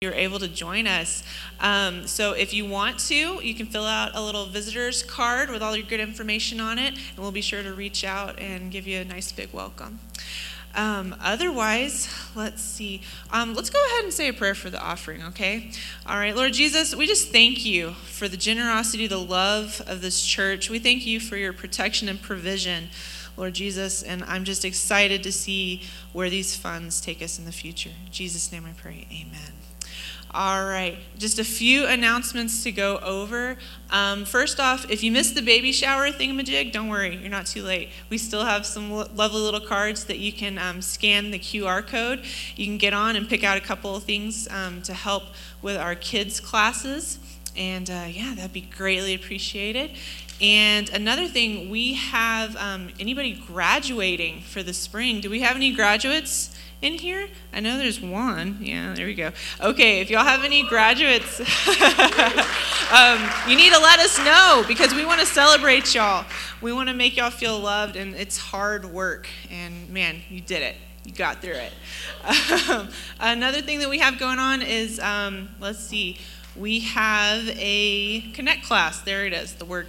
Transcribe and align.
you're 0.00 0.12
able 0.12 0.38
to 0.38 0.46
join 0.46 0.86
us. 0.86 1.24
Um, 1.58 2.06
so 2.06 2.30
if 2.30 2.54
you 2.54 2.64
want 2.64 3.00
to, 3.08 3.44
you 3.44 3.52
can 3.52 3.66
fill 3.66 3.84
out 3.84 4.14
a 4.14 4.22
little 4.22 4.46
visitor's 4.46 5.02
card 5.02 5.50
with 5.50 5.60
all 5.60 5.74
your 5.74 5.84
good 5.84 5.98
information 5.98 6.60
on 6.60 6.78
it, 6.78 6.94
and 6.94 7.18
we'll 7.18 7.32
be 7.32 7.40
sure 7.40 7.64
to 7.64 7.74
reach 7.74 8.04
out 8.04 8.38
and 8.38 8.70
give 8.70 8.86
you 8.86 9.00
a 9.00 9.04
nice 9.04 9.32
big 9.32 9.52
welcome. 9.52 9.98
Um, 10.76 11.16
otherwise, 11.20 12.08
let's 12.36 12.62
see. 12.62 13.02
Um, 13.32 13.54
let's 13.54 13.70
go 13.70 13.84
ahead 13.86 14.04
and 14.04 14.12
say 14.12 14.28
a 14.28 14.32
prayer 14.32 14.54
for 14.54 14.70
the 14.70 14.80
offering, 14.80 15.20
okay? 15.24 15.72
All 16.06 16.16
right, 16.16 16.36
Lord 16.36 16.52
Jesus, 16.52 16.94
we 16.94 17.08
just 17.08 17.32
thank 17.32 17.64
you 17.64 17.94
for 18.04 18.28
the 18.28 18.36
generosity, 18.36 19.08
the 19.08 19.18
love 19.18 19.82
of 19.88 20.00
this 20.00 20.24
church. 20.24 20.70
We 20.70 20.78
thank 20.78 21.06
you 21.06 21.18
for 21.18 21.36
your 21.36 21.52
protection 21.52 22.08
and 22.08 22.22
provision. 22.22 22.90
Lord 23.36 23.54
Jesus, 23.54 24.04
and 24.04 24.22
I'm 24.22 24.44
just 24.44 24.64
excited 24.64 25.24
to 25.24 25.32
see 25.32 25.82
where 26.12 26.30
these 26.30 26.54
funds 26.54 27.00
take 27.00 27.20
us 27.20 27.36
in 27.36 27.46
the 27.46 27.52
future. 27.52 27.90
In 28.06 28.12
Jesus' 28.12 28.52
name 28.52 28.64
I 28.64 28.80
pray, 28.80 29.08
amen. 29.10 29.54
All 30.34 30.62
right, 30.66 30.98
just 31.16 31.38
a 31.38 31.44
few 31.44 31.86
announcements 31.86 32.62
to 32.64 32.70
go 32.70 32.98
over. 32.98 33.56
Um, 33.88 34.26
first 34.26 34.60
off, 34.60 34.90
if 34.90 35.02
you 35.02 35.10
missed 35.10 35.34
the 35.34 35.40
baby 35.40 35.72
shower 35.72 36.10
thingamajig, 36.10 36.70
don't 36.70 36.88
worry, 36.88 37.16
you're 37.16 37.30
not 37.30 37.46
too 37.46 37.62
late. 37.62 37.88
We 38.10 38.18
still 38.18 38.44
have 38.44 38.66
some 38.66 38.90
lovely 38.90 39.40
little 39.40 39.60
cards 39.60 40.04
that 40.04 40.18
you 40.18 40.30
can 40.32 40.58
um, 40.58 40.82
scan 40.82 41.30
the 41.30 41.38
QR 41.38 41.86
code. 41.86 42.24
You 42.56 42.66
can 42.66 42.76
get 42.76 42.92
on 42.92 43.16
and 43.16 43.26
pick 43.26 43.42
out 43.42 43.56
a 43.56 43.60
couple 43.62 43.96
of 43.96 44.04
things 44.04 44.46
um, 44.50 44.82
to 44.82 44.92
help 44.92 45.22
with 45.62 45.78
our 45.78 45.94
kids' 45.94 46.40
classes. 46.40 47.18
And 47.56 47.88
uh, 47.88 48.04
yeah, 48.10 48.34
that'd 48.36 48.52
be 48.52 48.60
greatly 48.60 49.14
appreciated. 49.14 49.92
And 50.42 50.90
another 50.90 51.26
thing, 51.26 51.70
we 51.70 51.94
have 51.94 52.54
um, 52.56 52.90
anybody 53.00 53.32
graduating 53.32 54.42
for 54.42 54.62
the 54.62 54.74
spring? 54.74 55.20
Do 55.20 55.30
we 55.30 55.40
have 55.40 55.56
any 55.56 55.72
graduates? 55.72 56.54
In 56.80 56.94
here? 56.94 57.28
I 57.52 57.60
know 57.60 57.76
there's 57.76 58.00
one. 58.00 58.58
Yeah, 58.60 58.94
there 58.94 59.06
we 59.06 59.14
go. 59.14 59.32
Okay, 59.60 60.00
if 60.00 60.10
y'all 60.10 60.24
have 60.24 60.44
any 60.44 60.62
graduates, 60.62 61.40
um, 62.92 63.30
you 63.48 63.56
need 63.56 63.72
to 63.72 63.80
let 63.80 63.98
us 63.98 64.18
know 64.18 64.64
because 64.68 64.94
we 64.94 65.04
want 65.04 65.20
to 65.20 65.26
celebrate 65.26 65.94
y'all. 65.94 66.24
We 66.60 66.72
want 66.72 66.88
to 66.88 66.94
make 66.94 67.16
y'all 67.16 67.30
feel 67.30 67.58
loved, 67.58 67.96
and 67.96 68.14
it's 68.14 68.38
hard 68.38 68.84
work. 68.84 69.28
And 69.50 69.88
man, 69.90 70.20
you 70.28 70.40
did 70.40 70.62
it. 70.62 70.76
You 71.04 71.12
got 71.12 71.40
through 71.40 71.54
it. 71.54 71.72
Um, 72.70 72.88
another 73.20 73.62
thing 73.62 73.80
that 73.80 73.88
we 73.88 73.98
have 73.98 74.18
going 74.18 74.38
on 74.38 74.62
is 74.62 75.00
um, 75.00 75.48
let's 75.58 75.80
see, 75.80 76.18
we 76.54 76.80
have 76.80 77.48
a 77.56 78.20
Connect 78.32 78.64
class. 78.64 79.00
There 79.00 79.26
it 79.26 79.32
is, 79.32 79.54
the 79.54 79.64
word 79.64 79.86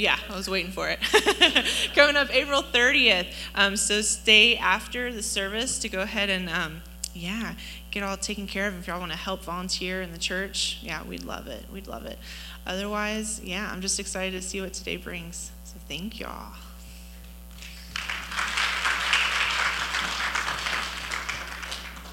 yeah, 0.00 0.18
I 0.30 0.34
was 0.34 0.48
waiting 0.48 0.72
for 0.72 0.88
it. 0.88 0.98
Coming 1.94 2.16
up 2.16 2.34
April 2.34 2.62
30th. 2.62 3.26
Um, 3.54 3.76
so 3.76 4.00
stay 4.00 4.56
after 4.56 5.12
the 5.12 5.22
service 5.22 5.78
to 5.80 5.90
go 5.90 6.00
ahead 6.00 6.30
and, 6.30 6.48
um, 6.48 6.80
yeah, 7.12 7.54
get 7.90 8.02
all 8.02 8.16
taken 8.16 8.46
care 8.46 8.66
of. 8.66 8.78
If 8.78 8.86
y'all 8.86 8.98
want 8.98 9.12
to 9.12 9.18
help 9.18 9.44
volunteer 9.44 10.00
in 10.00 10.12
the 10.12 10.18
church, 10.18 10.78
yeah, 10.80 11.02
we'd 11.04 11.24
love 11.24 11.48
it. 11.48 11.66
We'd 11.70 11.86
love 11.86 12.06
it. 12.06 12.18
Otherwise, 12.66 13.42
yeah, 13.44 13.68
I'm 13.70 13.82
just 13.82 14.00
excited 14.00 14.40
to 14.40 14.46
see 14.46 14.62
what 14.62 14.72
today 14.72 14.96
brings. 14.96 15.50
So 15.64 15.76
thank 15.86 16.18
y'all. 16.18 16.54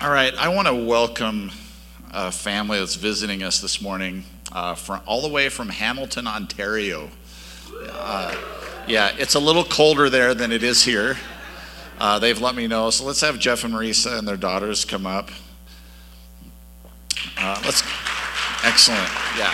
All 0.02 0.12
right, 0.12 0.34
I 0.36 0.50
want 0.50 0.68
to 0.68 0.76
welcome 0.76 1.52
a 2.12 2.34
family 2.34 2.80
that's 2.80 2.96
visiting 2.96 3.44
us 3.44 3.62
this 3.62 3.82
morning 3.82 4.26
uh, 4.52 4.76
from 4.76 5.00
all 5.06 5.22
the 5.22 5.30
way 5.30 5.48
from 5.48 5.70
Hamilton, 5.70 6.28
Ontario. 6.28 7.10
Uh, 7.92 8.36
yeah, 8.88 9.16
it's 9.18 9.36
a 9.36 9.40
little 9.40 9.64
colder 9.64 10.10
there 10.10 10.34
than 10.34 10.52
it 10.52 10.64
is 10.64 10.84
here. 10.84 11.18
Uh, 12.00 12.20
they've 12.20 12.40
let 12.40 12.56
me 12.56 12.68
know. 12.68 12.90
So 12.90 13.06
let's 13.06 13.22
have 13.22 13.40
Jeff 13.40 13.64
and 13.64 13.74
Marisa 13.74 14.18
and 14.18 14.28
their 14.28 14.38
daughters 14.38 14.86
come 14.86 15.06
up. 15.06 15.30
Uh, 17.38 17.62
let's. 17.66 17.84
Excellent. 18.64 19.10
Yeah. 19.38 19.54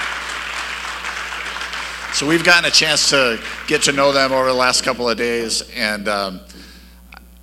So 2.14 2.28
we've 2.28 2.44
gotten 2.44 2.66
a 2.66 2.72
chance 2.72 3.10
to 3.10 3.42
get 3.68 3.82
to 3.84 3.92
know 3.92 4.12
them 4.12 4.32
over 4.32 4.46
the 4.46 4.54
last 4.54 4.84
couple 4.84 5.10
of 5.10 5.18
days, 5.18 5.64
and 5.76 6.08
um, 6.08 6.42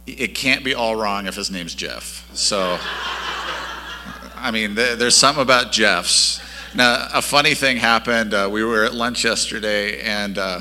it 0.06 0.34
can't 0.34 0.65
be 0.65 0.75
all 0.75 0.97
wrong 0.97 1.27
if 1.27 1.34
his 1.34 1.50
name's 1.50 1.75
Jeff. 1.75 2.28
So, 2.34 2.78
I 4.37 4.50
mean, 4.53 4.75
there's 4.75 5.16
something 5.16 5.43
about 5.43 5.72
Jeff's. 5.72 6.41
Now, 6.75 7.09
a 7.13 7.21
funny 7.21 7.55
thing 7.55 7.79
happened. 7.79 8.33
Uh, 8.33 8.49
we 8.51 8.63
were 8.63 8.85
at 8.85 8.95
lunch 8.95 9.25
yesterday, 9.25 10.01
and 10.03 10.39
uh, 10.39 10.61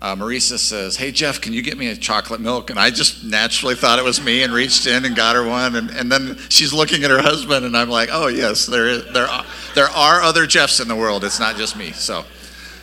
uh, 0.00 0.14
Marisa 0.14 0.56
says, 0.56 0.96
Hey, 0.96 1.10
Jeff, 1.10 1.40
can 1.40 1.52
you 1.52 1.62
get 1.62 1.76
me 1.76 1.88
a 1.88 1.96
chocolate 1.96 2.40
milk? 2.40 2.70
And 2.70 2.78
I 2.78 2.90
just 2.90 3.24
naturally 3.24 3.74
thought 3.74 3.98
it 3.98 4.04
was 4.04 4.22
me 4.22 4.44
and 4.44 4.52
reached 4.52 4.86
in 4.86 5.04
and 5.04 5.16
got 5.16 5.34
her 5.34 5.44
one. 5.44 5.74
And, 5.74 5.90
and 5.90 6.12
then 6.12 6.38
she's 6.48 6.72
looking 6.72 7.02
at 7.02 7.10
her 7.10 7.20
husband, 7.20 7.66
and 7.66 7.76
I'm 7.76 7.88
like, 7.88 8.08
Oh, 8.12 8.28
yes, 8.28 8.66
there, 8.66 8.86
is, 8.86 9.12
there, 9.12 9.26
are, 9.26 9.44
there 9.74 9.88
are 9.88 10.20
other 10.20 10.46
Jeffs 10.46 10.78
in 10.78 10.86
the 10.86 10.94
world. 10.94 11.24
It's 11.24 11.40
not 11.40 11.56
just 11.56 11.76
me. 11.76 11.90
So, 11.90 12.24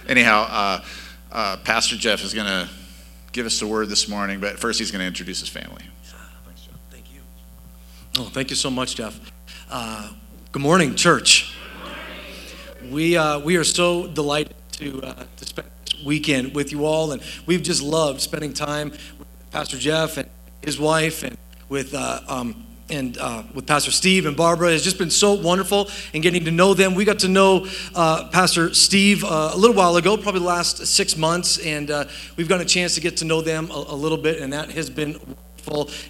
anyhow, 0.09 0.45
uh, 0.49 0.85
uh, 1.31 1.57
Pastor 1.63 1.95
Jeff 1.95 2.25
is 2.25 2.33
going 2.33 2.47
to 2.47 2.69
give 3.31 3.45
us 3.45 3.61
a 3.61 3.67
word 3.67 3.87
this 3.87 4.09
morning, 4.09 4.41
but 4.41 4.59
first 4.59 4.79
he's 4.79 4.91
going 4.91 5.01
to 5.01 5.07
introduce 5.07 5.39
his 5.39 5.49
family. 5.49 5.83
Thanks, 6.45 6.63
Jeff. 6.63 6.75
Thank 6.89 7.13
you. 7.13 7.21
Oh, 8.19 8.25
thank 8.25 8.49
you 8.49 8.57
so 8.57 8.69
much, 8.69 8.97
Jeff. 8.97 9.17
Uh, 9.69 10.11
good 10.51 10.61
morning, 10.61 10.95
church. 10.95 11.54
We, 12.91 13.17
uh, 13.17 13.39
we 13.39 13.57
are 13.57 13.63
so 13.63 14.07
delighted 14.07 14.55
to, 14.73 15.01
uh, 15.01 15.23
to 15.37 15.45
spend 15.45 15.67
this 15.85 16.03
weekend 16.03 16.53
with 16.53 16.71
you 16.71 16.85
all, 16.85 17.11
and 17.11 17.21
we've 17.45 17.63
just 17.63 17.81
loved 17.81 18.21
spending 18.21 18.53
time 18.53 18.91
with 18.91 19.51
Pastor 19.51 19.77
Jeff 19.77 20.17
and 20.17 20.29
his 20.61 20.79
wife, 20.79 21.23
and 21.23 21.37
with 21.69 21.93
uh, 21.93 22.19
um, 22.27 22.65
and 22.89 23.17
uh, 23.17 23.43
with 23.53 23.65
Pastor 23.65 23.91
Steve 23.91 24.25
and 24.25 24.37
Barbara. 24.37 24.71
It's 24.71 24.83
just 24.83 24.97
been 24.97 25.09
so 25.09 25.33
wonderful 25.33 25.89
and 26.13 26.21
getting 26.21 26.45
to 26.45 26.51
know 26.51 26.73
them. 26.73 26.93
We 26.93 27.05
got 27.05 27.19
to 27.19 27.27
know 27.27 27.67
uh, 27.95 28.29
Pastor 28.29 28.73
Steve 28.73 29.23
uh, 29.23 29.51
a 29.53 29.57
little 29.57 29.75
while 29.75 29.95
ago, 29.97 30.17
probably 30.17 30.41
the 30.41 30.47
last 30.47 30.85
six 30.85 31.17
months, 31.17 31.57
and 31.59 31.89
uh, 31.89 32.05
we've 32.35 32.49
got 32.49 32.61
a 32.61 32.65
chance 32.65 32.95
to 32.95 33.01
get 33.01 33.17
to 33.17 33.25
know 33.25 33.41
them 33.41 33.69
a, 33.71 33.85
a 33.87 33.95
little 33.95 34.17
bit, 34.17 34.41
and 34.41 34.53
that 34.53 34.71
has 34.71 34.89
been 34.89 35.19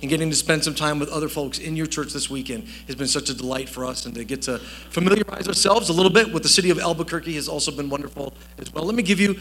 and 0.02 0.10
getting 0.10 0.30
to 0.30 0.36
spend 0.36 0.64
some 0.64 0.76
time 0.76 1.00
with 1.00 1.10
other 1.10 1.30
folks 1.30 1.60
in 1.60 1.76
your 1.76 1.88
church 1.88 2.14
this 2.14 2.30
weekend 2.30 2.68
has 2.88 2.96
been 2.96 3.08
such 3.08 3.30
a 3.30 3.34
delight 3.34 3.70
for 3.70 3.86
us. 3.86 4.06
And 4.06 4.16
to 4.16 4.24
get 4.24 4.42
to 4.44 4.60
familiarize 4.60 5.48
ourselves 5.48 5.90
a 5.90 5.94
little 5.94 6.12
bit 6.12 6.34
with 6.34 6.44
the 6.44 6.50
city 6.50 6.70
of 6.70 6.80
Albuquerque 6.80 7.34
has 7.36 7.48
also 7.48 7.72
been 7.72 7.90
wonderful 7.90 8.34
as 8.58 8.74
well. 8.74 8.86
Let 8.86 8.96
me 8.96 9.04
give 9.04 9.20
you 9.20 9.38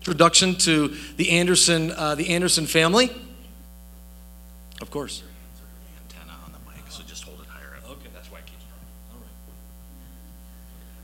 introduction 0.00 0.54
to 0.56 0.88
the 1.16 1.30
Anderson, 1.30 1.92
uh, 1.92 2.14
the 2.14 2.30
Anderson 2.30 2.66
family. 2.66 3.10
Of 4.80 4.90
course. 4.90 5.22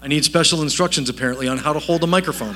I 0.00 0.06
need 0.06 0.24
special 0.24 0.62
instructions 0.62 1.08
apparently 1.08 1.48
on 1.48 1.58
how 1.58 1.72
to 1.72 1.80
hold 1.80 2.04
a 2.04 2.06
microphone. 2.06 2.54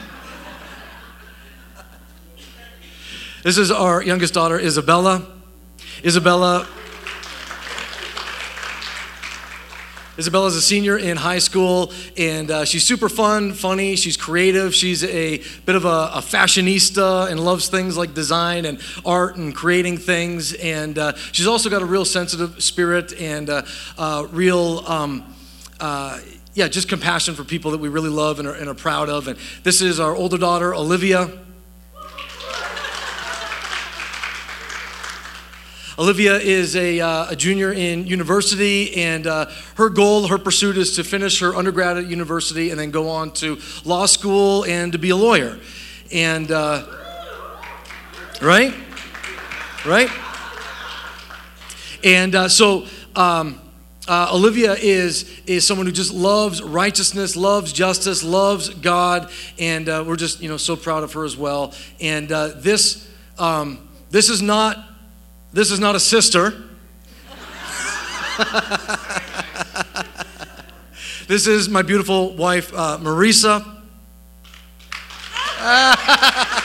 this 3.42 3.59
is 3.59 3.70
our 3.70 4.00
youngest 4.03 4.32
daughter, 4.32 4.59
Isabella. 4.59 5.41
Isabella. 6.05 6.67
Isabella's 10.19 10.57
a 10.57 10.63
senior 10.63 10.99
in 10.99 11.17
high 11.17 11.39
school, 11.39 11.93
and 12.19 12.51
uh, 12.51 12.65
she's 12.65 12.85
super 12.85 13.09
fun, 13.09 13.53
funny. 13.53 13.97
She's 13.97 14.17
creative. 14.17 14.75
She's 14.75 15.05
a 15.05 15.39
bit 15.65 15.75
of 15.75 15.85
a, 15.85 16.11
a, 16.15 16.21
fashionista 16.21 17.31
and 17.31 17.41
loves 17.41 17.69
things 17.69 17.97
like 17.97 18.13
design 18.13 18.67
and 18.67 18.79
art 19.07 19.37
and 19.37 19.55
creating 19.55 19.97
things. 19.99 20.53
And 20.55 20.99
uh, 20.99 21.15
she's 21.33 21.47
also 21.47 21.71
got 21.71 21.81
a 21.83 21.87
real 21.87 22.05
sensitive 22.05 22.63
spirit 22.63 23.19
and 23.19 23.49
uh, 23.49 23.63
uh 23.97 24.27
real. 24.31 24.84
Um, 24.87 25.34
uh, 25.81 26.21
yeah, 26.55 26.69
just 26.69 26.89
compassion 26.89 27.34
for 27.34 27.45
people 27.45 27.71
that 27.71 27.81
we 27.81 27.89
really 27.89 28.11
love 28.11 28.39
and 28.39 28.47
are, 28.47 28.55
and 28.55 28.69
are 28.69 28.75
proud 28.75 29.09
of. 29.09 29.29
And 29.29 29.39
this 29.63 29.81
is 29.81 29.99
our 29.99 30.15
older 30.15 30.37
daughter, 30.37 30.75
Olivia. 30.75 31.31
Olivia 35.98 36.38
is 36.38 36.75
a, 36.75 37.00
uh, 37.00 37.30
a 37.30 37.36
junior 37.36 37.70
in 37.70 38.06
university, 38.06 38.94
and 38.97 39.26
uh, 39.26 39.50
her 39.75 39.91
goal, 39.91 40.26
her 40.28 40.38
pursuit 40.38 40.78
is 40.78 40.97
to 40.97 41.04
finish 41.04 41.41
her 41.41 41.54
undergrad 41.54 41.98
at 41.98 42.06
university 42.06 42.70
and 42.70 42.80
then 42.80 42.91
go 42.91 43.10
on 43.10 43.30
to 43.33 43.59
law 43.84 44.06
school 44.06 44.65
and 44.65 44.92
to 44.92 44.98
be 44.98 45.10
a 45.10 45.16
lawyer. 45.16 45.59
And, 46.10 46.50
uh, 46.50 46.86
right? 48.41 48.72
Right? 49.84 50.09
And 52.03 52.34
uh, 52.34 52.48
so, 52.48 52.86
um, 53.15 53.60
uh, 54.09 54.30
Olivia 54.33 54.72
is, 54.72 55.42
is 55.47 55.66
someone 55.66 55.86
who 55.86 55.92
just 55.92 56.12
loves 56.12 56.62
righteousness, 56.62 57.36
loves 57.36 57.72
justice, 57.72 58.24
loves 58.24 58.71
God, 58.71 59.30
and 59.59 59.88
uh, 59.88 60.04
we're 60.06 60.16
just 60.16 60.41
you 60.41 60.48
know 60.48 60.56
so 60.56 60.74
proud 60.74 61.04
of 61.04 61.12
her 61.12 61.24
as 61.24 61.36
well. 61.36 61.72
And 62.00 62.33
uh, 62.33 62.48
this 62.56 63.09
um, 63.38 63.88
this 64.10 64.28
is 64.28 64.42
not 64.42 64.91
this 65.53 65.71
is 65.71 65.78
not 65.78 65.95
a 65.95 66.01
sister. 66.01 66.65
this 71.28 71.47
is 71.47 71.69
my 71.69 71.83
beautiful 71.83 72.34
wife, 72.34 72.72
uh, 72.75 72.99
Marisa. 72.99 73.81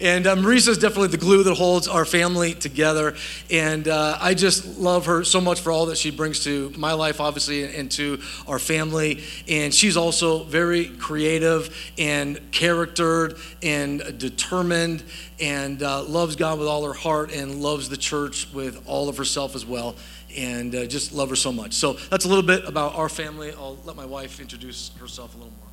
And 0.00 0.26
uh, 0.26 0.34
Marisa 0.36 0.68
is 0.68 0.78
definitely 0.78 1.08
the 1.08 1.18
glue 1.18 1.42
that 1.42 1.54
holds 1.54 1.86
our 1.86 2.04
family 2.04 2.54
together. 2.54 3.14
And 3.50 3.86
uh, 3.86 4.16
I 4.20 4.32
just 4.32 4.78
love 4.78 5.06
her 5.06 5.24
so 5.24 5.40
much 5.40 5.60
for 5.60 5.70
all 5.70 5.86
that 5.86 5.98
she 5.98 6.10
brings 6.10 6.44
to 6.44 6.72
my 6.76 6.94
life, 6.94 7.20
obviously, 7.20 7.64
and 7.74 7.90
to 7.92 8.20
our 8.46 8.58
family. 8.58 9.22
And 9.46 9.74
she's 9.74 9.96
also 9.98 10.44
very 10.44 10.86
creative 10.86 11.92
and 11.98 12.40
charactered 12.50 13.36
and 13.62 14.18
determined 14.18 15.02
and 15.38 15.82
uh, 15.82 16.02
loves 16.04 16.34
God 16.36 16.58
with 16.58 16.68
all 16.68 16.84
her 16.86 16.94
heart 16.94 17.34
and 17.34 17.60
loves 17.60 17.88
the 17.90 17.96
church 17.96 18.48
with 18.54 18.82
all 18.86 19.08
of 19.10 19.18
herself 19.18 19.54
as 19.54 19.66
well 19.66 19.96
and 20.36 20.74
uh, 20.74 20.86
just 20.86 21.12
love 21.12 21.28
her 21.28 21.36
so 21.36 21.52
much. 21.52 21.72
So 21.72 21.94
that's 21.94 22.24
a 22.24 22.28
little 22.28 22.44
bit 22.44 22.64
about 22.64 22.94
our 22.94 23.08
family. 23.08 23.52
I'll 23.52 23.78
let 23.84 23.96
my 23.96 24.06
wife 24.06 24.40
introduce 24.40 24.92
herself 25.00 25.34
a 25.34 25.38
little 25.38 25.52
more. 25.58 25.68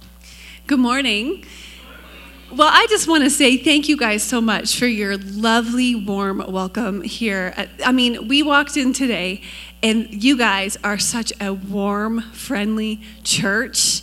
Good 0.65 0.79
morning. 0.79 1.45
Well, 2.49 2.69
I 2.71 2.87
just 2.89 3.09
want 3.09 3.25
to 3.25 3.29
say 3.29 3.57
thank 3.57 3.89
you 3.89 3.97
guys 3.97 4.23
so 4.23 4.39
much 4.39 4.79
for 4.79 4.87
your 4.87 5.17
lovely, 5.17 5.95
warm 5.95 6.41
welcome 6.47 7.01
here. 7.01 7.53
I 7.85 7.91
mean, 7.91 8.29
we 8.29 8.41
walked 8.41 8.77
in 8.77 8.93
today, 8.93 9.41
and 9.83 10.23
you 10.23 10.37
guys 10.37 10.77
are 10.83 10.97
such 10.97 11.31
a 11.39 11.53
warm, 11.53 12.21
friendly 12.33 13.01
church. 13.23 14.01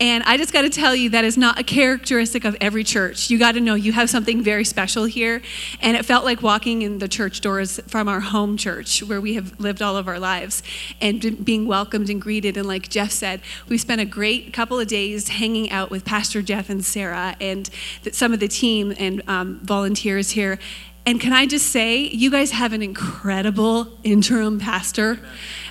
And 0.00 0.24
I 0.24 0.36
just 0.36 0.52
got 0.52 0.62
to 0.62 0.70
tell 0.70 0.96
you, 0.96 1.10
that 1.10 1.24
is 1.24 1.38
not 1.38 1.60
a 1.60 1.62
characteristic 1.62 2.44
of 2.44 2.56
every 2.60 2.82
church. 2.82 3.30
You 3.30 3.38
got 3.38 3.52
to 3.52 3.60
know 3.60 3.74
you 3.74 3.92
have 3.92 4.10
something 4.10 4.42
very 4.42 4.64
special 4.64 5.04
here. 5.04 5.40
And 5.80 5.96
it 5.96 6.04
felt 6.04 6.24
like 6.24 6.42
walking 6.42 6.82
in 6.82 6.98
the 6.98 7.06
church 7.06 7.40
doors 7.40 7.78
from 7.86 8.08
our 8.08 8.18
home 8.18 8.56
church, 8.56 9.00
where 9.04 9.20
we 9.20 9.34
have 9.34 9.60
lived 9.60 9.80
all 9.80 9.96
of 9.96 10.08
our 10.08 10.18
lives, 10.18 10.64
and 11.00 11.44
being 11.44 11.68
welcomed 11.68 12.10
and 12.10 12.20
greeted. 12.20 12.56
And 12.56 12.66
like 12.66 12.88
Jeff 12.88 13.12
said, 13.12 13.42
we 13.68 13.78
spent 13.78 14.00
a 14.00 14.04
great 14.04 14.52
couple 14.52 14.80
of 14.80 14.88
days 14.88 15.28
hanging 15.28 15.70
out 15.70 15.90
with 15.90 16.04
Pastor 16.04 16.42
Jeff 16.42 16.68
and 16.68 16.84
Sarah 16.84 17.36
and 17.40 17.70
some 18.10 18.32
of 18.32 18.40
the 18.40 18.48
team 18.48 18.92
and 18.98 19.22
um, 19.28 19.60
volunteers 19.62 20.32
here. 20.32 20.58
And 21.04 21.20
can 21.20 21.32
I 21.32 21.46
just 21.46 21.66
say, 21.70 21.96
you 21.96 22.30
guys 22.30 22.52
have 22.52 22.72
an 22.72 22.82
incredible 22.82 23.88
interim 24.04 24.60
pastor. 24.60 25.18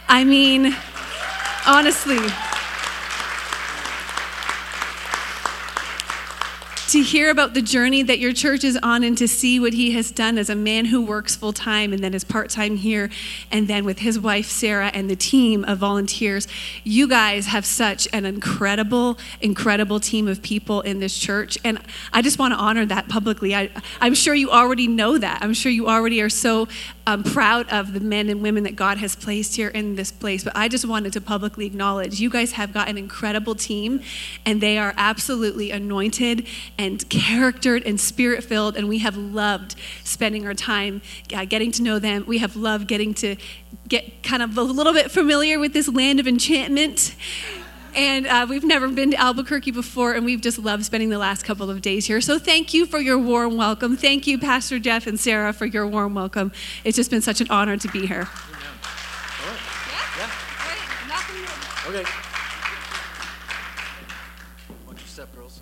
I 0.07 0.23
mean, 0.25 0.75
honestly. 1.65 2.19
To 6.91 7.01
hear 7.01 7.29
about 7.29 7.53
the 7.53 7.61
journey 7.61 8.03
that 8.03 8.19
your 8.19 8.33
church 8.33 8.65
is 8.65 8.77
on 8.83 9.01
and 9.01 9.17
to 9.17 9.25
see 9.25 9.61
what 9.61 9.71
he 9.71 9.91
has 9.91 10.11
done 10.11 10.37
as 10.37 10.49
a 10.49 10.55
man 10.55 10.83
who 10.83 11.01
works 11.01 11.37
full 11.37 11.53
time 11.53 11.93
and 11.93 12.03
then 12.03 12.13
is 12.13 12.25
part 12.25 12.49
time 12.49 12.75
here, 12.75 13.09
and 13.49 13.69
then 13.69 13.85
with 13.85 13.99
his 13.99 14.19
wife 14.19 14.47
Sarah 14.47 14.91
and 14.93 15.09
the 15.09 15.15
team 15.15 15.63
of 15.63 15.77
volunteers. 15.77 16.49
You 16.83 17.07
guys 17.07 17.45
have 17.45 17.65
such 17.65 18.09
an 18.11 18.25
incredible, 18.25 19.17
incredible 19.39 20.01
team 20.01 20.27
of 20.27 20.41
people 20.41 20.81
in 20.81 20.99
this 20.99 21.17
church. 21.17 21.57
And 21.63 21.79
I 22.11 22.21
just 22.21 22.37
want 22.37 22.53
to 22.53 22.59
honor 22.59 22.85
that 22.85 23.07
publicly. 23.07 23.55
I, 23.55 23.69
I'm 24.01 24.13
sure 24.13 24.35
you 24.35 24.51
already 24.51 24.87
know 24.87 25.17
that. 25.17 25.41
I'm 25.41 25.53
sure 25.53 25.71
you 25.71 25.87
already 25.87 26.21
are 26.21 26.29
so 26.29 26.67
um, 27.11 27.23
proud 27.23 27.67
of 27.69 27.93
the 27.93 27.99
men 27.99 28.29
and 28.29 28.41
women 28.41 28.63
that 28.63 28.75
God 28.75 28.97
has 28.97 29.15
placed 29.15 29.55
here 29.55 29.67
in 29.67 29.95
this 29.95 30.11
place. 30.11 30.43
But 30.43 30.55
I 30.55 30.67
just 30.67 30.85
wanted 30.85 31.11
to 31.13 31.21
publicly 31.21 31.65
acknowledge 31.65 32.19
you 32.19 32.29
guys 32.29 32.53
have 32.53 32.73
got 32.73 32.87
an 32.87 32.97
incredible 32.97 33.55
team, 33.55 34.01
and 34.45 34.61
they 34.61 34.77
are 34.77 34.93
absolutely 34.95 35.71
anointed 35.71 36.47
and 36.77 37.07
charactered 37.09 37.83
and 37.85 37.99
spirit 37.99 38.43
filled, 38.43 38.77
and 38.77 38.87
we 38.87 38.99
have 38.99 39.17
loved 39.17 39.75
spending 40.03 40.45
our 40.47 40.53
time 40.53 41.01
uh, 41.33 41.45
getting 41.45 41.71
to 41.73 41.83
know 41.83 41.99
them. 41.99 42.23
We 42.25 42.37
have 42.37 42.55
loved 42.55 42.87
getting 42.87 43.13
to 43.15 43.35
get 43.87 44.23
kind 44.23 44.41
of 44.41 44.57
a 44.57 44.63
little 44.63 44.93
bit 44.93 45.11
familiar 45.11 45.59
with 45.59 45.73
this 45.73 45.89
land 45.89 46.19
of 46.19 46.27
enchantment. 46.27 47.15
And 47.93 48.25
uh, 48.25 48.45
we've 48.49 48.63
never 48.63 48.87
been 48.87 49.11
to 49.11 49.17
Albuquerque 49.17 49.71
before, 49.71 50.13
and 50.13 50.23
we've 50.23 50.41
just 50.41 50.57
loved 50.57 50.85
spending 50.85 51.09
the 51.09 51.17
last 51.17 51.43
couple 51.43 51.69
of 51.69 51.81
days 51.81 52.05
here. 52.05 52.21
So 52.21 52.39
thank 52.39 52.73
you 52.73 52.85
for 52.85 52.99
your 52.99 53.17
warm 53.17 53.57
welcome. 53.57 53.97
Thank 53.97 54.27
you, 54.27 54.37
Pastor 54.37 54.79
Jeff 54.79 55.07
and 55.07 55.19
Sarah, 55.19 55.51
for 55.51 55.65
your 55.65 55.85
warm 55.85 56.13
welcome. 56.13 56.51
It's 56.83 56.95
just 56.95 57.11
been 57.11 57.21
such 57.21 57.41
an 57.41 57.47
honor 57.49 57.77
to 57.77 57.87
be 57.89 58.07
here. 58.07 58.27
Okay. 61.87 62.03
Watch 64.87 64.99
your 64.99 65.07
step, 65.07 65.35
girls. 65.35 65.59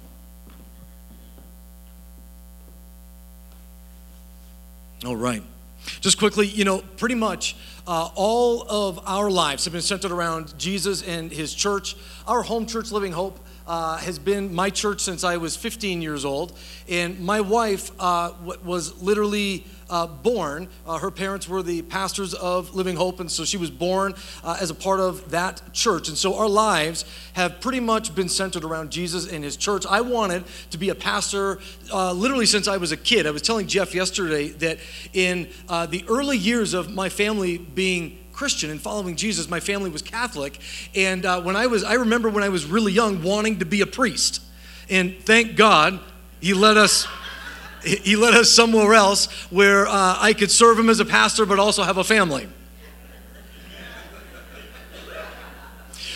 All 5.05 5.15
right. 5.15 5.41
Just 6.01 6.17
quickly, 6.17 6.47
you 6.47 6.65
know, 6.65 6.79
pretty 6.97 7.15
much 7.15 7.55
uh, 7.87 8.09
all 8.15 8.63
of 8.69 8.99
our 9.05 9.31
lives 9.31 9.65
have 9.65 9.73
been 9.73 9.81
centered 9.81 10.11
around 10.11 10.57
Jesus 10.57 11.01
and 11.01 11.31
his 11.31 11.53
church. 11.53 11.95
Our 12.27 12.43
home 12.43 12.65
church, 12.65 12.91
Living 12.91 13.11
Hope, 13.11 13.39
uh, 13.65 13.97
has 13.97 14.17
been 14.19 14.53
my 14.53 14.69
church 14.69 15.01
since 15.01 15.23
I 15.23 15.37
was 15.37 15.55
15 15.55 16.01
years 16.01 16.25
old. 16.25 16.57
And 16.87 17.19
my 17.19 17.41
wife 17.41 17.91
uh, 17.99 18.33
was 18.63 19.01
literally 19.01 19.65
uh, 19.89 20.07
born. 20.07 20.68
Uh, 20.86 20.97
her 20.97 21.12
parents 21.12 21.47
were 21.47 21.63
the 21.63 21.81
pastors 21.83 22.33
of 22.33 22.75
Living 22.75 22.95
Hope, 22.95 23.19
and 23.19 23.31
so 23.31 23.45
she 23.45 23.57
was 23.57 23.69
born 23.69 24.13
uh, 24.44 24.57
as 24.59 24.69
a 24.69 24.75
part 24.75 25.00
of 25.00 25.31
that 25.31 25.62
church. 25.74 26.07
And 26.07 26.18
so 26.18 26.38
our 26.38 26.47
lives 26.47 27.06
have 27.33 27.62
pretty 27.62 27.80
much 27.80 28.15
been 28.15 28.30
centered 28.30 28.63
around 28.63 28.91
Jesus 28.91 29.31
and 29.31 29.44
his 29.44 29.57
church. 29.57 29.86
I 29.86 30.01
wanted 30.01 30.44
to 30.71 30.77
be 30.77 30.89
a 30.89 30.95
pastor 30.95 31.59
uh, 31.91 32.13
literally 32.13 32.45
since 32.45 32.68
I 32.68 32.77
was 32.77 32.91
a 32.91 32.97
kid. 32.97 33.27
I 33.27 33.31
was 33.31 33.41
telling 33.41 33.68
Jeff 33.68 33.95
yesterday 33.95 34.50
that 34.50 34.80
in 35.13 35.50
uh, 35.68 35.86
the 35.86 36.03
early 36.07 36.38
years 36.38 36.74
of 36.74 36.94
my 36.94 37.09
family 37.09 37.57
being 37.57 38.18
Christian 38.39 38.69
and 38.69 38.80
following 38.80 39.18
Jesus. 39.18 39.50
My 39.50 39.59
family 39.59 39.89
was 39.89 40.01
Catholic, 40.01 40.62
and 40.95 41.25
uh, 41.25 41.42
when 41.42 41.57
I 41.57 41.68
was, 41.68 41.83
I 41.83 41.95
remember 41.95 42.30
when 42.30 42.42
I 42.42 42.47
was 42.47 42.63
really 42.63 42.94
young, 42.94 43.21
wanting 43.21 43.59
to 43.59 43.65
be 43.65 43.81
a 43.81 43.85
priest. 43.85 44.42
And 44.89 45.19
thank 45.24 45.57
God, 45.57 46.00
He 46.39 46.53
let 46.53 46.77
us 46.77 47.06
he 47.83 48.15
led 48.15 48.33
us 48.33 48.49
somewhere 48.49 48.93
else 48.93 49.27
where 49.49 49.87
uh, 49.87 50.17
I 50.19 50.33
could 50.33 50.51
serve 50.51 50.77
him 50.77 50.89
as 50.89 50.99
a 50.99 51.05
pastor, 51.05 51.45
but 51.45 51.59
also 51.59 51.83
have 51.83 51.97
a 51.97 52.03
family. 52.03 52.47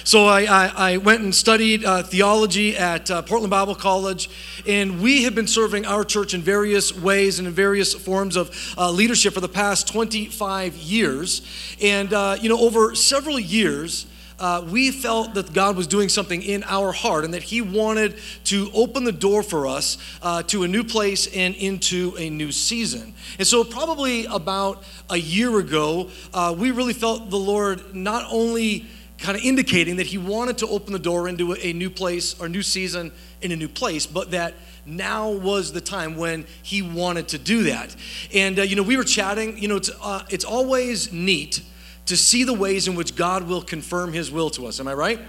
So 0.05 0.25
I, 0.25 0.41
I, 0.41 0.71
I 0.75 0.97
went 0.97 1.21
and 1.21 1.33
studied 1.33 1.85
uh, 1.85 2.03
theology 2.03 2.75
at 2.75 3.09
uh, 3.09 3.21
Portland 3.21 3.51
Bible 3.51 3.73
College, 3.73 4.29
and 4.67 5.01
we 5.01 5.23
have 5.23 5.33
been 5.33 5.47
serving 5.47 5.85
our 5.85 6.03
church 6.03 6.33
in 6.33 6.41
various 6.41 6.93
ways 6.93 7.39
and 7.39 7.47
in 7.47 7.53
various 7.53 7.93
forms 7.93 8.35
of 8.35 8.51
uh, 8.77 8.91
leadership 8.91 9.33
for 9.33 9.39
the 9.39 9.47
past 9.47 9.87
25 9.87 10.75
years. 10.75 11.41
And, 11.81 12.11
uh, 12.11 12.35
you 12.41 12.49
know, 12.49 12.59
over 12.59 12.93
several 12.95 13.39
years, 13.39 14.05
uh, 14.39 14.65
we 14.69 14.91
felt 14.91 15.33
that 15.35 15.53
God 15.53 15.75
was 15.75 15.87
doing 15.87 16.09
something 16.09 16.41
in 16.41 16.63
our 16.63 16.91
heart 16.91 17.25
and 17.25 17.33
that 17.33 17.43
He 17.43 17.61
wanted 17.61 18.15
to 18.45 18.69
open 18.73 19.03
the 19.03 19.11
door 19.11 19.43
for 19.43 19.67
us 19.67 19.97
uh, 20.21 20.43
to 20.43 20.63
a 20.63 20.67
new 20.67 20.83
place 20.83 21.27
and 21.27 21.55
into 21.55 22.15
a 22.17 22.29
new 22.29 22.51
season. 22.51 23.13
And 23.37 23.47
so, 23.47 23.63
probably 23.63 24.25
about 24.25 24.83
a 25.09 25.17
year 25.17 25.59
ago, 25.59 26.09
uh, 26.33 26.55
we 26.57 26.71
really 26.71 26.93
felt 26.93 27.29
the 27.29 27.37
Lord 27.37 27.95
not 27.95 28.25
only 28.31 28.85
kind 29.17 29.37
of 29.37 29.43
indicating 29.43 29.97
that 29.97 30.07
He 30.07 30.17
wanted 30.17 30.57
to 30.59 30.67
open 30.67 30.93
the 30.93 30.99
door 30.99 31.27
into 31.27 31.53
a 31.53 31.73
new 31.73 31.89
place 31.89 32.39
or 32.39 32.49
new 32.49 32.61
season 32.61 33.11
in 33.41 33.51
a 33.51 33.55
new 33.55 33.69
place, 33.69 34.05
but 34.05 34.31
that 34.31 34.53
now 34.85 35.31
was 35.31 35.71
the 35.71 35.81
time 35.81 36.17
when 36.17 36.45
he 36.61 36.81
wanted 36.81 37.27
to 37.29 37.37
do 37.37 37.63
that. 37.63 37.95
And, 38.33 38.59
uh, 38.59 38.63
you 38.63 38.75
know, 38.75 38.83
we 38.83 38.97
were 38.97 39.03
chatting, 39.03 39.57
you 39.57 39.67
know, 39.67 39.77
it's, 39.77 39.91
uh, 40.01 40.25
it's 40.29 40.45
always 40.45 41.11
neat 41.11 41.61
to 42.05 42.17
see 42.17 42.43
the 42.43 42.53
ways 42.53 42.87
in 42.87 42.95
which 42.95 43.15
God 43.15 43.47
will 43.47 43.61
confirm 43.61 44.13
His 44.13 44.31
will 44.31 44.49
to 44.51 44.67
us. 44.67 44.79
Am 44.79 44.87
I 44.87 44.93
right? 44.93 45.19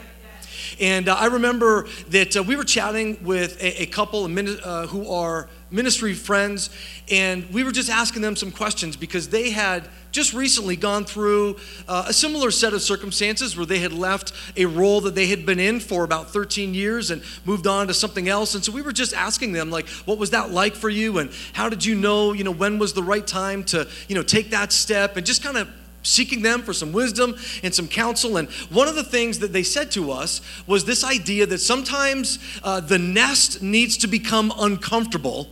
And 0.81 1.09
uh, 1.09 1.15
I 1.15 1.27
remember 1.27 1.87
that 2.09 2.37
uh, 2.37 2.43
we 2.43 2.57
were 2.57 2.65
chatting 2.65 3.19
with 3.23 3.61
a, 3.63 3.83
a 3.83 3.87
couple 3.87 4.25
uh, 4.25 4.87
who 4.87 5.11
are 5.11 5.49
ministry 5.71 6.15
friends, 6.15 6.71
and 7.11 7.49
we 7.51 7.65
were 7.65 7.73
just 7.73 7.91
asking 7.91 8.23
them 8.23 8.37
some 8.37 8.51
questions 8.51 8.97
because 8.97 9.29
they 9.29 9.51
had 9.51 9.89
just 10.13 10.33
recently 10.33 10.77
gone 10.77 11.05
through 11.05 11.57
uh, 11.89 12.05
a 12.09 12.13
similar 12.13 12.51
set 12.51 12.73
of 12.73 12.81
circumstances 12.81 13.57
where 13.57 13.67
they 13.67 13.81
had 13.81 13.93
left 13.93 14.33
a 14.57 14.65
role 14.65 15.01
that 15.01 15.15
they 15.17 15.27
had 15.27 15.45
been 15.45 15.59
in 15.59 15.81
for 15.81 16.05
about 16.05 16.31
13 16.31 16.75
years 16.75 17.11
and 17.11 17.23
moved 17.45 17.67
on 17.67 17.89
to 17.89 17.95
something 17.95 18.29
else. 18.29 18.55
And 18.55 18.65
so 18.65 18.71
we 18.71 18.83
were 18.83 18.93
just 18.93 19.13
asking 19.13 19.53
them, 19.53 19.71
like, 19.71 19.89
what 20.07 20.19
was 20.19 20.31
that 20.31 20.53
like 20.53 20.75
for 20.75 20.89
you? 20.89 21.19
And 21.19 21.31
how 21.53 21.69
did 21.69 21.85
you 21.85 21.97
know, 21.97 22.33
you 22.33 22.45
know, 22.45 22.53
when 22.53 22.79
was 22.79 22.93
the 22.93 23.03
right 23.03 23.27
time 23.27 23.65
to, 23.65 23.89
you 24.09 24.15
know, 24.15 24.23
take 24.23 24.51
that 24.51 24.71
step? 24.71 25.17
And 25.17 25.27
just 25.27 25.43
kind 25.43 25.57
of 25.57 25.69
seeking 26.05 26.43
them 26.43 26.63
for 26.63 26.73
some 26.73 26.93
wisdom 26.93 27.35
and 27.65 27.75
some 27.75 27.89
counsel. 27.89 28.37
And 28.37 28.49
one 28.71 28.87
of 28.87 28.95
the 28.95 29.03
things 29.03 29.41
that 29.41 29.53
they 29.53 29.65
said 29.65 29.91
to 29.93 30.13
us 30.13 30.41
was 30.67 30.85
this 30.85 31.03
idea 31.03 31.47
that 31.47 31.59
sometimes 31.59 32.39
uh, 32.63 32.81
the 32.81 32.99
nest 32.99 33.63
needs 33.63 33.97
to 33.99 34.07
become 34.07 34.53
uncomfortable 34.59 35.49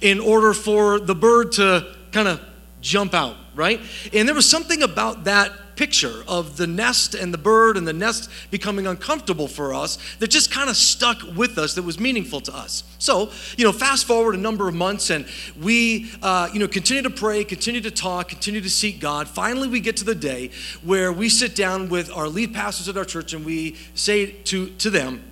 in 0.00 0.20
order 0.20 0.52
for 0.52 1.00
the 1.00 1.14
bird 1.14 1.52
to 1.52 1.96
kind 2.12 2.28
of 2.28 2.40
jump 2.80 3.14
out, 3.14 3.36
right? 3.54 3.80
And 4.12 4.28
there 4.28 4.34
was 4.34 4.48
something 4.48 4.82
about 4.82 5.24
that 5.24 5.52
picture 5.76 6.24
of 6.28 6.56
the 6.56 6.66
nest 6.66 7.14
and 7.14 7.32
the 7.32 7.38
bird 7.38 7.76
and 7.76 7.86
the 7.86 7.92
nest 7.92 8.30
becoming 8.50 8.86
uncomfortable 8.86 9.48
for 9.48 9.74
us 9.74 9.98
that 10.18 10.28
just 10.28 10.50
kind 10.50 10.70
of 10.70 10.76
stuck 10.76 11.18
with 11.36 11.58
us 11.58 11.74
that 11.74 11.82
was 11.82 11.98
meaningful 11.98 12.40
to 12.40 12.54
us. 12.54 12.84
So, 12.98 13.30
you 13.56 13.64
know, 13.64 13.72
fast 13.72 14.06
forward 14.06 14.34
a 14.34 14.38
number 14.38 14.68
of 14.68 14.74
months 14.74 15.10
and 15.10 15.26
we, 15.60 16.10
uh, 16.22 16.48
you 16.52 16.58
know, 16.58 16.68
continue 16.68 17.02
to 17.02 17.10
pray, 17.10 17.44
continue 17.44 17.80
to 17.80 17.90
talk, 17.90 18.28
continue 18.28 18.60
to 18.60 18.70
seek 18.70 19.00
God. 19.00 19.28
Finally, 19.28 19.68
we 19.68 19.80
get 19.80 19.96
to 19.98 20.04
the 20.04 20.14
day 20.14 20.50
where 20.82 21.12
we 21.12 21.28
sit 21.28 21.54
down 21.54 21.88
with 21.88 22.10
our 22.10 22.28
lead 22.28 22.54
pastors 22.54 22.88
at 22.88 22.96
our 22.96 23.04
church 23.04 23.32
and 23.32 23.44
we 23.44 23.76
say 23.94 24.26
to, 24.26 24.68
to 24.70 24.90
them, 24.90 25.22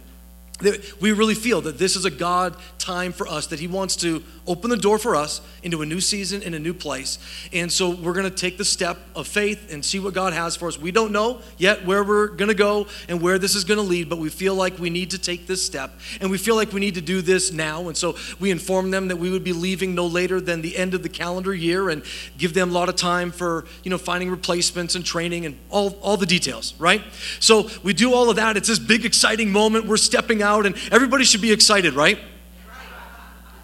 that 0.63 1.01
we 1.01 1.13
really 1.13 1.35
feel 1.35 1.61
that 1.63 1.79
this 1.79 1.97
is 1.97 2.05
a 2.05 2.11
God 2.11 2.57
time 2.79 3.13
for 3.13 3.27
us, 3.29 3.49
that 3.49 3.61
He 3.61 3.67
wants 3.67 3.97
to 3.97 4.23
open 4.47 4.71
the 4.71 4.77
door 4.77 4.99
for 4.99 5.15
us 5.15 5.41
into 5.63 5.83
a 5.83 5.87
new 5.87 6.01
season 6.01 6.43
in 6.43 6.55
a 6.55 6.59
new 6.59 6.75
place. 6.75 7.19
And 7.53 7.71
so 7.71 7.91
we're 7.91 8.13
going 8.13 8.29
to 8.29 8.31
take 8.31 8.59
the 8.59 8.65
step 8.65 8.99
of 9.15 9.29
faith 9.29 9.73
and 9.73 9.85
see 9.85 9.99
what 9.99 10.15
God 10.15 10.33
has 10.33 10.57
for 10.57 10.69
us. 10.69 10.79
We 10.79 10.91
don't 10.91 11.13
know 11.13 11.41
yet 11.59 11.85
where 11.85 12.03
we're 12.03 12.29
going 12.29 12.49
to 12.49 12.55
go 12.55 12.87
and 13.09 13.21
where 13.21 13.39
this 13.39 13.55
is 13.55 13.65
going 13.65 13.79
to 13.79 13.85
lead, 13.85 14.09
but 14.09 14.19
we 14.19 14.31
feel 14.31 14.55
like 14.55 14.79
we 14.79 14.91
need 14.91 15.11
to 15.11 15.19
take 15.19 15.47
this 15.47 15.65
step. 15.65 15.93
And 16.21 16.31
we 16.31 16.39
feel 16.39 16.57
like 16.57 16.73
we 16.73 16.81
need 16.81 16.95
to 16.97 17.01
do 17.01 17.23
this 17.23 17.53
now. 17.53 17.89
And 17.89 17.97
so 17.97 18.17
we 18.41 18.51
inform 18.51 18.91
them 18.91 19.09
that 19.09 19.17
we 19.17 19.31
would 19.31 19.45
be 19.45 19.53
leaving 19.53 19.95
no 19.95 20.07
later 20.07 20.41
than 20.41 20.63
the 20.63 20.77
end 20.77 20.95
of 20.95 21.03
the 21.03 21.09
calendar 21.09 21.55
year 21.55 21.89
and 21.89 22.03
give 22.37 22.55
them 22.55 22.71
a 22.71 22.73
lot 22.73 22.89
of 22.89 22.97
time 22.97 23.31
for, 23.31 23.65
you 23.85 23.91
know, 23.91 23.99
finding 23.99 24.31
replacements 24.31 24.95
and 24.95 25.05
training 25.05 25.47
and 25.47 25.57
all, 25.71 25.99
all 26.03 26.17
the 26.17 26.27
details, 26.27 26.75
right? 26.79 27.03
So 27.39 27.69
we 27.83 27.93
do 27.93 28.13
all 28.13 28.29
of 28.31 28.37
that. 28.37 28.57
It's 28.57 28.69
this 28.69 28.79
big, 28.79 29.05
exciting 29.05 29.53
moment. 29.53 29.87
We're 29.87 29.97
stepping 29.97 30.43
out, 30.43 30.67
and 30.67 30.75
everybody 30.91 31.25
should 31.25 31.43
be 31.43 31.53
excited, 31.53 31.95
right? 31.95 32.19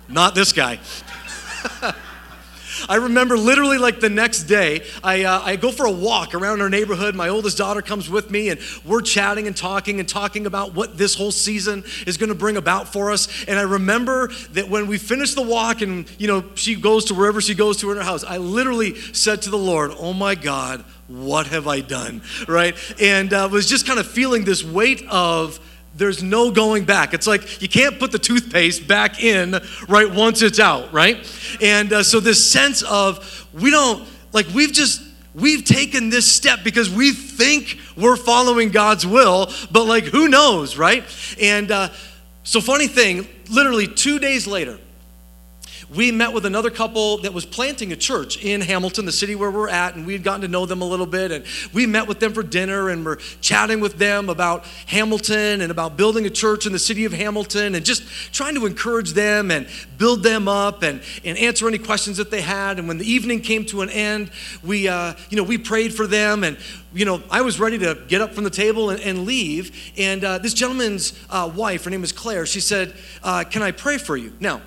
Not 0.09 0.35
this 0.35 0.53
guy. 0.53 0.79
I 2.89 2.97
remember 2.97 3.37
literally 3.37 3.79
like 3.79 4.01
the 4.01 4.09
next 4.09 4.45
day, 4.45 4.87
I, 5.03 5.25
uh, 5.25 5.41
I 5.43 5.57
go 5.57 5.71
for 5.71 5.87
a 5.87 5.91
walk 5.91 6.35
around 6.35 6.61
our 6.61 6.71
neighborhood. 6.71 7.15
My 7.15 7.29
oldest 7.29 7.59
daughter 7.59 7.83
comes 7.83 8.09
with 8.09 8.31
me, 8.31 8.51
and 8.51 8.61
we're 8.85 9.01
chatting 9.01 9.47
and 9.47 9.57
talking 9.57 10.01
and 10.01 10.09
talking 10.09 10.47
about 10.47 10.75
what 10.75 10.97
this 10.97 11.15
whole 11.15 11.33
season 11.33 11.85
is 12.07 12.17
going 12.17 12.29
to 12.29 12.35
bring 12.35 12.57
about 12.57 12.93
for 12.93 13.11
us. 13.11 13.29
And 13.47 13.59
I 13.59 13.63
remember 13.63 14.29
that 14.53 14.69
when 14.69 14.87
we 14.87 14.99
finished 14.99 15.35
the 15.35 15.43
walk 15.43 15.81
and, 15.81 16.09
you 16.19 16.29
know, 16.29 16.45
she 16.55 16.75
goes 16.75 17.07
to 17.07 17.15
wherever 17.15 17.41
she 17.41 17.55
goes 17.55 17.79
to 17.79 17.91
in 17.91 17.97
her 17.97 18.03
house, 18.03 18.25
I 18.25 18.37
literally 18.37 18.95
said 19.13 19.43
to 19.43 19.51
the 19.51 19.59
Lord, 19.59 19.93
Oh 19.99 20.13
my 20.13 20.35
God, 20.35 20.85
what 21.09 21.47
have 21.49 21.67
I 21.67 21.81
done? 21.81 22.23
Right? 22.47 22.77
And 23.01 23.33
uh, 23.33 23.49
was 23.51 23.69
just 23.69 23.87
kind 23.87 23.99
of 23.99 24.07
feeling 24.07 24.45
this 24.45 24.63
weight 24.63 25.03
of, 25.09 25.59
there's 25.95 26.23
no 26.23 26.51
going 26.51 26.85
back. 26.85 27.15
It's 27.15 27.27
like 27.27 27.61
you 27.61 27.69
can't 27.69 27.99
put 27.99 28.13
the 28.13 28.19
toothpaste 28.19 28.87
back 28.87 29.23
in 29.23 29.61
right 29.89 30.11
once 30.11 30.43
it's 30.43 30.61
out, 30.61 30.93
right? 30.93 31.17
And 31.61 31.93
uh, 31.93 32.03
so 32.03 32.21
this 32.21 32.51
sense 32.51 32.83
of 32.83 33.49
we 33.53 33.71
don't 33.71 34.07
like 34.33 34.47
we've 34.55 34.73
just 34.73 35.03
we've 35.35 35.65
taken 35.65 36.09
this 36.11 36.31
step 36.31 36.61
because 36.65 36.91
we 36.91 37.13
think 37.13 37.79
we're 37.97 38.17
following 38.17 38.71
God's 38.71 39.07
will, 39.07 39.53
but 39.71 39.85
like 39.85 40.05
who 40.05 40.29
knows, 40.29 40.77
right? 40.77 41.05
And 41.41 41.71
uh, 41.71 41.89
so 42.45 42.61
funny 42.61 42.87
thing, 42.87 43.27
literally 43.51 43.87
two 43.87 44.19
days 44.19 44.47
later, 44.47 44.79
we 45.95 46.13
met 46.13 46.35
with 46.35 46.45
another 46.45 46.69
couple 46.71 47.19
that 47.19 47.33
was 47.33 47.47
planting 47.47 47.93
a 47.93 47.97
church 47.97 48.43
in 48.45 48.61
Hamilton, 48.61 49.07
the 49.07 49.13
city 49.13 49.35
where 49.35 49.51
we're 49.51 49.71
at, 49.71 49.95
and 49.95 50.07
we'd 50.07 50.23
gotten 50.23 50.43
to 50.43 50.49
know 50.49 50.67
them 50.67 50.83
a 50.83 50.85
little 50.85 51.07
bit. 51.07 51.33
And 51.33 51.45
we 51.73 51.87
met 51.87 52.07
with 52.07 52.21
them 52.21 52.35
for 52.35 52.43
dinner 52.43 52.91
and 52.91 53.05
we're 53.07 53.17
chatting 53.41 53.81
with 53.81 53.97
them 53.97 54.29
about 54.29 54.67
Hamilton 54.87 55.63
and 55.63 55.71
about 55.71 55.97
building 55.97 56.27
a 56.27 56.31
church 56.31 56.67
in 56.67 56.73
the 56.73 56.79
city 56.79 57.07
of 57.07 57.13
Hamilton 57.13 57.75
and 57.75 57.87
just 57.87 58.07
trying 58.35 58.55
to 58.57 58.67
encourage 58.67 59.15
them 59.15 59.51
and 59.51 59.67
build 59.97 60.23
them 60.23 60.47
up 60.47 60.83
and, 60.83 61.01
and 61.25 61.39
answer 61.39 61.67
any 61.67 61.79
questions 61.79 62.19
that 62.19 62.31
they 62.31 62.43
had. 62.43 62.79
And 62.79 62.87
when 62.87 62.99
the 62.99 63.11
evening 63.11 63.41
came 63.41 63.65
to 63.67 63.81
an 63.81 63.89
end, 63.89 64.31
we, 64.63 64.89
uh, 64.89 65.15
you 65.31 65.39
know, 65.39 65.43
we 65.43 65.57
prayed 65.57 65.95
for 65.95 66.07
them 66.07 66.45
and 66.45 66.59
you 66.93 67.05
know, 67.05 67.23
I 67.31 67.43
was 67.43 67.61
ready 67.61 67.79
to 67.79 67.99
get 68.09 68.23
up 68.23 68.33
from 68.33 68.45
the 68.45 68.51
table 68.51 68.91
and, 68.91 69.01
and 69.01 69.27
leave. 69.27 69.93
And 69.99 70.25
uh, 70.25 70.39
this 70.39 70.55
gentleman's 70.55 71.19
uh, 71.29 71.51
wife, 71.55 71.85
her 71.85 71.91
name 71.91 72.03
is 72.03 72.13
Claire, 72.13 72.47
she 72.47 72.61
said, 72.61 72.95
uh, 73.23 73.45
Can 73.45 73.63
I 73.63 73.73
pray 73.73 73.99
for 73.99 74.17
you? 74.17 74.33
Now, 74.41 74.63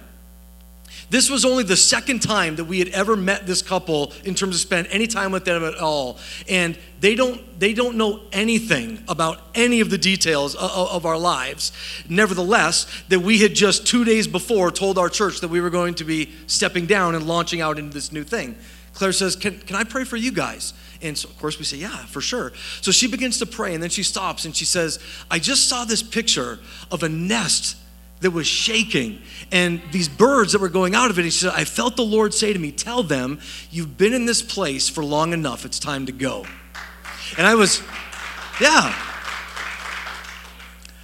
this 1.12 1.30
was 1.30 1.44
only 1.44 1.65
the 1.65 1.75
second 1.75 2.22
time 2.22 2.56
that 2.56 2.63
we 2.63 2.80
had 2.80 2.88
ever 2.88 3.18
met 3.18 3.46
this 3.46 3.62
couple 3.62 4.13
in 4.24 4.34
terms 4.34 4.56
of 4.56 4.62
spend 4.62 4.88
any 4.88 5.08
time 5.08 5.34
with 5.34 5.44
them 5.44 5.62
at 5.62 5.75
all. 5.75 6.18
And 6.48 6.77
they 7.01 7.15
don't, 7.15 7.60
they 7.60 7.74
don't 7.74 7.98
know 7.98 8.22
anything 8.32 9.03
about 9.10 9.41
any 9.53 9.82
of 9.82 9.89
the 9.89 9.98
details 9.98 10.56
of, 10.56 10.72
of 10.72 11.06
our 11.06 11.18
lives. 11.18 11.74
Nevertheless, 12.08 12.88
that 13.10 13.20
we 13.20 13.39
had 13.39 13.53
just 13.53 13.86
two 13.86 14.06
days 14.06 14.25
before 14.25 14.72
told 14.72 14.98
our 14.98 15.10
church 15.10 15.41
that 15.41 15.50
we 15.50 15.60
were 15.60 15.70
going 15.70 15.96
to 15.96 16.06
be 16.06 16.32
stepping 16.48 16.86
down 16.86 17.13
and 17.13 17.27
launching 17.27 17.60
out 17.60 17.77
into 17.77 17.94
this 17.94 18.13
new 18.13 18.24
thing. 18.24 18.56
Claire 18.94 19.12
says, 19.12 19.36
Can, 19.36 19.60
can 19.60 19.75
I 19.75 19.84
pray 19.84 20.06
for 20.06 20.15
you 20.15 20.32
guys? 20.32 20.74
And 21.01 21.18
so, 21.18 21.27
of 21.27 21.38
course, 21.38 21.60
we 21.60 21.65
say, 21.65 21.75
Yeah, 21.75 22.06
for 22.06 22.22
sure. 22.22 22.53
So 22.80 22.91
she 22.91 23.08
begins 23.10 23.38
to 23.39 23.46
pray, 23.46 23.74
and 23.74 23.84
then 23.84 23.89
she 23.89 24.03
stops 24.03 24.46
and 24.46 24.56
she 24.56 24.65
says, 24.65 24.98
I 25.30 25.39
just 25.39 25.68
saw 25.68 25.84
this 25.84 26.01
picture 26.01 26.60
of 26.89 27.03
a 27.03 27.10
nest 27.10 27.75
that 28.21 28.31
was 28.31 28.47
shaking 28.47 29.21
and 29.51 29.81
these 29.91 30.07
birds 30.07 30.53
that 30.53 30.61
were 30.61 30.69
going 30.69 30.95
out 30.95 31.11
of 31.11 31.19
it. 31.19 31.25
He 31.25 31.31
said, 31.31 31.51
I 31.53 31.65
felt 31.65 31.95
the 31.95 32.05
Lord 32.05 32.33
say 32.33 32.53
to 32.53 32.59
me, 32.59 32.71
Tell 32.71 33.03
them, 33.03 33.39
you've 33.69 33.97
been 33.97 34.13
in 34.13 34.25
this 34.25 34.41
place 34.41 34.87
for 34.87 35.03
long 35.03 35.33
enough. 35.33 35.65
It's 35.65 35.79
time 35.79 36.05
to 36.05 36.11
go. 36.11 36.45
And 37.37 37.45
I 37.45 37.55
was, 37.55 37.81
yeah. 38.59 38.95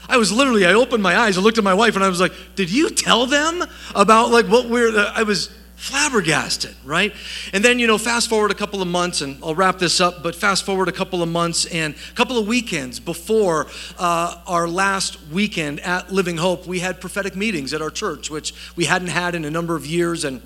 I 0.09 0.17
was 0.17 0.31
literally, 0.31 0.65
I 0.65 0.73
opened 0.73 1.03
my 1.03 1.17
eyes, 1.17 1.37
I 1.37 1.41
looked 1.41 1.57
at 1.57 1.63
my 1.63 1.73
wife, 1.73 1.95
and 1.95 2.03
I 2.03 2.09
was 2.09 2.21
like, 2.21 2.33
Did 2.55 2.71
you 2.71 2.89
tell 2.89 3.25
them 3.25 3.63
about 3.93 4.31
like 4.31 4.45
what 4.45 4.69
we're, 4.69 4.97
I 4.97 5.23
was, 5.23 5.49
flabbergasted, 5.77 6.75
right? 6.83 7.13
And 7.53 7.63
then, 7.63 7.77
you 7.77 7.85
know, 7.85 7.99
fast 7.99 8.29
forward 8.29 8.49
a 8.49 8.55
couple 8.55 8.81
of 8.81 8.87
months, 8.87 9.21
and 9.21 9.37
I'll 9.43 9.53
wrap 9.53 9.77
this 9.77 10.01
up, 10.01 10.23
but 10.23 10.35
fast 10.35 10.65
forward 10.65 10.89
a 10.89 10.91
couple 10.91 11.21
of 11.21 11.29
months 11.29 11.65
and 11.67 11.93
a 11.93 12.15
couple 12.15 12.37
of 12.39 12.47
weekends 12.47 12.99
before 12.99 13.67
uh, 13.99 14.41
our 14.47 14.67
last 14.67 15.19
weekend 15.31 15.79
at 15.81 16.11
Living 16.11 16.37
Hope, 16.37 16.65
we 16.65 16.79
had 16.79 16.99
prophetic 16.99 17.35
meetings 17.35 17.73
at 17.73 17.81
our 17.81 17.91
church, 17.91 18.31
which 18.31 18.53
we 18.75 18.85
hadn't 18.85 19.09
had 19.09 19.35
in 19.35 19.45
a 19.45 19.51
number 19.51 19.75
of 19.75 19.85
years. 19.85 20.25
And 20.25 20.41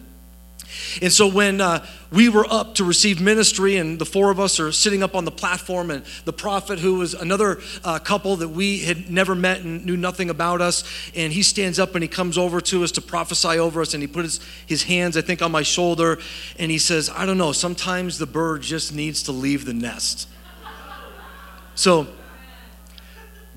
and 1.02 1.12
so 1.12 1.28
when 1.28 1.62
uh, 1.62 1.86
we 2.12 2.30
were 2.30 2.46
up 2.50 2.76
to 2.76 2.84
receive 2.84 3.22
ministry, 3.22 3.78
and 3.78 3.98
the 3.98 4.06
four 4.06 4.32
of 4.32 4.40
us 4.40 4.60
are 4.60 4.72
sitting 4.72 5.04
up 5.04 5.16
on 5.16 5.26
the 5.26 5.32
platform, 5.32 5.92
and 5.92 6.04
the 6.26 6.34
prophet, 6.34 6.80
who 6.80 6.96
was 6.96 7.14
another 7.14 7.60
uh, 7.84 8.00
couple 8.00 8.36
that 8.38 8.50
we 8.50 8.80
had 8.80 9.10
never 9.10 9.34
met 9.36 9.62
and 9.62 9.86
knew 9.86 9.98
nothing 9.98 10.30
about 10.30 10.62
us, 10.62 10.84
and 11.16 11.32
he 11.32 11.44
stands 11.44 11.80
up 11.80 11.96
and 11.96 12.04
he 12.04 12.08
comes 12.08 12.38
over 12.38 12.60
to 12.62 12.84
us 12.84 12.92
to 12.92 13.02
prophesy 13.02 13.60
over 13.60 13.82
us, 13.82 13.94
and 13.94 14.04
he 14.04 14.08
puts 14.08 14.38
his, 14.38 14.40
his 14.68 14.84
hands, 14.84 15.18
I 15.18 15.22
think, 15.22 15.42
on 15.42 15.52
my 15.52 15.64
shoulder, 15.64 16.20
and 16.60 16.70
he 16.70 16.78
says, 16.78 17.10
I 17.10 17.26
don't 17.26 17.38
know, 17.38 17.52
sometimes 17.52 18.18
the 18.18 18.26
bird 18.26 18.62
just 18.62 18.94
needs 18.94 19.24
to 19.24 19.32
leave 19.32 19.66
the 19.66 19.74
nest. 19.74 20.28
So 21.76 22.08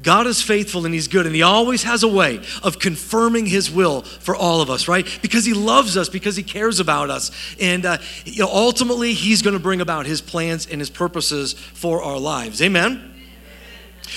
God 0.05 0.27
is 0.27 0.41
faithful 0.41 0.85
and 0.85 0.95
He's 0.95 1.09
good, 1.09 1.27
and 1.27 1.35
He 1.35 1.43
always 1.43 1.83
has 1.83 2.03
a 2.03 2.09
way 2.09 2.41
of 2.63 2.79
confirming 2.79 3.47
His 3.47 3.71
will 3.71 4.03
for 4.03 4.37
all 4.37 4.61
of 4.61 4.71
us, 4.71 4.87
right? 4.87 5.07
Because 5.23 5.45
He 5.45 5.55
loves 5.55 5.97
us, 5.97 6.09
because 6.09 6.37
He 6.37 6.43
cares 6.43 6.79
about 6.79 7.11
us. 7.11 7.31
And 7.59 7.85
uh, 7.85 7.99
ultimately, 8.41 9.15
He's 9.15 9.43
going 9.43 9.55
to 9.55 9.61
bring 9.61 9.81
about 9.81 10.07
His 10.07 10.21
plans 10.21 10.67
and 10.67 10.81
His 10.81 10.91
purposes 10.91 11.55
for 11.55 12.03
our 12.03 12.19
lives. 12.19 12.63
Amen? 12.63 13.14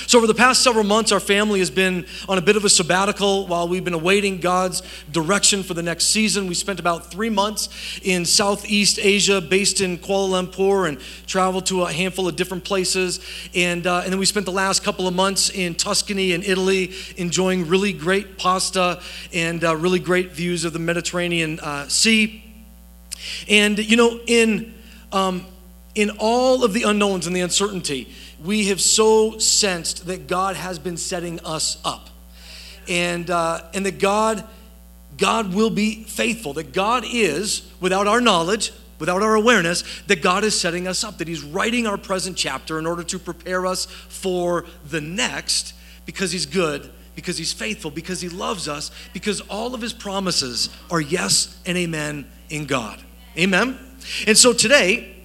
So, 0.06 0.18
over 0.18 0.28
the 0.28 0.34
past 0.34 0.64
several 0.64 0.84
months, 0.84 1.12
our 1.12 1.20
family 1.20 1.60
has 1.60 1.70
been 1.70 2.06
on 2.28 2.38
a 2.38 2.42
bit 2.42 2.58
of 2.58 2.66
a 2.66 2.70
sabbatical 2.70 3.48
while 3.48 3.68
we've 3.68 3.84
been 3.84 3.94
awaiting 3.94 4.40
God's 4.40 4.84
direction 5.12 5.64
for 5.64 5.74
the 5.74 5.82
next 5.82 6.08
season. 6.08 6.48
We 6.48 6.56
spent 6.56 6.80
about 6.80 7.10
three 7.10 7.30
months 7.30 7.70
in 8.04 8.26
Southeast 8.26 9.00
Asia, 9.02 9.40
based 9.40 9.80
in 9.80 9.98
Kuala 9.98 10.46
Lumpur, 10.46 10.90
and 10.90 11.00
traveled 11.26 11.66
to 11.68 11.84
a 11.84 11.92
handful 11.92 12.28
of 12.28 12.36
different 12.36 12.66
places. 12.66 13.22
And, 13.56 13.88
uh, 13.88 14.02
and 14.04 14.12
then 14.12 14.20
we 14.20 14.26
spent 14.26 14.46
the 14.46 14.52
last 14.52 14.84
couple 14.84 15.08
of 15.08 15.14
months 15.14 15.50
in 15.50 15.74
Tuscany 15.74 16.34
and 16.34 16.44
Italy, 16.44 16.94
enjoying 17.16 17.68
really 17.68 17.94
great 17.94 18.38
pasta 18.38 19.02
and 19.34 19.64
uh, 19.64 19.76
really 19.76 20.00
great 20.00 20.32
views 20.32 20.66
of 20.66 20.74
the 20.74 20.80
Mediterranean 20.80 21.60
uh, 21.62 21.88
Sea. 21.88 22.44
And, 23.50 23.80
you 23.80 23.96
know, 23.96 24.20
in, 24.28 24.74
um, 25.12 25.46
in 25.96 26.12
all 26.20 26.64
of 26.64 26.74
the 26.74 26.84
unknowns 26.84 27.26
and 27.26 27.36
the 27.36 27.42
uncertainty, 27.42 28.14
we 28.48 28.68
have 28.68 28.80
so 28.80 29.38
sensed 29.40 30.08
that 30.08 30.26
God 30.26 30.56
has 30.56 30.80
been 30.80 30.96
setting 30.96 31.42
us 31.42 31.80
up. 31.84 32.10
And, 32.88 33.30
uh, 33.30 33.64
and 33.74 33.86
that 33.86 34.00
God, 34.00 34.42
God 35.18 35.54
will 35.54 35.70
be 35.70 36.06
faithful, 36.06 36.54
that 36.54 36.72
God 36.72 37.04
is, 37.06 37.70
without 37.82 38.08
our 38.08 38.22
knowledge, 38.22 38.72
without 39.00 39.22
our 39.22 39.36
awareness, 39.36 39.84
that 40.08 40.22
God 40.22 40.46
is 40.46 40.60
setting 40.60 40.88
us 40.88 41.04
up, 41.04 41.18
that 41.18 41.28
He's 41.28 41.44
writing 41.44 41.86
our 41.86 41.98
present 41.98 42.38
chapter 42.38 42.80
in 42.80 42.86
order 42.86 43.04
to 43.04 43.20
prepare 43.20 43.66
us 43.66 43.86
for 43.86 44.64
the 44.86 45.02
next 45.02 45.74
because 46.06 46.32
He's 46.32 46.46
good, 46.46 46.90
because 47.16 47.38
He's 47.38 47.52
faithful, 47.52 47.92
because 47.92 48.22
He 48.22 48.30
loves 48.30 48.70
us, 48.70 48.92
because 49.12 49.42
all 49.42 49.76
of 49.76 49.82
His 49.82 49.92
promises 49.92 50.70
are 50.90 51.02
yes 51.02 51.60
and 51.66 51.78
amen 51.78 52.26
in 52.50 52.66
God. 52.66 53.02
Amen? 53.38 53.78
And 54.26 54.38
so 54.38 54.54
today, 54.54 55.17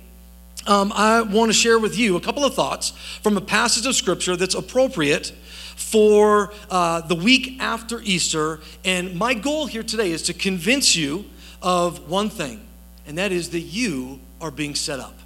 um, 0.67 0.93
I 0.95 1.23
want 1.23 1.49
to 1.51 1.53
share 1.53 1.79
with 1.79 1.99
you 1.99 2.17
a 2.17 2.21
couple 2.21 2.45
of 2.45 2.55
thoughts 2.55 2.91
from 3.23 3.37
a 3.37 3.41
passage 3.41 3.87
of 3.87 3.95
Scripture 3.95 4.37
that's 4.37 4.55
appropriate 4.55 5.33
for 5.77 6.53
uh, 6.71 7.01
the 7.01 7.15
week 7.15 7.61
after 7.61 8.01
Easter. 8.03 8.61
And 8.85 9.17
my 9.17 9.35
goal 9.35 9.67
here 9.67 9.83
today 9.83 10.13
is 10.13 10.23
to 10.25 10.35
convince 10.35 10.95
you 10.95 11.25
of 11.61 12.09
one 12.09 12.31
thing, 12.31 12.65
and 13.07 13.19
that 13.19 13.33
is 13.33 13.51
that 13.51 13.61
you 13.61 14.21
are 14.41 14.51
being 14.51 14.75
set 14.75 15.01
up. 15.01 15.19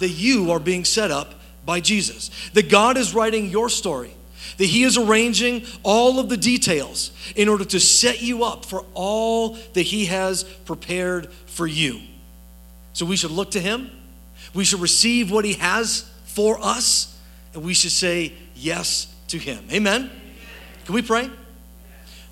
That 0.00 0.10
you 0.10 0.50
are 0.50 0.60
being 0.60 0.84
set 0.84 1.10
up 1.10 1.34
by 1.64 1.80
Jesus. 1.80 2.30
That 2.52 2.68
God 2.68 2.96
is 2.96 3.14
writing 3.14 3.48
your 3.48 3.68
story. 3.68 4.14
That 4.58 4.66
He 4.66 4.82
is 4.82 4.98
arranging 4.98 5.64
all 5.82 6.18
of 6.18 6.28
the 6.28 6.36
details 6.36 7.12
in 7.36 7.48
order 7.48 7.64
to 7.66 7.80
set 7.80 8.20
you 8.20 8.44
up 8.44 8.66
for 8.66 8.84
all 8.92 9.56
that 9.72 9.82
He 9.82 10.06
has 10.06 10.44
prepared 10.44 11.32
for 11.46 11.66
you. 11.66 12.00
So 12.92 13.06
we 13.06 13.16
should 13.16 13.30
look 13.30 13.52
to 13.52 13.60
Him 13.60 13.90
we 14.54 14.64
should 14.64 14.80
receive 14.80 15.30
what 15.30 15.44
He 15.44 15.54
has 15.54 16.10
for 16.24 16.58
us, 16.62 17.18
and 17.54 17.62
we 17.62 17.74
should 17.74 17.92
say 17.92 18.32
yes 18.54 19.14
to 19.28 19.38
Him. 19.38 19.64
Amen? 19.72 20.10
Can 20.84 20.94
we 20.94 21.02
pray? 21.02 21.30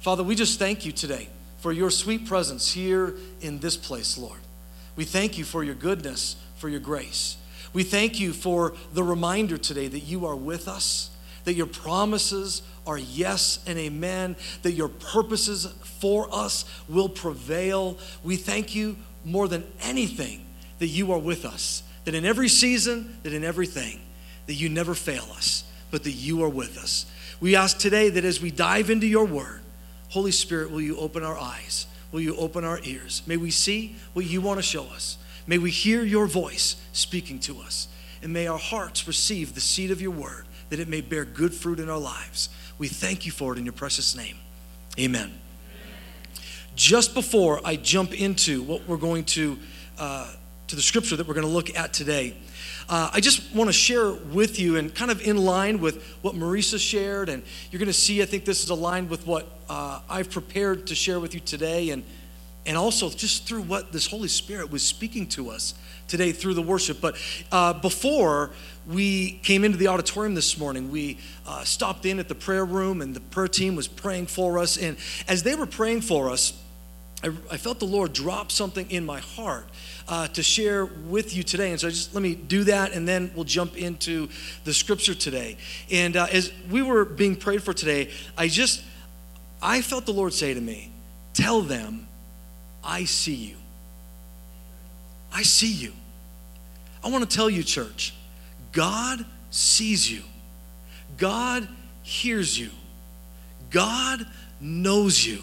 Father, 0.01 0.23
we 0.23 0.35
just 0.35 0.59
thank 0.59 0.87
you 0.87 0.93
today 0.93 1.29
for 1.59 1.73
your 1.73 1.91
sweet 1.91 2.27
presence 2.27 2.73
here 2.73 3.15
in 3.41 3.59
this 3.59 3.77
place, 3.77 4.17
Lord. 4.17 4.41
We 4.97 5.05
thank 5.05 5.39
you 5.39 5.45
for 5.45 5.63
your 5.63 5.75
goodness, 5.75 6.37
for 6.57 6.69
your 6.69 6.81
grace. 6.81 7.37
We 7.73 7.85
thank 7.85 8.19
you 8.19 8.33
for 8.33 8.75
the 8.93 9.05
reminder 9.05 9.57
today 9.57 9.89
that 9.89 10.01
you 10.01 10.27
are 10.27 10.35
with 10.35 10.69
us, 10.69 11.11
that 11.45 11.55
your 11.55 11.67
promises 11.67 12.63
are 12.87 12.99
yes 12.99 13.61
and 13.67 13.79
amen, 13.79 14.37
that 14.63 14.73
your 14.73 14.89
purposes 14.89 15.67
for 16.01 16.29
us 16.33 16.65
will 16.89 17.09
prevail. 17.09 17.99
We 18.25 18.37
thank 18.37 18.75
you 18.75 18.97
more 19.25 19.47
than 19.47 19.65
anything 19.83 20.45
that 20.79 20.89
you 20.89 21.13
are 21.13 21.19
with 21.19 21.45
us, 21.45 21.83
that 22.11 22.17
in 22.17 22.25
every 22.25 22.49
season, 22.49 23.17
that 23.23 23.33
in 23.33 23.45
everything, 23.45 24.01
that 24.47 24.55
you 24.55 24.69
never 24.69 24.97
fail 24.97 25.29
us, 25.37 25.63
but 25.93 26.03
that 26.03 26.11
you 26.11 26.43
are 26.43 26.49
with 26.49 26.77
us. 26.77 27.07
We 27.41 27.55
ask 27.55 27.79
today 27.79 28.09
that 28.09 28.25
as 28.25 28.41
we 28.41 28.51
dive 28.51 28.91
into 28.91 29.07
your 29.07 29.25
word, 29.25 29.61
Holy 30.09 30.33
Spirit, 30.33 30.73
will 30.73 30.81
you 30.81 30.97
open 30.97 31.23
our 31.23 31.39
eyes? 31.39 31.87
Will 32.11 32.21
you 32.21 32.35
open 32.35 32.65
our 32.65 32.81
ears? 32.83 33.23
May 33.29 33.37
we 33.37 33.53
see 33.53 33.95
what 34.13 34.27
you 34.27 34.41
want 34.41 34.59
to 34.59 34.63
show 34.63 34.87
us. 34.87 35.19
May 35.47 35.59
we 35.59 35.71
hear 35.71 36.03
your 36.03 36.27
voice 36.27 36.75
speaking 36.93 37.39
to 37.41 37.61
us. 37.61 37.87
And 38.25 38.33
may 38.33 38.49
our 38.49 38.59
hearts 38.59 39.07
receive 39.07 39.55
the 39.55 39.61
seed 39.61 39.93
of 39.93 40.03
your 40.03 40.11
word, 40.11 40.47
that 40.71 40.81
it 40.81 40.89
may 40.89 41.03
bear 41.03 41.25
good 41.25 41.55
fruit 41.55 41.79
in 41.79 41.89
our 41.89 41.97
lives. 41.97 42.49
We 42.77 42.89
thank 42.89 43.25
you 43.25 43.31
for 43.31 43.53
it 43.53 43.59
in 43.61 43.65
your 43.65 43.73
precious 43.73 44.17
name. 44.17 44.37
Amen. 44.99 45.31
Just 46.75 47.15
before 47.15 47.61
I 47.65 47.77
jump 47.77 48.21
into 48.21 48.65
what 48.65 48.89
we're 48.89 48.97
going 48.97 49.27
to, 49.27 49.61
uh, 49.97 50.33
to 50.71 50.77
the 50.77 50.83
scripture 50.83 51.17
that 51.17 51.27
we're 51.27 51.35
going 51.35 51.47
to 51.47 51.53
look 51.53 51.77
at 51.77 51.93
today, 51.93 52.33
uh, 52.89 53.11
I 53.13 53.19
just 53.19 53.53
want 53.53 53.69
to 53.69 53.73
share 53.73 54.13
with 54.13 54.61
you, 54.61 54.77
and 54.77 54.95
kind 54.95 55.11
of 55.11 55.21
in 55.21 55.37
line 55.37 55.81
with 55.81 56.01
what 56.23 56.37
Marisa 56.37 56.79
shared, 56.79 57.29
and 57.29 57.43
you're 57.71 57.81
going 57.81 57.89
to 57.89 57.93
see, 57.93 58.23
I 58.23 58.25
think 58.25 58.45
this 58.45 58.63
is 58.63 58.71
aligned 58.71 59.11
with 59.11 59.27
what 59.27 59.49
uh, 59.69 60.01
I've 60.09 60.31
prepared 60.31 60.87
to 60.87 60.95
share 60.95 61.19
with 61.19 61.35
you 61.35 61.41
today, 61.41 61.91
and, 61.91 62.05
and 62.67 62.77
also 62.77 63.11
just 63.11 63.49
through 63.49 63.63
what 63.63 63.91
this 63.91 64.07
Holy 64.07 64.29
Spirit 64.29 64.71
was 64.71 64.85
speaking 64.85 65.27
to 65.31 65.51
us 65.51 65.75
today 66.07 66.31
through 66.31 66.55
the 66.55 66.63
worship. 66.63 67.01
But 67.01 67.17
uh, 67.51 67.73
before 67.73 68.53
we 68.87 69.41
came 69.43 69.65
into 69.65 69.77
the 69.77 69.89
auditorium 69.89 70.37
this 70.37 70.57
morning, 70.57 70.93
we 70.93 71.19
uh, 71.49 71.65
stopped 71.65 72.07
in 72.07 72.21
at 72.21 72.29
the 72.29 72.37
prayer 72.37 72.65
room, 72.65 73.03
and 73.03 73.13
the 73.13 73.21
prayer 73.21 73.49
team 73.49 73.75
was 73.75 73.89
praying 73.89 74.27
for 74.27 74.57
us. 74.57 74.77
And 74.77 74.97
as 75.27 75.43
they 75.43 75.57
were 75.57 75.67
praying 75.67 76.03
for 76.03 76.31
us, 76.31 76.53
I, 77.23 77.29
I 77.51 77.57
felt 77.57 77.79
the 77.79 77.87
Lord 77.87 78.13
drop 78.13 78.51
something 78.51 78.91
in 78.91 79.05
my 79.05 79.21
heart 79.21 79.67
uh, 80.09 80.29
to 80.29 80.43
share 80.43 80.87
with 80.87 81.37
you 81.37 81.43
today. 81.43 81.71
And 81.71 81.81
so 81.81 81.89
just 81.89 82.15
let 82.15 82.23
me 82.23 82.35
do 82.35 82.65
that, 82.65 82.93
and 82.93 83.07
then 83.07 83.31
we'll 83.35 83.45
jump 83.45 83.77
into 83.77 84.29
the 84.65 84.73
scripture 84.73 85.15
today. 85.15 85.57
And 85.91 86.17
uh, 86.17 86.27
as 86.33 86.53
we 86.71 86.83
were 86.83 87.05
being 87.05 87.37
prayed 87.37 87.63
for 87.63 87.73
today, 87.73 88.11
I 88.37 88.49
just, 88.49 88.83
I 89.63 89.83
felt 89.83 90.07
the 90.07 90.13
Lord 90.13 90.33
say 90.33 90.55
to 90.55 90.61
me, 90.61 90.91
Tell 91.33 91.63
them, 91.63 92.09
I 92.83 93.05
see 93.05 93.35
you. 93.35 93.57
I 95.33 95.43
see 95.43 95.73
you. 95.73 95.93
I 97.05 97.09
want 97.09 97.29
to 97.29 97.37
tell 97.37 97.49
you, 97.49 97.63
church, 97.63 98.15
God 98.73 99.25
sees 99.51 100.11
you, 100.11 100.23
God 101.17 101.69
hears 102.03 102.59
you, 102.59 102.71
God 103.71 104.27
knows 104.61 105.25
you. 105.25 105.43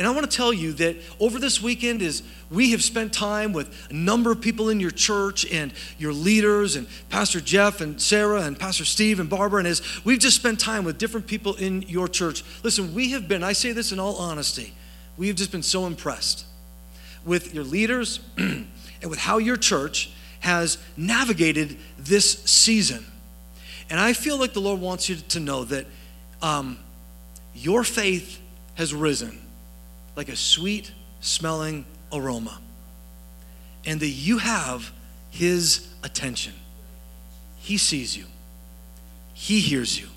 And 0.00 0.08
I 0.08 0.12
want 0.12 0.30
to 0.30 0.34
tell 0.34 0.50
you 0.50 0.72
that 0.72 0.96
over 1.20 1.38
this 1.38 1.60
weekend 1.60 2.00
is 2.00 2.22
we 2.50 2.70
have 2.70 2.82
spent 2.82 3.12
time 3.12 3.52
with 3.52 3.90
a 3.90 3.92
number 3.92 4.32
of 4.32 4.40
people 4.40 4.70
in 4.70 4.80
your 4.80 4.90
church 4.90 5.44
and 5.52 5.74
your 5.98 6.14
leaders 6.14 6.74
and 6.74 6.86
Pastor 7.10 7.38
Jeff 7.38 7.82
and 7.82 8.00
Sarah 8.00 8.40
and 8.40 8.58
Pastor 8.58 8.86
Steve 8.86 9.20
and 9.20 9.28
Barbara 9.28 9.58
and 9.58 9.68
as 9.68 9.82
we've 10.02 10.18
just 10.18 10.36
spent 10.36 10.58
time 10.58 10.84
with 10.84 10.96
different 10.96 11.26
people 11.26 11.54
in 11.56 11.82
your 11.82 12.08
church. 12.08 12.42
Listen, 12.62 12.94
we 12.94 13.10
have 13.10 13.28
been, 13.28 13.44
I 13.44 13.52
say 13.52 13.72
this 13.72 13.92
in 13.92 14.00
all 14.00 14.16
honesty, 14.16 14.72
we 15.18 15.26
have 15.26 15.36
just 15.36 15.52
been 15.52 15.62
so 15.62 15.84
impressed 15.84 16.46
with 17.26 17.54
your 17.54 17.64
leaders 17.64 18.20
and 18.38 18.70
with 19.02 19.18
how 19.18 19.36
your 19.36 19.58
church 19.58 20.10
has 20.38 20.78
navigated 20.96 21.76
this 21.98 22.42
season. 22.44 23.04
And 23.90 24.00
I 24.00 24.14
feel 24.14 24.38
like 24.38 24.54
the 24.54 24.62
Lord 24.62 24.80
wants 24.80 25.10
you 25.10 25.16
to 25.16 25.40
know 25.40 25.64
that 25.64 25.84
um, 26.40 26.78
your 27.52 27.84
faith 27.84 28.40
has 28.76 28.94
risen 28.94 29.38
like 30.16 30.28
a 30.28 30.36
sweet 30.36 30.92
smelling 31.20 31.84
aroma, 32.12 32.58
and 33.84 34.00
that 34.00 34.08
you 34.08 34.38
have 34.38 34.92
His 35.30 35.88
attention. 36.02 36.52
He 37.58 37.76
sees 37.76 38.16
you, 38.16 38.24
He 39.34 39.60
hears 39.60 40.00
you, 40.00 40.08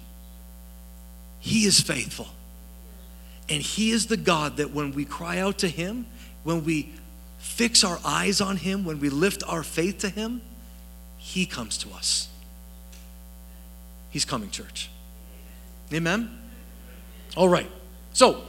He 1.40 1.66
is 1.66 1.80
faithful. 1.80 2.28
And 3.50 3.62
He 3.62 3.92
is 3.92 4.08
the 4.08 4.18
God 4.18 4.58
that 4.58 4.72
when 4.72 4.94
we 4.94 5.04
cry 5.04 5.40
out 5.40 5.60
to 5.60 5.68
Him, 5.68 6.06
when 6.44 6.64
we 6.64 6.94
fix 7.40 7.84
our 7.84 8.00
eyes 8.06 8.40
on 8.40 8.56
Him, 8.56 8.86
when 8.86 9.00
we 9.00 9.10
lift 9.10 9.44
our 9.48 9.64
faith 9.64 10.00
to 10.00 10.10
Him, 10.10 10.42
He 11.18 11.46
comes 11.46 11.78
to 11.80 11.92
us. 11.92 12.30
He's 14.12 14.26
coming, 14.26 14.50
church. 14.50 14.90
Amen? 15.92 16.40
All 17.36 17.50
right. 17.50 17.70
So, 18.14 18.44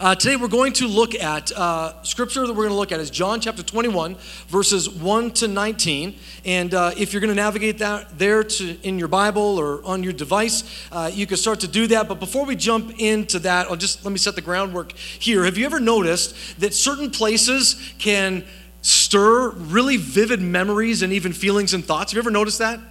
uh, 0.00 0.14
today 0.14 0.36
we're 0.36 0.48
going 0.48 0.72
to 0.74 0.86
look 0.86 1.14
at 1.14 1.50
uh, 1.52 2.02
scripture 2.02 2.46
that 2.46 2.52
we're 2.52 2.64
going 2.64 2.70
to 2.70 2.76
look 2.76 2.92
at 2.92 3.00
is 3.00 3.10
John 3.10 3.40
chapter 3.40 3.62
21, 3.62 4.16
verses 4.48 4.88
1 4.88 5.30
to 5.32 5.48
19. 5.48 6.14
And 6.44 6.74
uh, 6.74 6.92
if 6.96 7.12
you're 7.12 7.20
going 7.20 7.34
to 7.34 7.34
navigate 7.34 7.78
that 7.78 8.18
there 8.18 8.44
to, 8.44 8.76
in 8.82 8.98
your 8.98 9.08
Bible 9.08 9.58
or 9.58 9.84
on 9.84 10.02
your 10.02 10.12
device, 10.12 10.64
uh, 10.92 11.10
you 11.12 11.26
can 11.26 11.36
start 11.36 11.60
to 11.60 11.68
do 11.68 11.86
that. 11.88 12.08
But 12.08 12.20
before 12.20 12.44
we 12.46 12.56
jump 12.56 12.98
into 12.98 13.38
that, 13.40 13.68
I'll 13.68 13.76
just 13.76 14.04
let 14.04 14.12
me 14.12 14.18
set 14.18 14.34
the 14.34 14.42
groundwork 14.42 14.92
here. 14.92 15.44
Have 15.44 15.58
you 15.58 15.66
ever 15.66 15.80
noticed 15.80 16.60
that 16.60 16.74
certain 16.74 17.10
places 17.10 17.76
can 17.98 18.44
stir 18.82 19.50
really 19.50 19.96
vivid 19.96 20.40
memories 20.40 21.02
and 21.02 21.12
even 21.12 21.32
feelings 21.32 21.74
and 21.74 21.84
thoughts? 21.84 22.12
Have 22.12 22.16
you 22.16 22.22
ever 22.22 22.30
noticed 22.30 22.58
that? 22.58 22.78
Yes. 22.78 22.88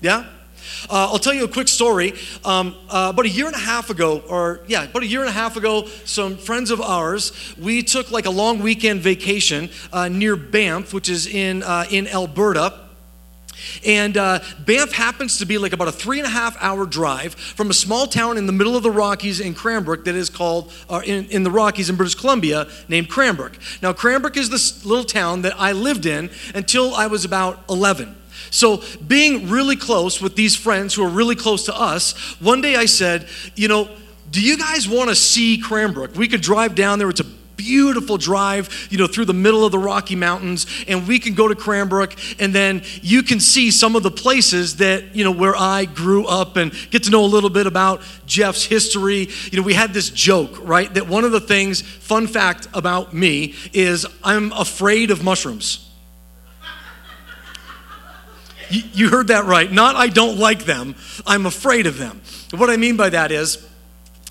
Yeah? 0.00 0.26
Uh, 0.88 1.08
I'll 1.10 1.18
tell 1.18 1.34
you 1.34 1.44
a 1.44 1.48
quick 1.48 1.68
story. 1.68 2.14
Um, 2.44 2.74
uh, 2.88 3.08
about 3.12 3.24
a 3.24 3.28
year 3.28 3.46
and 3.46 3.54
a 3.54 3.58
half 3.58 3.90
ago, 3.90 4.22
or 4.28 4.60
yeah, 4.66 4.84
about 4.84 5.02
a 5.02 5.06
year 5.06 5.20
and 5.20 5.28
a 5.28 5.32
half 5.32 5.56
ago, 5.56 5.86
some 6.04 6.36
friends 6.36 6.70
of 6.70 6.80
ours, 6.80 7.32
we 7.58 7.82
took 7.82 8.10
like 8.10 8.26
a 8.26 8.30
long 8.30 8.60
weekend 8.60 9.00
vacation 9.00 9.70
uh, 9.92 10.08
near 10.08 10.36
Banff, 10.36 10.92
which 10.92 11.08
is 11.08 11.26
in, 11.26 11.62
uh, 11.62 11.84
in 11.90 12.06
Alberta. 12.08 12.86
And 13.84 14.16
uh, 14.16 14.40
Banff 14.64 14.92
happens 14.92 15.38
to 15.38 15.46
be 15.46 15.58
like 15.58 15.72
about 15.72 15.88
a 15.88 15.92
three 15.92 16.18
and 16.18 16.26
a 16.26 16.30
half 16.30 16.56
hour 16.62 16.86
drive 16.86 17.34
from 17.34 17.70
a 17.70 17.74
small 17.74 18.06
town 18.06 18.38
in 18.38 18.46
the 18.46 18.52
middle 18.52 18.76
of 18.76 18.82
the 18.82 18.90
Rockies 18.90 19.40
in 19.40 19.54
Cranbrook 19.54 20.04
that 20.04 20.14
is 20.14 20.30
called, 20.30 20.72
uh, 20.88 21.02
in, 21.04 21.26
in 21.26 21.42
the 21.42 21.50
Rockies 21.50 21.90
in 21.90 21.96
British 21.96 22.14
Columbia, 22.14 22.68
named 22.88 23.08
Cranbrook. 23.08 23.58
Now, 23.82 23.92
Cranbrook 23.92 24.36
is 24.36 24.50
this 24.50 24.84
little 24.84 25.04
town 25.04 25.42
that 25.42 25.58
I 25.58 25.72
lived 25.72 26.06
in 26.06 26.30
until 26.54 26.94
I 26.94 27.06
was 27.06 27.24
about 27.24 27.62
11. 27.68 28.14
So, 28.50 28.82
being 29.06 29.48
really 29.48 29.76
close 29.76 30.20
with 30.20 30.36
these 30.36 30.56
friends 30.56 30.94
who 30.94 31.04
are 31.04 31.08
really 31.08 31.36
close 31.36 31.64
to 31.66 31.76
us, 31.76 32.12
one 32.40 32.60
day 32.60 32.76
I 32.76 32.86
said, 32.86 33.28
You 33.54 33.68
know, 33.68 33.88
do 34.30 34.40
you 34.40 34.56
guys 34.56 34.88
want 34.88 35.08
to 35.10 35.16
see 35.16 35.58
Cranbrook? 35.58 36.14
We 36.16 36.28
could 36.28 36.40
drive 36.40 36.74
down 36.74 36.98
there. 36.98 37.08
It's 37.08 37.20
a 37.20 37.36
beautiful 37.56 38.16
drive, 38.16 38.88
you 38.90 38.98
know, 38.98 39.06
through 39.06 39.24
the 39.24 39.34
middle 39.34 39.64
of 39.64 39.72
the 39.72 39.78
Rocky 39.78 40.14
Mountains, 40.14 40.66
and 40.86 41.06
we 41.08 41.18
can 41.18 41.34
go 41.34 41.48
to 41.48 41.54
Cranbrook, 41.54 42.14
and 42.38 42.54
then 42.54 42.82
you 43.02 43.22
can 43.22 43.40
see 43.40 43.70
some 43.70 43.96
of 43.96 44.02
the 44.02 44.10
places 44.10 44.76
that, 44.76 45.16
you 45.16 45.24
know, 45.24 45.32
where 45.32 45.56
I 45.56 45.86
grew 45.86 46.26
up 46.26 46.56
and 46.56 46.72
get 46.90 47.04
to 47.04 47.10
know 47.10 47.24
a 47.24 47.26
little 47.26 47.50
bit 47.50 47.66
about 47.66 48.02
Jeff's 48.26 48.64
history. 48.64 49.28
You 49.50 49.60
know, 49.60 49.62
we 49.62 49.74
had 49.74 49.92
this 49.92 50.10
joke, 50.10 50.58
right? 50.62 50.92
That 50.94 51.08
one 51.08 51.24
of 51.24 51.32
the 51.32 51.40
things, 51.40 51.80
fun 51.80 52.26
fact 52.26 52.68
about 52.74 53.12
me, 53.12 53.54
is 53.72 54.06
I'm 54.22 54.52
afraid 54.52 55.10
of 55.10 55.24
mushrooms. 55.24 55.85
You 58.70 59.08
heard 59.08 59.28
that 59.28 59.44
right. 59.44 59.70
Not 59.70 59.96
I 59.96 60.08
don't 60.08 60.38
like 60.38 60.64
them, 60.64 60.94
I'm 61.26 61.46
afraid 61.46 61.86
of 61.86 61.98
them. 61.98 62.20
What 62.54 62.70
I 62.70 62.76
mean 62.76 62.96
by 62.96 63.10
that 63.10 63.32
is, 63.32 63.66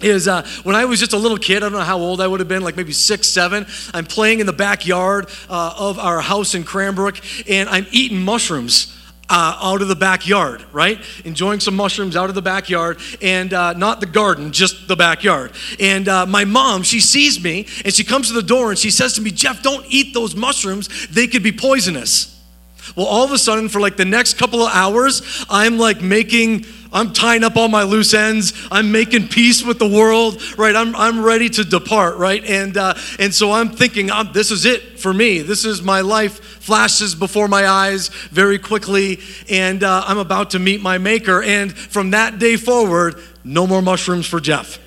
is 0.01 0.27
uh, 0.27 0.45
when 0.63 0.75
I 0.75 0.85
was 0.85 0.99
just 0.99 1.13
a 1.13 1.17
little 1.17 1.37
kid, 1.37 1.57
I 1.57 1.59
don't 1.69 1.73
know 1.73 1.79
how 1.79 1.97
old 1.97 2.19
I 2.19 2.27
would 2.27 2.39
have 2.39 2.49
been, 2.49 2.63
like 2.63 2.75
maybe 2.75 2.91
six, 2.91 3.29
seven, 3.29 3.65
I'm 3.93 4.05
playing 4.05 4.39
in 4.39 4.45
the 4.45 4.53
backyard 4.53 5.29
uh, 5.49 5.73
of 5.77 5.99
our 5.99 6.21
house 6.21 6.53
in 6.53 6.63
Cranbrook, 6.63 7.19
and 7.49 7.69
I'm 7.69 7.87
eating 7.91 8.21
mushrooms. 8.21 8.91
Uh, 9.27 9.57
out 9.59 9.81
of 9.81 9.87
the 9.87 9.95
backyard, 9.95 10.63
right? 10.71 11.01
Enjoying 11.25 11.59
some 11.59 11.75
mushrooms 11.75 12.15
out 12.15 12.29
of 12.29 12.35
the 12.35 12.43
backyard, 12.43 12.99
and 13.23 13.55
uh, 13.55 13.73
not 13.73 13.99
the 13.99 14.05
garden, 14.05 14.51
just 14.51 14.87
the 14.87 14.95
backyard. 14.95 15.51
And 15.79 16.07
uh, 16.07 16.27
my 16.27 16.45
mom, 16.45 16.83
she 16.83 16.99
sees 16.99 17.43
me, 17.43 17.65
and 17.83 17.91
she 17.91 18.03
comes 18.03 18.27
to 18.27 18.35
the 18.35 18.43
door 18.43 18.69
and 18.69 18.77
she 18.77 18.91
says 18.91 19.13
to 19.13 19.23
me, 19.23 19.31
Jeff, 19.31 19.63
don't 19.63 19.83
eat 19.89 20.13
those 20.13 20.35
mushrooms. 20.35 21.07
They 21.07 21.25
could 21.25 21.41
be 21.41 21.51
poisonous. 21.51 22.34
Well, 22.95 23.05
all 23.05 23.23
of 23.23 23.31
a 23.31 23.37
sudden, 23.37 23.69
for 23.69 23.79
like 23.79 23.97
the 23.97 24.05
next 24.05 24.37
couple 24.37 24.61
of 24.61 24.73
hours, 24.73 25.45
I'm 25.49 25.77
like 25.77 26.01
making, 26.01 26.65
I'm 26.93 27.13
tying 27.13 27.43
up 27.43 27.57
all 27.57 27.67
my 27.67 27.83
loose 27.83 28.13
ends. 28.13 28.53
I'm 28.71 28.91
making 28.91 29.27
peace 29.29 29.63
with 29.63 29.79
the 29.79 29.87
world, 29.87 30.41
right? 30.57 30.75
I'm, 30.75 30.95
I'm 30.95 31.23
ready 31.23 31.49
to 31.49 31.63
depart, 31.63 32.17
right? 32.17 32.43
And, 32.43 32.77
uh, 32.77 32.93
and 33.19 33.33
so 33.33 33.51
I'm 33.51 33.69
thinking, 33.69 34.11
I'm, 34.11 34.31
this 34.31 34.51
is 34.51 34.65
it 34.65 34.99
for 34.99 35.13
me. 35.13 35.41
This 35.41 35.65
is 35.65 35.81
my 35.81 36.01
life 36.01 36.39
flashes 36.65 37.15
before 37.15 37.47
my 37.47 37.67
eyes 37.67 38.09
very 38.31 38.57
quickly, 38.59 39.19
and 39.49 39.83
uh, 39.83 40.03
I'm 40.07 40.17
about 40.17 40.51
to 40.51 40.59
meet 40.59 40.81
my 40.81 40.97
maker. 40.97 41.43
And 41.43 41.75
from 41.75 42.11
that 42.11 42.39
day 42.39 42.55
forward, 42.55 43.21
no 43.43 43.67
more 43.67 43.81
mushrooms 43.81 44.25
for 44.25 44.39
Jeff. 44.39 44.79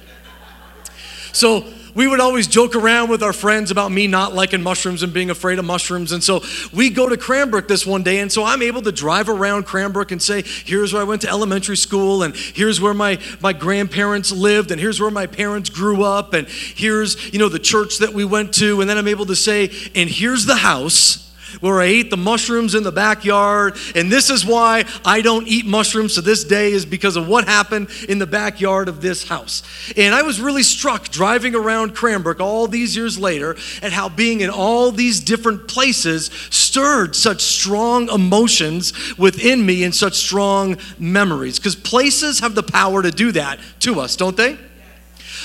So 1.32 1.64
we 1.98 2.06
would 2.06 2.20
always 2.20 2.46
joke 2.46 2.76
around 2.76 3.10
with 3.10 3.24
our 3.24 3.32
friends 3.32 3.72
about 3.72 3.90
me 3.90 4.06
not 4.06 4.32
liking 4.32 4.62
mushrooms 4.62 5.02
and 5.02 5.12
being 5.12 5.30
afraid 5.30 5.58
of 5.58 5.64
mushrooms. 5.64 6.12
And 6.12 6.22
so 6.22 6.44
we 6.72 6.90
go 6.90 7.08
to 7.08 7.16
Cranbrook 7.16 7.66
this 7.66 7.84
one 7.84 8.04
day. 8.04 8.20
And 8.20 8.30
so 8.30 8.44
I'm 8.44 8.62
able 8.62 8.82
to 8.82 8.92
drive 8.92 9.28
around 9.28 9.66
Cranbrook 9.66 10.12
and 10.12 10.22
say, 10.22 10.42
here's 10.42 10.92
where 10.92 11.02
I 11.02 11.04
went 11.04 11.22
to 11.22 11.28
elementary 11.28 11.76
school, 11.76 12.22
and 12.22 12.36
here's 12.36 12.80
where 12.80 12.94
my, 12.94 13.18
my 13.40 13.52
grandparents 13.52 14.30
lived, 14.30 14.70
and 14.70 14.80
here's 14.80 15.00
where 15.00 15.10
my 15.10 15.26
parents 15.26 15.70
grew 15.70 16.04
up, 16.04 16.34
and 16.34 16.46
here's, 16.46 17.32
you 17.32 17.40
know, 17.40 17.48
the 17.48 17.58
church 17.58 17.98
that 17.98 18.14
we 18.14 18.24
went 18.24 18.54
to. 18.54 18.80
And 18.80 18.88
then 18.88 18.96
I'm 18.96 19.08
able 19.08 19.26
to 19.26 19.34
say, 19.34 19.64
and 19.96 20.08
here's 20.08 20.46
the 20.46 20.54
house 20.54 21.27
where 21.60 21.80
I 21.80 21.86
ate 21.86 22.10
the 22.10 22.16
mushrooms 22.16 22.74
in 22.74 22.82
the 22.82 22.92
backyard. 22.92 23.76
And 23.94 24.10
this 24.10 24.30
is 24.30 24.44
why 24.44 24.84
I 25.04 25.20
don't 25.20 25.46
eat 25.48 25.66
mushrooms 25.66 26.14
to 26.14 26.20
this 26.20 26.44
day, 26.44 26.72
is 26.72 26.86
because 26.86 27.16
of 27.16 27.28
what 27.28 27.46
happened 27.46 27.88
in 28.08 28.18
the 28.18 28.26
backyard 28.26 28.88
of 28.88 29.00
this 29.00 29.28
house. 29.28 29.62
And 29.96 30.14
I 30.14 30.22
was 30.22 30.40
really 30.40 30.62
struck 30.62 31.08
driving 31.08 31.54
around 31.54 31.94
Cranbrook 31.94 32.40
all 32.40 32.66
these 32.66 32.96
years 32.96 33.18
later 33.18 33.56
at 33.82 33.92
how 33.92 34.08
being 34.08 34.40
in 34.40 34.50
all 34.50 34.92
these 34.92 35.20
different 35.20 35.68
places 35.68 36.30
stirred 36.50 37.16
such 37.16 37.40
strong 37.42 38.08
emotions 38.08 38.92
within 39.18 39.64
me 39.64 39.84
and 39.84 39.94
such 39.94 40.14
strong 40.14 40.76
memories. 40.98 41.58
Because 41.58 41.76
places 41.76 42.40
have 42.40 42.54
the 42.54 42.62
power 42.62 43.02
to 43.02 43.10
do 43.10 43.32
that 43.32 43.58
to 43.80 44.00
us, 44.00 44.16
don't 44.16 44.36
they? 44.36 44.58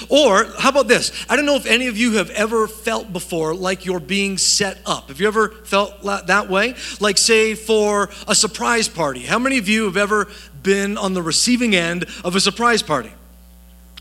Or 0.09 0.45
how 0.57 0.69
about 0.69 0.87
this? 0.87 1.11
I 1.29 1.35
don't 1.35 1.45
know 1.45 1.55
if 1.55 1.65
any 1.65 1.87
of 1.87 1.97
you 1.97 2.13
have 2.13 2.29
ever 2.31 2.67
felt 2.67 3.11
before 3.11 3.55
like 3.55 3.85
you're 3.85 3.99
being 3.99 4.37
set 4.37 4.79
up. 4.85 5.07
Have 5.07 5.19
you 5.19 5.27
ever 5.27 5.49
felt 5.49 6.03
that 6.03 6.49
way? 6.49 6.75
Like, 6.99 7.17
say, 7.17 7.55
for 7.55 8.09
a 8.27 8.35
surprise 8.35 8.87
party. 8.87 9.21
How 9.21 9.39
many 9.39 9.57
of 9.57 9.67
you 9.67 9.85
have 9.85 9.97
ever 9.97 10.27
been 10.61 10.97
on 10.97 11.13
the 11.13 11.21
receiving 11.21 11.75
end 11.75 12.05
of 12.23 12.35
a 12.35 12.39
surprise 12.39 12.81
party? 12.81 13.11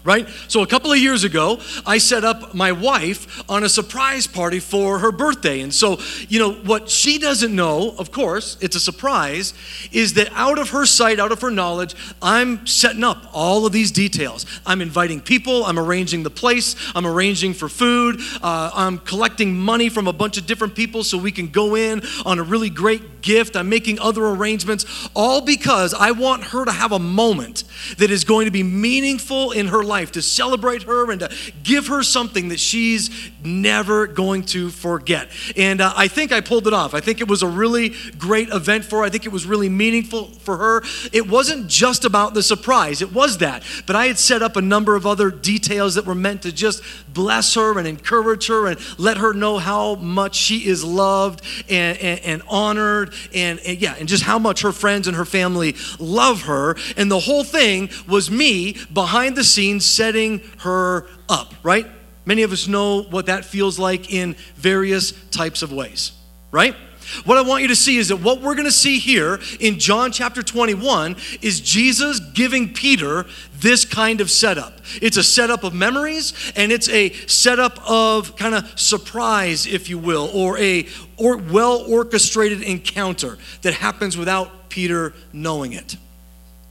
Right? 0.04 0.28
So 0.48 0.62
a 0.62 0.66
couple 0.66 0.90
of 0.90 0.98
years 0.98 1.24
ago, 1.24 1.60
I 1.86 1.98
set 1.98 2.24
up 2.24 2.54
my 2.54 2.72
wife 2.72 3.48
on 3.48 3.62
a 3.62 3.68
surprise 3.68 4.26
party 4.26 4.58
for 4.58 4.98
her 4.98 5.12
birthday. 5.12 5.60
And 5.60 5.72
so, 5.72 6.00
you 6.28 6.38
know, 6.38 6.52
what 6.52 6.90
she 6.90 7.18
doesn't 7.18 7.54
know, 7.54 7.94
of 7.98 8.10
course, 8.10 8.56
it's 8.60 8.74
a 8.74 8.80
surprise, 8.80 9.54
is 9.92 10.14
that 10.14 10.32
out 10.32 10.58
of 10.58 10.70
her 10.70 10.86
sight, 10.86 11.20
out 11.20 11.30
of 11.30 11.40
her 11.40 11.50
knowledge, 11.50 11.94
I'm 12.20 12.66
setting 12.66 13.04
up 13.04 13.26
all 13.32 13.64
of 13.64 13.72
these 13.72 13.92
details. 13.92 14.44
I'm 14.66 14.80
inviting 14.80 15.20
people, 15.20 15.64
I'm 15.64 15.78
arranging 15.78 16.24
the 16.24 16.30
place, 16.30 16.74
I'm 16.94 17.06
arranging 17.06 17.54
for 17.54 17.68
food, 17.68 18.20
uh, 18.42 18.70
I'm 18.74 18.98
collecting 18.98 19.54
money 19.54 19.88
from 19.88 20.08
a 20.08 20.12
bunch 20.12 20.36
of 20.36 20.46
different 20.46 20.74
people 20.74 21.04
so 21.04 21.16
we 21.16 21.32
can 21.32 21.48
go 21.48 21.76
in 21.76 22.02
on 22.26 22.38
a 22.38 22.42
really 22.42 22.70
great 22.70 23.22
gift. 23.22 23.56
I'm 23.56 23.68
making 23.68 24.00
other 24.00 24.26
arrangements, 24.26 25.08
all 25.14 25.40
because 25.40 25.94
I 25.94 26.10
want 26.10 26.44
her 26.44 26.64
to 26.64 26.72
have 26.72 26.90
a 26.90 26.98
moment 26.98 27.64
that 27.98 28.10
is 28.10 28.24
going 28.24 28.46
to 28.46 28.50
be 28.50 28.64
meaningful 28.64 29.52
in 29.52 29.68
her 29.68 29.82
life 29.82 29.91
life, 29.92 30.12
to 30.12 30.22
celebrate 30.22 30.82
her 30.84 31.10
and 31.10 31.20
to 31.20 31.30
give 31.62 31.88
her 31.88 32.02
something 32.02 32.48
that 32.48 32.58
she's 32.58 33.10
never 33.44 34.06
going 34.06 34.42
to 34.42 34.70
forget. 34.70 35.28
And 35.56 35.80
uh, 35.80 35.92
I 35.94 36.08
think 36.08 36.32
I 36.32 36.40
pulled 36.40 36.66
it 36.66 36.72
off. 36.72 36.94
I 36.94 37.00
think 37.00 37.20
it 37.20 37.28
was 37.28 37.42
a 37.42 37.48
really 37.48 37.94
great 38.18 38.48
event 38.48 38.84
for 38.84 39.00
her. 39.00 39.04
I 39.04 39.10
think 39.10 39.26
it 39.26 39.32
was 39.32 39.44
really 39.44 39.68
meaningful 39.68 40.26
for 40.46 40.56
her. 40.56 40.82
It 41.12 41.28
wasn't 41.28 41.68
just 41.68 42.04
about 42.04 42.34
the 42.34 42.42
surprise, 42.42 43.02
it 43.02 43.12
was 43.12 43.38
that. 43.38 43.62
But 43.86 43.96
I 43.96 44.06
had 44.06 44.18
set 44.18 44.40
up 44.42 44.56
a 44.56 44.62
number 44.62 44.96
of 44.96 45.06
other 45.06 45.30
details 45.30 45.94
that 45.96 46.06
were 46.06 46.14
meant 46.14 46.42
to 46.42 46.52
just 46.52 46.82
bless 47.12 47.54
her 47.54 47.78
and 47.78 47.86
encourage 47.86 48.46
her 48.46 48.66
and 48.66 48.78
let 48.98 49.18
her 49.18 49.32
know 49.34 49.58
how 49.58 49.96
much 49.96 50.34
she 50.34 50.66
is 50.66 50.82
loved 50.82 51.42
and, 51.68 51.98
and, 51.98 52.20
and 52.20 52.42
honored 52.48 53.12
and, 53.34 53.60
and 53.60 53.80
yeah, 53.80 53.94
and 53.98 54.08
just 54.08 54.24
how 54.24 54.38
much 54.38 54.62
her 54.62 54.72
friends 54.72 55.06
and 55.08 55.16
her 55.16 55.24
family 55.26 55.74
love 55.98 56.42
her. 56.42 56.76
And 56.96 57.10
the 57.10 57.20
whole 57.20 57.44
thing 57.44 57.90
was 58.08 58.30
me 58.30 58.76
behind 58.92 59.36
the 59.36 59.44
scenes 59.44 59.81
setting 59.82 60.40
her 60.58 61.06
up, 61.28 61.54
right? 61.62 61.86
Many 62.24 62.42
of 62.42 62.52
us 62.52 62.68
know 62.68 63.02
what 63.02 63.26
that 63.26 63.44
feels 63.44 63.78
like 63.78 64.12
in 64.12 64.36
various 64.54 65.12
types 65.30 65.62
of 65.62 65.72
ways, 65.72 66.12
right? 66.50 66.76
What 67.24 67.36
I 67.36 67.42
want 67.42 67.62
you 67.62 67.68
to 67.68 67.76
see 67.76 67.98
is 67.98 68.08
that 68.08 68.16
what 68.16 68.40
we're 68.40 68.54
going 68.54 68.66
to 68.66 68.72
see 68.72 68.98
here 68.98 69.40
in 69.60 69.78
John 69.78 70.12
chapter 70.12 70.42
21 70.42 71.16
is 71.40 71.60
Jesus 71.60 72.20
giving 72.20 72.72
Peter 72.72 73.26
this 73.54 73.84
kind 73.84 74.20
of 74.20 74.30
setup. 74.30 74.80
It's 75.00 75.16
a 75.16 75.22
setup 75.22 75.64
of 75.64 75.74
memories 75.74 76.32
and 76.56 76.72
it's 76.72 76.88
a 76.88 77.12
setup 77.26 77.78
of 77.88 78.36
kind 78.36 78.54
of 78.54 78.78
surprise, 78.78 79.66
if 79.66 79.88
you 79.88 79.98
will, 79.98 80.30
or 80.32 80.58
a 80.58 80.86
or 81.16 81.36
well 81.36 81.84
orchestrated 81.88 82.62
encounter 82.62 83.38
that 83.62 83.74
happens 83.74 84.16
without 84.16 84.68
Peter 84.68 85.12
knowing 85.32 85.72
it. 85.72 85.96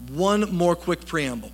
One 0.09 0.53
more 0.53 0.75
quick 0.75 1.05
preamble. 1.05 1.51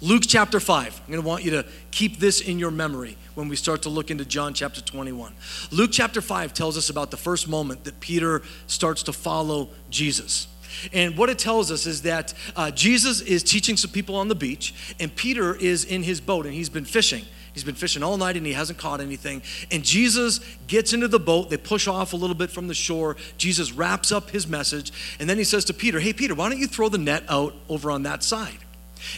Luke 0.00 0.24
chapter 0.26 0.60
5. 0.60 1.02
I'm 1.04 1.12
going 1.12 1.22
to 1.22 1.28
want 1.28 1.44
you 1.44 1.52
to 1.52 1.66
keep 1.90 2.18
this 2.18 2.40
in 2.40 2.58
your 2.58 2.70
memory 2.70 3.16
when 3.34 3.48
we 3.48 3.56
start 3.56 3.82
to 3.82 3.88
look 3.88 4.10
into 4.10 4.24
John 4.24 4.54
chapter 4.54 4.80
21. 4.80 5.32
Luke 5.70 5.90
chapter 5.92 6.20
5 6.20 6.52
tells 6.52 6.76
us 6.76 6.90
about 6.90 7.10
the 7.10 7.16
first 7.16 7.48
moment 7.48 7.84
that 7.84 8.00
Peter 8.00 8.42
starts 8.66 9.02
to 9.04 9.12
follow 9.12 9.70
Jesus. 9.90 10.48
And 10.92 11.16
what 11.16 11.30
it 11.30 11.38
tells 11.38 11.70
us 11.70 11.86
is 11.86 12.02
that 12.02 12.34
uh, 12.56 12.70
Jesus 12.70 13.20
is 13.20 13.42
teaching 13.42 13.76
some 13.76 13.90
people 13.90 14.16
on 14.16 14.28
the 14.28 14.34
beach, 14.34 14.74
and 14.98 15.14
Peter 15.14 15.54
is 15.54 15.84
in 15.84 16.02
his 16.02 16.20
boat 16.20 16.46
and 16.46 16.54
he's 16.54 16.68
been 16.68 16.84
fishing. 16.84 17.24
He's 17.52 17.64
been 17.64 17.76
fishing 17.76 18.02
all 18.02 18.16
night 18.16 18.36
and 18.36 18.44
he 18.44 18.52
hasn't 18.52 18.80
caught 18.80 19.00
anything. 19.00 19.40
And 19.70 19.84
Jesus 19.84 20.40
gets 20.66 20.92
into 20.92 21.06
the 21.06 21.20
boat. 21.20 21.50
They 21.50 21.56
push 21.56 21.86
off 21.86 22.12
a 22.12 22.16
little 22.16 22.34
bit 22.34 22.50
from 22.50 22.66
the 22.66 22.74
shore. 22.74 23.16
Jesus 23.38 23.70
wraps 23.70 24.10
up 24.10 24.30
his 24.30 24.48
message. 24.48 24.92
And 25.20 25.30
then 25.30 25.38
he 25.38 25.44
says 25.44 25.64
to 25.66 25.74
Peter, 25.74 26.00
Hey, 26.00 26.12
Peter, 26.12 26.34
why 26.34 26.48
don't 26.48 26.58
you 26.58 26.66
throw 26.66 26.88
the 26.88 26.98
net 26.98 27.22
out 27.28 27.54
over 27.68 27.92
on 27.92 28.02
that 28.02 28.24
side? 28.24 28.63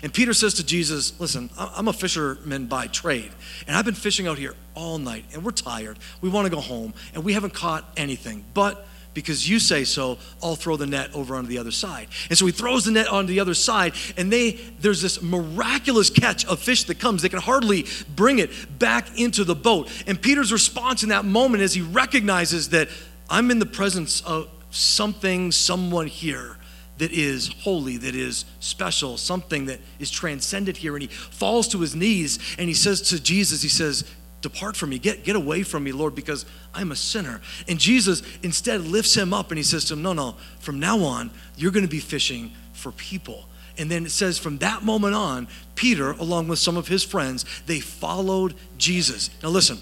And 0.02 0.12
Peter 0.12 0.32
says 0.32 0.54
to 0.54 0.64
Jesus, 0.64 1.18
Listen, 1.20 1.50
I'm 1.58 1.88
a 1.88 1.92
fisherman 1.92 2.66
by 2.66 2.86
trade, 2.86 3.30
and 3.66 3.76
I've 3.76 3.84
been 3.84 3.94
fishing 3.94 4.26
out 4.26 4.38
here 4.38 4.54
all 4.74 4.98
night, 4.98 5.24
and 5.32 5.44
we're 5.44 5.50
tired. 5.52 5.98
We 6.20 6.28
want 6.28 6.46
to 6.46 6.50
go 6.50 6.60
home, 6.60 6.94
and 7.14 7.24
we 7.24 7.32
haven't 7.32 7.54
caught 7.54 7.84
anything. 7.96 8.44
But 8.54 8.86
because 9.16 9.48
you 9.48 9.58
say 9.58 9.84
so, 9.84 10.18
I'll 10.42 10.56
throw 10.56 10.76
the 10.76 10.86
net 10.86 11.14
over 11.14 11.34
onto 11.36 11.48
the 11.48 11.56
other 11.56 11.70
side. 11.70 12.08
And 12.28 12.36
so 12.36 12.44
he 12.44 12.52
throws 12.52 12.84
the 12.84 12.90
net 12.90 13.08
onto 13.08 13.28
the 13.28 13.40
other 13.40 13.54
side, 13.54 13.94
and 14.16 14.30
they 14.30 14.52
there's 14.78 15.00
this 15.00 15.22
miraculous 15.22 16.10
catch 16.10 16.44
of 16.44 16.60
fish 16.60 16.84
that 16.84 17.00
comes. 17.00 17.22
They 17.22 17.30
can 17.30 17.40
hardly 17.40 17.86
bring 18.14 18.38
it 18.38 18.78
back 18.78 19.18
into 19.18 19.42
the 19.42 19.54
boat. 19.54 19.90
And 20.06 20.20
Peter's 20.20 20.52
response 20.52 21.02
in 21.02 21.08
that 21.08 21.24
moment 21.24 21.62
is 21.62 21.72
he 21.72 21.80
recognizes 21.80 22.68
that 22.68 22.88
I'm 23.30 23.50
in 23.50 23.58
the 23.58 23.66
presence 23.66 24.20
of 24.20 24.48
something, 24.70 25.50
someone 25.50 26.06
here 26.06 26.58
that 26.98 27.12
is 27.12 27.52
holy, 27.60 27.96
that 27.98 28.14
is 28.14 28.44
special, 28.60 29.16
something 29.16 29.66
that 29.66 29.80
is 29.98 30.10
transcended 30.10 30.78
here. 30.78 30.94
And 30.94 31.02
he 31.02 31.08
falls 31.08 31.68
to 31.68 31.80
his 31.80 31.94
knees 31.94 32.38
and 32.58 32.68
he 32.68 32.74
says 32.74 33.00
to 33.10 33.22
Jesus, 33.22 33.62
He 33.62 33.68
says, 33.68 34.04
Depart 34.42 34.76
from 34.76 34.90
me, 34.90 34.98
get, 34.98 35.24
get 35.24 35.34
away 35.34 35.62
from 35.62 35.82
me, 35.82 35.92
Lord, 35.92 36.14
because 36.14 36.46
I'm 36.72 36.92
a 36.92 36.96
sinner. 36.96 37.40
And 37.66 37.78
Jesus 37.78 38.22
instead 38.42 38.82
lifts 38.82 39.14
him 39.14 39.32
up 39.32 39.50
and 39.50 39.58
he 39.58 39.64
says 39.64 39.86
to 39.86 39.94
him, 39.94 40.02
No, 40.02 40.12
no, 40.12 40.36
from 40.60 40.78
now 40.78 41.00
on, 41.00 41.30
you're 41.56 41.72
going 41.72 41.84
to 41.84 41.90
be 41.90 42.00
fishing 42.00 42.52
for 42.72 42.92
people. 42.92 43.46
And 43.78 43.90
then 43.90 44.06
it 44.06 44.10
says 44.10 44.38
from 44.38 44.58
that 44.58 44.82
moment 44.82 45.14
on, 45.14 45.48
Peter, 45.74 46.12
along 46.12 46.48
with 46.48 46.58
some 46.58 46.76
of 46.76 46.88
his 46.88 47.02
friends, 47.02 47.44
they 47.66 47.80
followed 47.80 48.54
Jesus. 48.78 49.30
Now 49.42 49.50
listen, 49.50 49.78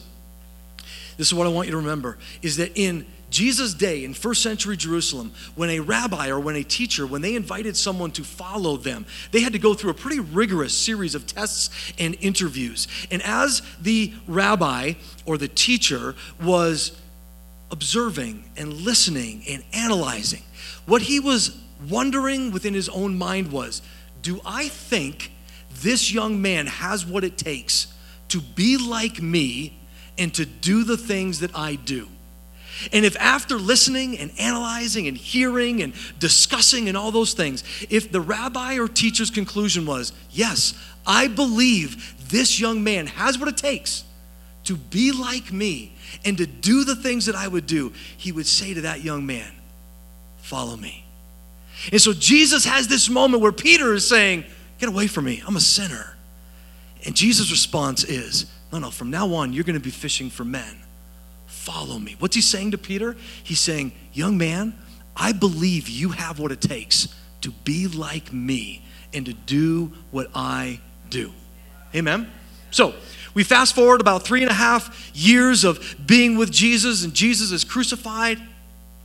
this 1.17 1.29
is 1.29 1.35
what 1.35 1.47
I 1.47 1.51
want 1.51 1.69
you 1.69 1.73
to 1.73 1.79
remember 1.79 2.19
is 2.43 2.57
that 2.57 2.73
in 2.77 3.07
Jesus' 3.35 3.75
day 3.75 4.05
in 4.05 4.15
first 4.15 4.45
century 4.45 4.77
Jerusalem, 4.77 5.33
when 5.57 5.69
a 5.69 5.81
rabbi 5.81 6.29
or 6.29 6.39
when 6.39 6.55
a 6.55 6.63
teacher, 6.63 7.05
when 7.05 7.21
they 7.21 7.35
invited 7.35 7.77
someone 7.77 8.13
to 8.13 8.23
follow 8.23 8.77
them, 8.77 9.07
they 9.33 9.41
had 9.41 9.53
to 9.55 9.59
go 9.59 9.75
through 9.75 9.91
a 9.91 9.95
pretty 9.95 10.21
rigorous 10.21 10.73
series 10.73 11.17
of 11.17 11.27
tests 11.27 11.69
and 11.99 12.17
interviews. 12.21 12.87
And 13.11 13.21
as 13.23 13.61
the 13.81 14.13
rabbi 14.29 14.93
or 15.27 15.37
the 15.37 15.49
teacher 15.49 16.15
was 16.41 16.97
observing 17.73 18.45
and 18.57 18.73
listening 18.73 19.43
and 19.49 19.65
analyzing, 19.73 20.43
what 20.87 21.03
he 21.03 21.19
was 21.19 21.59
wondering 21.91 22.53
within 22.53 22.73
his 22.73 22.89
own 22.89 23.19
mind 23.19 23.51
was 23.51 23.83
do 24.23 24.41
I 24.47 24.69
think 24.69 25.33
this 25.83 26.13
young 26.13 26.41
man 26.41 26.69
has 26.69 27.05
what 27.05 27.25
it 27.25 27.37
takes 27.37 27.93
to 28.29 28.41
be 28.41 28.77
like 28.77 29.21
me 29.21 29.77
and 30.17 30.33
to 30.35 30.47
do 30.47 30.85
the 30.85 30.97
things 30.97 31.41
that 31.41 31.51
I 31.59 31.75
do? 31.75 32.09
And 32.93 33.05
if 33.05 33.17
after 33.17 33.57
listening 33.57 34.19
and 34.19 34.31
analyzing 34.39 35.09
and 35.09 35.17
hearing 35.17 35.83
and 35.83 35.95
discussing 36.19 36.89
and 36.89 36.97
all 36.97 37.11
those 37.11 37.35
things, 37.35 37.65
if 37.91 38.11
the 38.11 38.21
rabbi 38.21 38.79
or 38.79 38.89
teacher's 38.89 39.31
conclusion 39.31 39.87
was, 39.87 40.13
yes, 40.31 40.75
I 41.07 41.29
believe 41.29 42.29
this 42.31 42.59
young 42.59 42.83
man 42.83 43.07
has 43.07 43.39
what 43.39 43.49
it 43.49 43.57
takes 43.57 44.05
to 44.65 44.77
be 44.77 45.13
like 45.13 45.53
me 45.53 45.93
and 46.25 46.39
to 46.39 46.47
do 46.47 46.85
the 46.85 46.97
things 46.97 47.27
that 47.27 47.35
I 47.35 47.47
would 47.47 47.67
do, 47.67 47.93
he 48.17 48.33
would 48.33 48.47
say 48.47 48.75
to 48.75 48.83
that 48.83 49.03
young 49.03 49.27
man, 49.27 49.51
Follow 50.39 50.77
me. 50.77 51.07
And 51.91 52.01
so 52.01 52.13
Jesus 52.13 52.67
has 52.67 52.87
this 52.87 53.09
moment 53.09 53.43
where 53.43 53.53
Peter 53.53 53.95
is 53.95 54.07
saying, 54.07 54.45
Get 54.79 54.89
away 54.89 55.07
from 55.07 55.25
me, 55.25 55.43
I'm 55.47 55.57
a 55.57 55.61
sinner. 55.61 56.17
And 57.07 57.15
Jesus' 57.15 57.51
response 57.51 58.05
is, 58.05 58.47
No, 58.73 58.79
no, 58.79 58.91
from 58.91 59.11
now 59.11 59.33
on, 59.35 59.53
you're 59.53 59.65
going 59.65 59.79
to 59.79 59.81
be 59.81 59.91
fishing 59.91 60.29
for 60.31 60.45
men 60.45 60.84
follow 61.65 61.99
me. 61.99 62.17
What's 62.19 62.35
he 62.35 62.43
saying 62.43 62.73
to 62.73 62.79
Peter? 62.79 63.17
He's 63.43 63.61
saying, 63.61 63.93
Young 64.13 64.37
man, 64.37 64.75
I 65.17 65.33
believe 65.33 65.89
you 65.89 66.11
have 66.11 66.39
what 66.39 66.53
it 66.53 66.61
takes 66.61 67.09
to 67.41 67.51
be 67.51 67.89
like 67.89 68.33
me 68.33 68.83
and 69.13 69.25
to 69.27 69.33
do 69.33 69.93
what 70.11 70.29
I 70.35 70.81
do. 71.09 71.33
Amen? 71.95 72.31
So, 72.71 72.95
We 73.35 73.43
fast 73.43 73.75
forward 73.75 74.01
about 74.01 74.23
three 74.23 74.43
and 74.43 74.51
a 74.51 74.55
half 74.55 75.11
years 75.13 75.65
of 75.65 75.97
being 76.07 76.37
with 76.39 76.53
Jesus, 76.53 77.05
and 77.05 77.13
Jesus 77.13 77.51
is 77.51 77.65
crucified. 77.65 78.41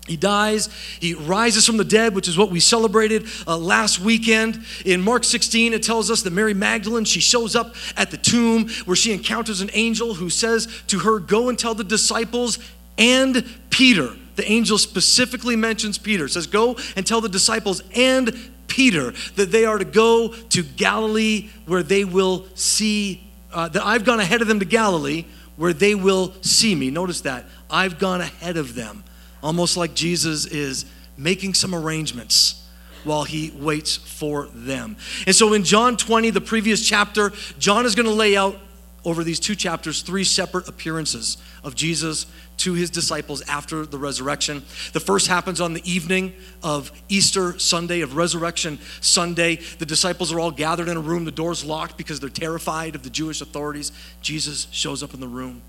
He 0.09 0.17
dies. 0.17 0.69
He 0.99 1.13
rises 1.13 1.67
from 1.67 1.77
the 1.77 1.83
dead, 1.83 2.15
which 2.15 2.27
is 2.27 2.35
what 2.35 2.49
we 2.49 2.59
celebrated 2.59 3.27
uh, 3.45 3.55
last 3.57 3.99
weekend. 3.99 4.59
In 4.83 5.01
Mark 5.01 5.23
16, 5.23 5.73
it 5.73 5.83
tells 5.83 6.09
us 6.09 6.23
that 6.23 6.33
Mary 6.33 6.55
Magdalene, 6.55 7.05
she 7.05 7.19
shows 7.19 7.55
up 7.55 7.75
at 7.95 8.09
the 8.09 8.17
tomb 8.17 8.69
where 8.85 8.95
she 8.95 9.13
encounters 9.13 9.61
an 9.61 9.69
angel 9.73 10.15
who 10.15 10.31
says 10.31 10.67
to 10.87 10.99
her, 10.99 11.19
Go 11.19 11.49
and 11.49 11.59
tell 11.59 11.75
the 11.75 11.83
disciples 11.83 12.57
and 12.97 13.45
Peter. 13.69 14.15
The 14.35 14.49
angel 14.51 14.79
specifically 14.79 15.55
mentions 15.55 15.99
Peter. 15.99 16.25
It 16.25 16.29
says, 16.29 16.47
Go 16.47 16.75
and 16.95 17.05
tell 17.05 17.21
the 17.21 17.29
disciples 17.29 17.83
and 17.95 18.35
Peter 18.67 19.13
that 19.35 19.51
they 19.51 19.65
are 19.65 19.77
to 19.77 19.85
go 19.85 20.29
to 20.29 20.63
Galilee 20.63 21.49
where 21.67 21.83
they 21.83 22.03
will 22.03 22.47
see, 22.55 23.29
uh, 23.53 23.67
that 23.69 23.85
I've 23.85 24.05
gone 24.05 24.19
ahead 24.19 24.41
of 24.41 24.47
them 24.47 24.59
to 24.59 24.65
Galilee 24.65 25.25
where 25.55 25.73
they 25.73 25.93
will 25.93 26.33
see 26.41 26.73
me. 26.73 26.89
Notice 26.89 27.21
that. 27.21 27.45
I've 27.69 27.99
gone 27.99 28.21
ahead 28.21 28.57
of 28.57 28.73
them. 28.73 29.03
Almost 29.41 29.77
like 29.77 29.93
Jesus 29.93 30.45
is 30.45 30.85
making 31.17 31.53
some 31.53 31.75
arrangements 31.75 32.67
while 33.03 33.23
he 33.23 33.51
waits 33.51 33.95
for 33.95 34.47
them. 34.53 34.97
And 35.25 35.35
so 35.35 35.53
in 35.53 35.63
John 35.63 35.97
20, 35.97 36.31
the 36.31 36.41
previous 36.41 36.85
chapter, 36.85 37.31
John 37.57 37.85
is 37.85 37.95
going 37.95 38.05
to 38.05 38.13
lay 38.13 38.35
out 38.35 38.57
over 39.05 39.23
these 39.23 39.39
two 39.39 39.55
chapters 39.55 40.01
three 40.01 40.23
separate 40.23 40.67
appearances 40.67 41.37
of 41.63 41.75
Jesus 41.75 42.25
to 42.57 42.73
his 42.73 42.89
disciples 42.89 43.41
after 43.43 43.85
the 43.85 43.97
resurrection. 43.97 44.63
The 44.91 44.99
first 44.99 45.27
happens 45.27 45.61
on 45.61 45.73
the 45.73 45.89
evening 45.89 46.33
of 46.61 46.91
Easter 47.07 47.57
Sunday, 47.57 48.01
of 48.01 48.17
Resurrection 48.17 48.77
Sunday. 48.99 49.55
The 49.77 49.85
disciples 49.85 50.33
are 50.33 50.39
all 50.39 50.51
gathered 50.51 50.89
in 50.89 50.97
a 50.97 51.01
room, 51.01 51.23
the 51.23 51.31
door's 51.31 51.63
locked 51.63 51.97
because 51.97 52.19
they're 52.19 52.29
terrified 52.29 52.95
of 52.95 53.03
the 53.03 53.09
Jewish 53.09 53.39
authorities. 53.39 53.91
Jesus 54.21 54.67
shows 54.71 55.01
up 55.01 55.13
in 55.13 55.21
the 55.21 55.27
room. 55.27 55.61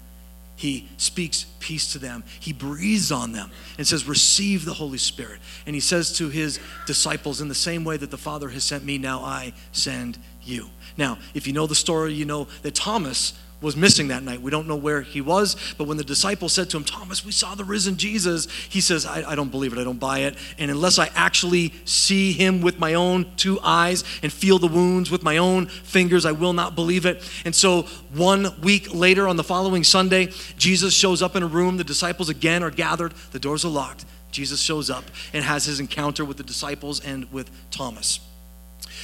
He 0.61 0.91
speaks 0.99 1.47
peace 1.59 1.91
to 1.95 1.99
them. 1.99 2.23
He 2.39 2.53
breathes 2.53 3.11
on 3.11 3.33
them 3.33 3.51
and 3.79 3.87
says, 3.87 4.07
Receive 4.07 4.67
the 4.67 4.75
Holy 4.75 4.99
Spirit. 4.99 5.41
And 5.65 5.75
he 5.75 5.81
says 5.81 6.13
to 6.19 6.29
his 6.29 6.61
disciples, 6.87 7.41
In 7.41 7.49
the 7.49 7.55
same 7.55 7.83
way 7.83 7.97
that 7.97 8.11
the 8.11 8.19
Father 8.19 8.51
has 8.51 8.63
sent 8.63 8.85
me, 8.85 8.99
now 8.99 9.21
I 9.21 9.55
send 9.73 10.19
you. 10.43 10.69
Now, 10.99 11.17
if 11.33 11.47
you 11.47 11.55
know 11.55 11.67
the 11.67 11.75
story, 11.75 12.13
you 12.13 12.27
know 12.27 12.47
that 12.61 12.75
Thomas 12.75 13.33
was 13.61 13.77
missing 13.77 14.09
that 14.09 14.23
night. 14.23 14.41
We 14.41 14.51
don't 14.51 14.67
know 14.67 14.77
where 14.77 15.03
he 15.03 15.21
was, 15.21 15.57
but 15.77 15.87
when 15.87 15.97
the 15.97 16.05
disciples 16.05 16.53
said 16.53 16.71
to 16.71 16.77
him, 16.77 16.85
Thomas, 16.85 17.25
we 17.25 17.33
saw 17.33 17.55
the 17.55 17.65
risen 17.65 17.97
Jesus, 17.97 18.51
he 18.69 18.81
says, 18.81 19.05
I, 19.05 19.31
I, 19.31 19.35
don't 19.35 19.51
believe 19.51 19.73
it, 19.73 19.79
I 19.79 19.85
don't 19.85 19.99
buy 19.99 20.21
it. 20.21 20.37
And 20.59 20.71
unless 20.71 20.99
I 20.99 21.11
actually 21.15 21.75
see 21.85 22.33
him 22.33 22.63
with 22.63 22.79
my 22.79 22.95
own 22.95 23.31
two 23.37 23.61
eyes 23.63 24.03
and 24.23 24.33
feel 24.33 24.59
the 24.59 24.67
wounds 24.67 25.11
with 25.11 25.23
my 25.23 25.37
own 25.37 25.67
fingers, 25.67 26.25
I 26.25 26.33
will 26.33 26.53
not 26.53 26.75
believe 26.75 27.05
it. 27.05 27.23
And 27.45 27.55
so 27.55 27.83
one 28.15 28.61
week 28.63 28.95
later, 28.95 29.29
on 29.29 29.37
the 29.37 29.45
following 29.45 29.85
Sunday, 29.85 30.33
Jesus 30.57 30.95
shows 30.95 31.23
up 31.23 31.37
in 31.37 31.43
a 31.43 31.47
room. 31.47 31.77
The 31.77 31.85
disciples 31.85 32.29
again 32.29 32.63
are 32.63 32.71
gathered, 32.71 33.13
the 33.33 33.39
doors 33.39 33.65
are 33.65 33.69
locked. 33.69 34.05
Jesus 34.31 34.61
shows 34.61 34.91
up 34.91 35.05
and 35.33 35.45
has 35.45 35.65
his 35.65 35.81
encounter 35.81 36.25
with 36.25 36.37
the 36.37 36.43
disciples 36.43 37.01
and 37.01 37.31
with 37.33 37.51
Thomas. 37.71 38.21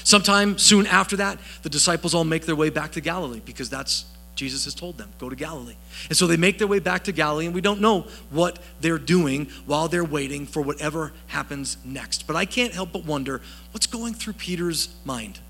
Sometime 0.04 0.56
soon 0.56 0.86
after 0.86 1.16
that, 1.16 1.38
the 1.62 1.68
disciples 1.68 2.14
all 2.14 2.24
make 2.24 2.46
their 2.46 2.54
way 2.54 2.70
back 2.70 2.92
to 2.92 3.00
Galilee 3.00 3.42
because 3.44 3.68
that's 3.68 4.04
Jesus 4.36 4.66
has 4.66 4.74
told 4.74 4.98
them, 4.98 5.10
go 5.18 5.28
to 5.30 5.34
Galilee. 5.34 5.76
And 6.08 6.16
so 6.16 6.26
they 6.26 6.36
make 6.36 6.58
their 6.58 6.66
way 6.66 6.78
back 6.78 7.04
to 7.04 7.12
Galilee, 7.12 7.46
and 7.46 7.54
we 7.54 7.62
don't 7.62 7.80
know 7.80 8.06
what 8.30 8.58
they're 8.80 8.98
doing 8.98 9.46
while 9.64 9.88
they're 9.88 10.04
waiting 10.04 10.46
for 10.46 10.60
whatever 10.60 11.12
happens 11.28 11.78
next. 11.84 12.26
But 12.26 12.36
I 12.36 12.44
can't 12.44 12.72
help 12.72 12.92
but 12.92 13.04
wonder 13.04 13.40
what's 13.72 13.86
going 13.86 14.12
through 14.12 14.34
Peter's 14.34 14.94
mind. 15.04 15.40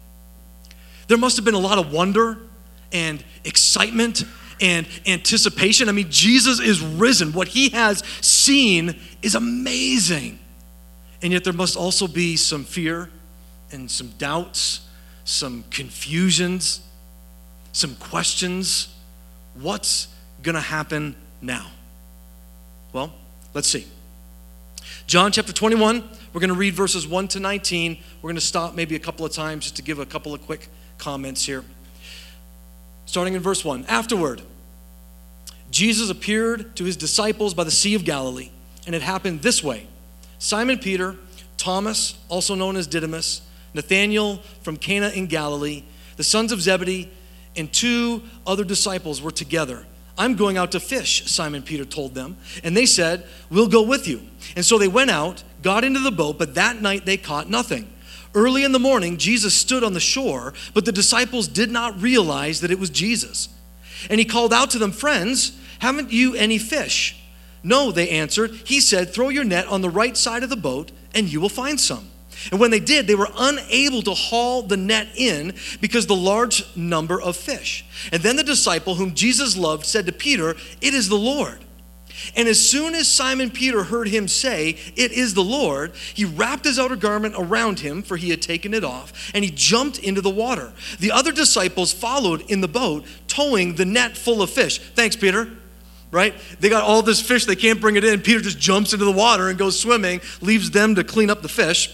There 1.08 1.18
must 1.18 1.36
have 1.36 1.44
been 1.44 1.54
a 1.54 1.58
lot 1.58 1.78
of 1.78 1.92
wonder 1.92 2.38
and 2.92 3.22
excitement 3.44 4.24
and 4.60 4.86
anticipation. 5.04 5.88
I 5.88 5.92
mean, 5.92 6.10
Jesus 6.10 6.60
is 6.60 6.80
risen. 6.80 7.32
What 7.32 7.48
he 7.48 7.70
has 7.70 8.04
seen 8.20 8.98
is 9.20 9.34
amazing. 9.34 10.38
And 11.22 11.32
yet 11.32 11.42
there 11.42 11.52
must 11.52 11.76
also 11.76 12.06
be 12.06 12.36
some 12.36 12.64
fear 12.64 13.10
and 13.72 13.90
some 13.90 14.10
doubts, 14.18 14.86
some 15.24 15.64
confusions 15.70 16.85
some 17.76 17.94
questions. 17.96 18.88
What's 19.60 20.08
going 20.42 20.54
to 20.54 20.62
happen 20.62 21.14
now? 21.42 21.66
Well, 22.94 23.12
let's 23.52 23.68
see. 23.68 23.86
John 25.06 25.30
chapter 25.30 25.52
21, 25.52 26.02
we're 26.32 26.40
going 26.40 26.48
to 26.48 26.54
read 26.54 26.72
verses 26.72 27.06
1 27.06 27.28
to 27.28 27.40
19. 27.40 27.98
We're 28.22 28.28
going 28.28 28.36
to 28.36 28.40
stop 28.40 28.74
maybe 28.74 28.96
a 28.96 28.98
couple 28.98 29.26
of 29.26 29.32
times 29.32 29.64
just 29.64 29.76
to 29.76 29.82
give 29.82 29.98
a 29.98 30.06
couple 30.06 30.32
of 30.32 30.40
quick 30.46 30.68
comments 30.96 31.44
here. 31.44 31.64
Starting 33.04 33.34
in 33.34 33.42
verse 33.42 33.62
1. 33.62 33.84
Afterward, 33.88 34.40
Jesus 35.70 36.08
appeared 36.08 36.74
to 36.76 36.84
his 36.84 36.96
disciples 36.96 37.52
by 37.52 37.64
the 37.64 37.70
Sea 37.70 37.94
of 37.94 38.06
Galilee, 38.06 38.48
and 38.86 38.94
it 38.94 39.02
happened 39.02 39.42
this 39.42 39.62
way 39.62 39.86
Simon 40.38 40.78
Peter, 40.78 41.16
Thomas, 41.58 42.16
also 42.30 42.54
known 42.54 42.74
as 42.76 42.86
Didymus, 42.86 43.42
Nathanael 43.74 44.38
from 44.62 44.78
Cana 44.78 45.10
in 45.10 45.26
Galilee, 45.26 45.82
the 46.16 46.24
sons 46.24 46.52
of 46.52 46.62
Zebedee, 46.62 47.10
and 47.56 47.72
two 47.72 48.22
other 48.46 48.64
disciples 48.64 49.20
were 49.20 49.30
together. 49.30 49.86
I'm 50.18 50.34
going 50.34 50.56
out 50.56 50.72
to 50.72 50.80
fish, 50.80 51.26
Simon 51.26 51.62
Peter 51.62 51.84
told 51.84 52.14
them. 52.14 52.36
And 52.64 52.76
they 52.76 52.86
said, 52.86 53.26
We'll 53.50 53.68
go 53.68 53.82
with 53.82 54.08
you. 54.08 54.22
And 54.54 54.64
so 54.64 54.78
they 54.78 54.88
went 54.88 55.10
out, 55.10 55.42
got 55.62 55.84
into 55.84 56.00
the 56.00 56.10
boat, 56.10 56.38
but 56.38 56.54
that 56.54 56.80
night 56.80 57.04
they 57.04 57.16
caught 57.16 57.50
nothing. 57.50 57.90
Early 58.34 58.64
in 58.64 58.72
the 58.72 58.78
morning, 58.78 59.16
Jesus 59.16 59.54
stood 59.54 59.82
on 59.82 59.94
the 59.94 60.00
shore, 60.00 60.52
but 60.74 60.84
the 60.84 60.92
disciples 60.92 61.48
did 61.48 61.70
not 61.70 62.00
realize 62.00 62.60
that 62.60 62.70
it 62.70 62.78
was 62.78 62.90
Jesus. 62.90 63.48
And 64.10 64.18
he 64.18 64.24
called 64.24 64.52
out 64.52 64.70
to 64.70 64.78
them, 64.78 64.92
Friends, 64.92 65.58
haven't 65.78 66.12
you 66.12 66.34
any 66.34 66.58
fish? 66.58 67.22
No, 67.62 67.90
they 67.90 68.10
answered. 68.10 68.52
He 68.64 68.80
said, 68.80 69.12
Throw 69.12 69.28
your 69.28 69.44
net 69.44 69.66
on 69.66 69.80
the 69.80 69.90
right 69.90 70.16
side 70.16 70.42
of 70.42 70.50
the 70.50 70.56
boat, 70.56 70.92
and 71.14 71.30
you 71.30 71.40
will 71.40 71.48
find 71.48 71.80
some. 71.80 72.08
And 72.50 72.60
when 72.60 72.70
they 72.70 72.80
did, 72.80 73.06
they 73.06 73.14
were 73.14 73.28
unable 73.36 74.02
to 74.02 74.14
haul 74.14 74.62
the 74.62 74.76
net 74.76 75.08
in 75.16 75.54
because 75.80 76.06
the 76.06 76.16
large 76.16 76.64
number 76.76 77.20
of 77.20 77.36
fish. 77.36 77.84
And 78.12 78.22
then 78.22 78.36
the 78.36 78.44
disciple 78.44 78.94
whom 78.94 79.14
Jesus 79.14 79.56
loved 79.56 79.86
said 79.86 80.06
to 80.06 80.12
Peter, 80.12 80.50
It 80.80 80.94
is 80.94 81.08
the 81.08 81.16
Lord. 81.16 81.58
And 82.34 82.48
as 82.48 82.58
soon 82.58 82.94
as 82.94 83.08
Simon 83.08 83.50
Peter 83.50 83.84
heard 83.84 84.08
him 84.08 84.28
say, 84.28 84.70
It 84.96 85.12
is 85.12 85.34
the 85.34 85.44
Lord, 85.44 85.92
he 86.14 86.24
wrapped 86.24 86.64
his 86.64 86.78
outer 86.78 86.96
garment 86.96 87.34
around 87.36 87.80
him, 87.80 88.02
for 88.02 88.16
he 88.16 88.30
had 88.30 88.42
taken 88.42 88.74
it 88.74 88.84
off, 88.84 89.30
and 89.34 89.44
he 89.44 89.50
jumped 89.50 89.98
into 89.98 90.20
the 90.20 90.30
water. 90.30 90.72
The 90.98 91.12
other 91.12 91.32
disciples 91.32 91.92
followed 91.92 92.42
in 92.50 92.60
the 92.60 92.68
boat, 92.68 93.04
towing 93.28 93.74
the 93.74 93.84
net 93.84 94.16
full 94.16 94.42
of 94.42 94.50
fish. 94.50 94.78
Thanks, 94.78 95.16
Peter. 95.16 95.48
Right? 96.12 96.34
They 96.60 96.68
got 96.68 96.84
all 96.84 97.02
this 97.02 97.20
fish, 97.20 97.44
they 97.44 97.56
can't 97.56 97.80
bring 97.80 97.96
it 97.96 98.04
in. 98.04 98.20
Peter 98.20 98.40
just 98.40 98.58
jumps 98.58 98.92
into 98.92 99.04
the 99.04 99.12
water 99.12 99.48
and 99.48 99.58
goes 99.58 99.78
swimming, 99.78 100.20
leaves 100.40 100.70
them 100.70 100.94
to 100.94 101.04
clean 101.04 101.30
up 101.30 101.42
the 101.42 101.48
fish. 101.48 101.90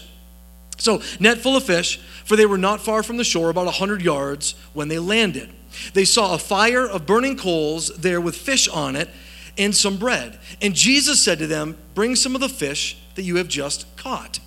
So, 0.83 1.01
net 1.17 1.37
full 1.37 1.55
of 1.55 1.63
fish, 1.63 1.97
for 2.25 2.35
they 2.35 2.45
were 2.45 2.57
not 2.57 2.81
far 2.81 3.03
from 3.03 3.15
the 3.15 3.23
shore, 3.23 3.49
about 3.49 3.67
a 3.67 3.71
hundred 3.71 4.01
yards, 4.01 4.53
when 4.73 4.89
they 4.89 4.99
landed. 4.99 5.49
They 5.93 6.03
saw 6.03 6.33
a 6.33 6.37
fire 6.37 6.85
of 6.85 7.05
burning 7.05 7.37
coals 7.37 7.87
there 7.95 8.19
with 8.19 8.35
fish 8.35 8.67
on 8.67 8.97
it 8.97 9.09
and 9.57 9.73
some 9.73 9.95
bread. 9.95 10.37
And 10.61 10.75
Jesus 10.75 11.23
said 11.23 11.39
to 11.39 11.47
them, 11.47 11.77
Bring 11.95 12.17
some 12.17 12.35
of 12.35 12.41
the 12.41 12.49
fish 12.49 12.97
that 13.15 13.21
you 13.21 13.37
have 13.37 13.47
just 13.47 13.95
caught. 13.95 14.41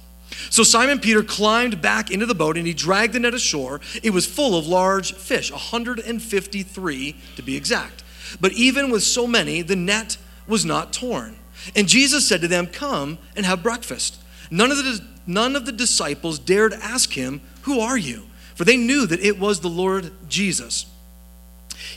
So 0.50 0.62
Simon 0.62 0.98
Peter 0.98 1.22
climbed 1.22 1.80
back 1.80 2.10
into 2.10 2.26
the 2.26 2.34
boat 2.34 2.58
and 2.58 2.66
he 2.66 2.74
dragged 2.74 3.14
the 3.14 3.20
net 3.20 3.32
ashore. 3.32 3.80
It 4.02 4.10
was 4.10 4.26
full 4.26 4.58
of 4.58 4.66
large 4.66 5.14
fish, 5.14 5.50
153 5.50 7.16
to 7.36 7.42
be 7.42 7.56
exact. 7.56 8.04
But 8.42 8.52
even 8.52 8.90
with 8.90 9.04
so 9.04 9.26
many, 9.26 9.62
the 9.62 9.74
net 9.74 10.18
was 10.46 10.66
not 10.66 10.92
torn. 10.92 11.38
And 11.74 11.88
Jesus 11.88 12.28
said 12.28 12.42
to 12.42 12.48
them, 12.48 12.66
Come 12.66 13.16
and 13.34 13.46
have 13.46 13.62
breakfast. 13.62 14.20
None 14.50 14.70
of 14.70 14.76
the 14.76 15.15
none 15.26 15.56
of 15.56 15.66
the 15.66 15.72
disciples 15.72 16.38
dared 16.38 16.72
ask 16.72 17.12
him, 17.12 17.40
Who 17.62 17.80
are 17.80 17.98
you? 17.98 18.26
For 18.54 18.64
they 18.64 18.76
knew 18.76 19.06
that 19.06 19.20
it 19.20 19.38
was 19.38 19.60
the 19.60 19.68
Lord 19.68 20.10
Jesus. 20.28 20.86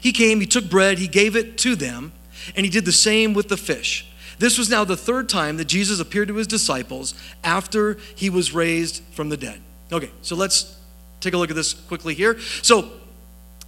He 0.01 0.11
came, 0.11 0.39
he 0.39 0.45
took 0.45 0.69
bread, 0.69 0.97
he 0.97 1.07
gave 1.07 1.35
it 1.35 1.57
to 1.59 1.75
them, 1.75 2.11
and 2.55 2.65
he 2.65 2.69
did 2.71 2.85
the 2.85 2.91
same 2.91 3.33
with 3.33 3.49
the 3.49 3.57
fish. 3.57 4.05
This 4.39 4.57
was 4.57 4.69
now 4.69 4.85
the 4.85 4.97
third 4.97 5.27
time 5.27 5.57
that 5.57 5.65
Jesus 5.65 5.99
appeared 5.99 6.29
to 6.29 6.35
his 6.35 6.47
disciples 6.47 7.13
after 7.43 7.97
he 8.15 8.29
was 8.29 8.53
raised 8.53 9.03
from 9.11 9.29
the 9.29 9.37
dead. 9.37 9.61
Okay, 9.91 10.11
so 10.21 10.35
let's 10.35 10.77
take 11.19 11.33
a 11.33 11.37
look 11.37 11.49
at 11.49 11.55
this 11.55 11.73
quickly 11.73 12.13
here. 12.13 12.39
So, 12.61 12.91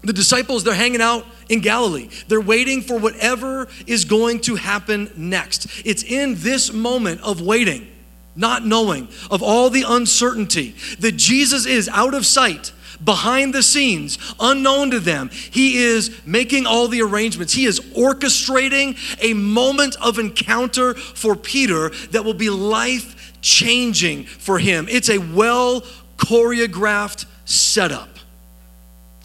the 0.04 0.14
disciples, 0.14 0.64
they're 0.64 0.74
hanging 0.74 1.02
out 1.02 1.26
in 1.48 1.60
Galilee. 1.60 2.10
They're 2.28 2.42
waiting 2.42 2.82
for 2.82 2.98
whatever 2.98 3.68
is 3.86 4.06
going 4.06 4.40
to 4.42 4.56
happen 4.56 5.12
next. 5.16 5.68
It's 5.86 6.04
in 6.04 6.36
this 6.38 6.74
moment 6.74 7.22
of 7.22 7.42
waiting 7.42 7.91
not 8.36 8.66
knowing 8.66 9.08
of 9.30 9.44
all 9.44 9.70
the 9.70 9.84
uncertainty 9.88 10.76
that 11.00 11.14
Jesus 11.14 11.66
is 11.66 11.90
out 11.90 12.14
of 12.14 12.26
sight 12.26 12.72
behind 13.04 13.54
the 13.54 13.64
scenes, 13.64 14.18
unknown 14.40 14.92
to 14.92 15.00
them. 15.00 15.30
He 15.30 15.78
is 15.84 16.22
making 16.26 16.66
all 16.66 16.88
the 16.88 17.02
arrangements. 17.02 17.54
He 17.54 17.66
is 17.66 17.80
orchestrating 17.80 18.98
a 19.22 19.34
moment 19.34 19.96
of 20.02 20.20
encounter 20.20 20.94
for 20.94 21.36
Peter 21.36 21.90
that 22.12 22.24
will 22.24 22.34
be 22.34 22.50
life 22.50 23.34
changing 23.42 24.26
for 24.26 24.60
him. 24.60 24.88
It's 24.90 25.10
a 25.10 25.18
well 25.18 25.82
choreographed 26.18 27.26
setup. 27.46 28.10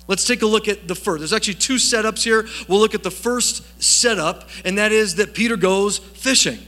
Let's 0.08 0.24
take 0.24 0.42
a 0.42 0.46
look 0.46 0.68
at 0.68 0.86
the 0.86 0.94
first. 0.94 1.20
There's 1.20 1.32
actually 1.32 1.54
two 1.54 1.74
setups 1.74 2.22
here. 2.22 2.46
We'll 2.68 2.78
look 2.78 2.94
at 2.94 3.02
the 3.02 3.10
first 3.10 3.82
setup, 3.82 4.48
and 4.64 4.78
that 4.78 4.92
is 4.92 5.16
that 5.16 5.34
Peter 5.34 5.56
goes 5.56 5.98
fishing. 5.98 6.58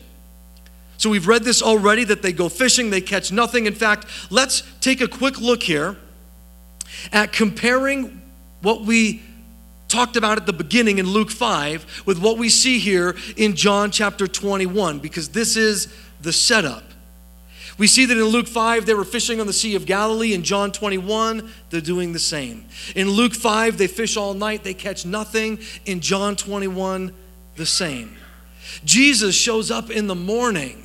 So 0.98 1.08
we've 1.11 1.28
read 1.28 1.44
this 1.44 1.62
already 1.62 2.04
that 2.04 2.22
they 2.22 2.32
go 2.32 2.48
fishing, 2.48 2.90
they 2.90 3.00
catch 3.00 3.32
nothing. 3.32 3.66
In 3.66 3.74
fact, 3.74 4.06
let's 4.30 4.64
take 4.80 5.00
a 5.00 5.08
quick 5.08 5.40
look 5.40 5.62
here 5.62 5.96
at 7.12 7.32
comparing 7.32 8.20
what 8.62 8.82
we 8.82 9.22
talked 9.87 10.16
about 10.16 10.38
at 10.38 10.46
the 10.46 10.52
beginning 10.52 10.98
in 10.98 11.06
Luke 11.06 11.30
5 11.30 12.02
with 12.04 12.18
what 12.18 12.37
we 12.37 12.48
see 12.48 12.80
here 12.80 13.16
in 13.37 13.54
John 13.54 13.92
chapter 13.92 14.26
21, 14.26 14.98
because 14.98 15.28
this 15.30 15.56
is 15.56 15.87
the 16.20 16.32
setup. 16.32 16.82
We 17.78 17.87
see 17.87 18.04
that 18.06 18.16
in 18.16 18.24
Luke 18.24 18.48
5, 18.48 18.87
they 18.87 18.94
were 18.94 19.04
fishing 19.04 19.40
on 19.40 19.46
the 19.46 19.52
Sea 19.52 19.76
of 19.76 19.87
Galilee. 19.87 20.34
In 20.34 20.42
John 20.42 20.72
21, 20.72 21.48
they're 21.70 21.80
doing 21.80 22.12
the 22.12 22.18
same. 22.18 22.64
In 22.96 23.08
Luke 23.08 23.34
5, 23.34 23.78
they 23.78 23.87
fish 23.87 24.16
all 24.16 24.34
night, 24.34 24.64
they 24.64 24.74
catch 24.74 25.06
nothing. 25.06 25.61
In 25.87 26.00
John 26.00 26.34
21, 26.34 27.14
the 27.54 27.66
same. 27.66 28.16
Jesus 28.85 29.35
shows 29.35 29.71
up 29.71 29.90
in 29.90 30.07
the 30.07 30.14
morning. 30.14 30.83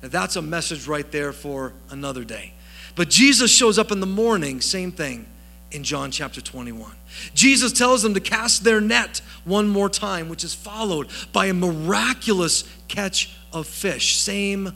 That's 0.00 0.36
a 0.36 0.42
message 0.42 0.86
right 0.86 1.10
there 1.10 1.32
for 1.32 1.72
another 1.90 2.24
day. 2.24 2.52
But 2.94 3.10
Jesus 3.10 3.54
shows 3.54 3.78
up 3.78 3.90
in 3.90 4.00
the 4.00 4.06
morning, 4.06 4.60
same 4.60 4.92
thing 4.92 5.26
in 5.70 5.82
John 5.82 6.10
chapter 6.10 6.40
21. 6.40 6.92
Jesus 7.34 7.72
tells 7.72 8.02
them 8.02 8.14
to 8.14 8.20
cast 8.20 8.64
their 8.64 8.80
net 8.80 9.20
one 9.44 9.66
more 9.68 9.88
time, 9.88 10.28
which 10.28 10.44
is 10.44 10.54
followed 10.54 11.08
by 11.32 11.46
a 11.46 11.54
miraculous 11.54 12.64
catch 12.86 13.34
of 13.52 13.66
fish. 13.66 14.16
Same 14.16 14.72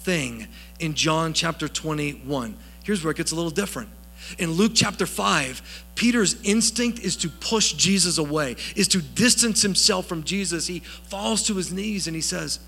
thing 0.00 0.46
in 0.80 0.94
John 0.94 1.32
chapter 1.34 1.68
21. 1.68 2.56
Here's 2.84 3.04
where 3.04 3.10
it 3.10 3.16
gets 3.16 3.32
a 3.32 3.36
little 3.36 3.50
different. 3.50 3.90
In 4.38 4.52
Luke 4.52 4.72
chapter 4.74 5.06
5, 5.06 5.84
Peter's 5.94 6.40
instinct 6.42 7.00
is 7.00 7.16
to 7.16 7.28
push 7.28 7.72
Jesus 7.72 8.18
away, 8.18 8.56
is 8.76 8.88
to 8.88 9.00
distance 9.00 9.62
himself 9.62 10.06
from 10.06 10.22
Jesus. 10.24 10.66
He 10.66 10.80
falls 10.80 11.42
to 11.44 11.54
his 11.54 11.72
knees 11.72 12.06
and 12.06 12.14
he 12.14 12.22
says, 12.22 12.60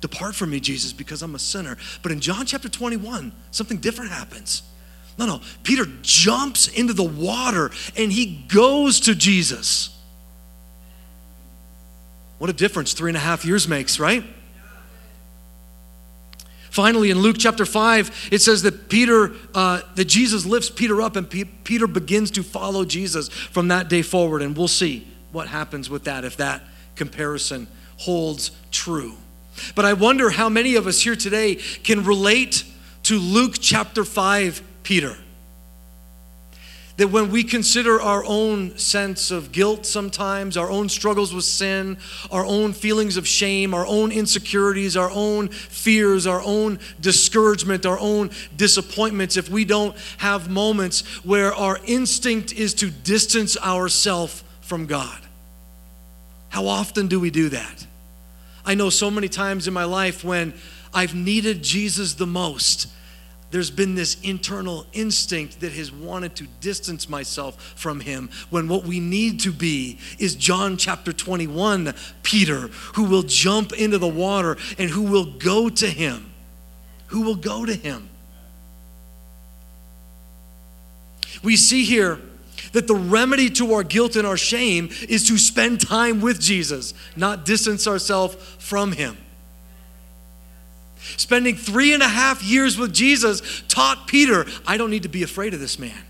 Depart 0.00 0.34
from 0.34 0.50
me, 0.50 0.60
Jesus, 0.60 0.92
because 0.92 1.22
I'm 1.22 1.34
a 1.34 1.38
sinner. 1.38 1.78
But 2.02 2.12
in 2.12 2.20
John 2.20 2.44
chapter 2.44 2.68
21, 2.68 3.32
something 3.50 3.78
different 3.78 4.10
happens. 4.10 4.62
No, 5.18 5.26
no. 5.26 5.40
Peter 5.62 5.86
jumps 6.02 6.68
into 6.68 6.92
the 6.92 7.04
water 7.04 7.70
and 7.96 8.12
he 8.12 8.44
goes 8.48 9.00
to 9.00 9.14
Jesus. 9.14 9.90
What 12.38 12.50
a 12.50 12.52
difference 12.52 12.92
three 12.92 13.10
and 13.10 13.16
a 13.16 13.20
half 13.20 13.44
years 13.44 13.66
makes, 13.66 13.98
right? 13.98 14.24
Finally, 16.74 17.10
in 17.10 17.20
Luke 17.20 17.36
chapter 17.38 17.64
5, 17.64 18.30
it 18.32 18.42
says 18.42 18.62
that 18.62 18.88
Peter, 18.88 19.30
uh, 19.54 19.80
that 19.94 20.06
Jesus 20.06 20.44
lifts 20.44 20.68
Peter 20.68 21.00
up 21.00 21.14
and 21.14 21.30
P- 21.30 21.44
Peter 21.44 21.86
begins 21.86 22.32
to 22.32 22.42
follow 22.42 22.84
Jesus 22.84 23.28
from 23.28 23.68
that 23.68 23.88
day 23.88 24.02
forward. 24.02 24.42
And 24.42 24.56
we'll 24.56 24.66
see 24.66 25.06
what 25.30 25.46
happens 25.46 25.88
with 25.88 26.02
that 26.02 26.24
if 26.24 26.36
that 26.38 26.62
comparison 26.96 27.68
holds 27.98 28.50
true. 28.72 29.14
But 29.76 29.84
I 29.84 29.92
wonder 29.92 30.30
how 30.30 30.48
many 30.48 30.74
of 30.74 30.88
us 30.88 31.00
here 31.00 31.14
today 31.14 31.54
can 31.84 32.02
relate 32.02 32.64
to 33.04 33.20
Luke 33.20 33.54
chapter 33.60 34.04
5, 34.04 34.60
Peter 34.82 35.16
that 36.96 37.08
when 37.08 37.30
we 37.30 37.42
consider 37.42 38.00
our 38.00 38.24
own 38.24 38.78
sense 38.78 39.32
of 39.32 39.50
guilt 39.50 39.84
sometimes, 39.84 40.56
our 40.56 40.70
own 40.70 40.88
struggles 40.88 41.34
with 41.34 41.44
sin, 41.44 41.98
our 42.30 42.46
own 42.46 42.72
feelings 42.72 43.16
of 43.16 43.26
shame, 43.26 43.74
our 43.74 43.86
own 43.86 44.12
insecurities, 44.12 44.96
our 44.96 45.10
own 45.10 45.48
fears, 45.48 46.26
our 46.26 46.40
own 46.42 46.78
discouragement, 47.00 47.84
our 47.84 47.98
own 47.98 48.30
disappointments, 48.56 49.36
if 49.36 49.48
we 49.48 49.64
don't 49.64 49.96
have 50.18 50.48
moments 50.48 51.00
where 51.24 51.52
our 51.54 51.80
instinct 51.84 52.52
is 52.52 52.74
to 52.74 52.90
distance 52.90 53.56
ourselves 53.58 54.44
from 54.60 54.86
God. 54.86 55.18
How 56.50 56.68
often 56.68 57.08
do 57.08 57.18
we 57.18 57.30
do 57.30 57.48
that? 57.48 57.86
I 58.64 58.76
know 58.76 58.88
so 58.88 59.10
many 59.10 59.28
times 59.28 59.66
in 59.66 59.74
my 59.74 59.84
life 59.84 60.22
when 60.22 60.54
I've 60.94 61.14
needed 61.14 61.64
Jesus 61.64 62.14
the 62.14 62.26
most 62.26 62.86
there's 63.50 63.70
been 63.70 63.94
this 63.94 64.20
internal 64.22 64.84
instinct 64.92 65.60
that 65.60 65.72
has 65.72 65.92
wanted 65.92 66.34
to 66.36 66.46
distance 66.60 67.08
myself 67.08 67.74
from 67.76 68.00
him 68.00 68.28
when 68.50 68.66
what 68.66 68.84
we 68.84 68.98
need 68.98 69.40
to 69.40 69.52
be 69.52 69.98
is 70.18 70.34
John 70.34 70.76
chapter 70.76 71.12
21 71.12 71.94
Peter, 72.22 72.68
who 72.94 73.04
will 73.04 73.22
jump 73.22 73.72
into 73.72 73.98
the 73.98 74.08
water 74.08 74.56
and 74.76 74.90
who 74.90 75.02
will 75.02 75.26
go 75.26 75.68
to 75.68 75.86
him. 75.86 76.32
Who 77.08 77.22
will 77.22 77.36
go 77.36 77.64
to 77.64 77.74
him. 77.74 78.08
We 81.44 81.56
see 81.56 81.84
here 81.84 82.18
that 82.72 82.88
the 82.88 82.96
remedy 82.96 83.50
to 83.50 83.74
our 83.74 83.84
guilt 83.84 84.16
and 84.16 84.26
our 84.26 84.36
shame 84.36 84.88
is 85.08 85.28
to 85.28 85.38
spend 85.38 85.80
time 85.80 86.20
with 86.20 86.40
Jesus, 86.40 86.92
not 87.14 87.44
distance 87.44 87.86
ourselves 87.86 88.34
from 88.58 88.92
him. 88.92 89.16
Spending 91.16 91.56
three 91.56 91.92
and 91.92 92.02
a 92.02 92.08
half 92.08 92.42
years 92.42 92.78
with 92.78 92.92
Jesus 92.92 93.62
taught 93.68 94.06
Peter, 94.06 94.46
I 94.66 94.76
don't 94.76 94.90
need 94.90 95.02
to 95.02 95.08
be 95.08 95.22
afraid 95.22 95.54
of 95.54 95.60
this 95.60 95.78
man. 95.78 96.02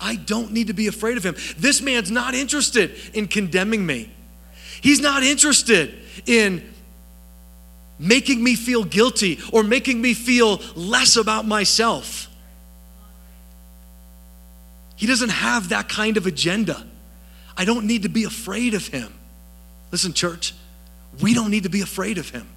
I 0.00 0.16
don't 0.16 0.52
need 0.52 0.68
to 0.68 0.72
be 0.72 0.86
afraid 0.86 1.16
of 1.16 1.24
him. 1.24 1.36
This 1.58 1.80
man's 1.80 2.10
not 2.10 2.34
interested 2.34 2.94
in 3.14 3.28
condemning 3.28 3.84
me. 3.84 4.10
He's 4.80 5.00
not 5.00 5.22
interested 5.22 5.94
in 6.26 6.72
making 7.98 8.42
me 8.42 8.56
feel 8.56 8.82
guilty 8.82 9.38
or 9.52 9.62
making 9.62 10.00
me 10.00 10.14
feel 10.14 10.60
less 10.74 11.16
about 11.16 11.46
myself. 11.46 12.28
He 14.96 15.06
doesn't 15.06 15.30
have 15.30 15.68
that 15.68 15.88
kind 15.88 16.16
of 16.16 16.26
agenda. 16.26 16.84
I 17.56 17.64
don't 17.64 17.86
need 17.86 18.02
to 18.02 18.08
be 18.08 18.24
afraid 18.24 18.74
of 18.74 18.86
him. 18.86 19.12
Listen, 19.92 20.14
church, 20.14 20.54
we 21.22 21.34
don't 21.34 21.50
need 21.50 21.64
to 21.64 21.68
be 21.68 21.82
afraid 21.82 22.16
of 22.18 22.30
him 22.30 22.48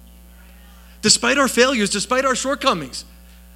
despite 1.04 1.36
our 1.36 1.48
failures, 1.48 1.90
despite 1.90 2.24
our 2.24 2.34
shortcomings, 2.34 3.04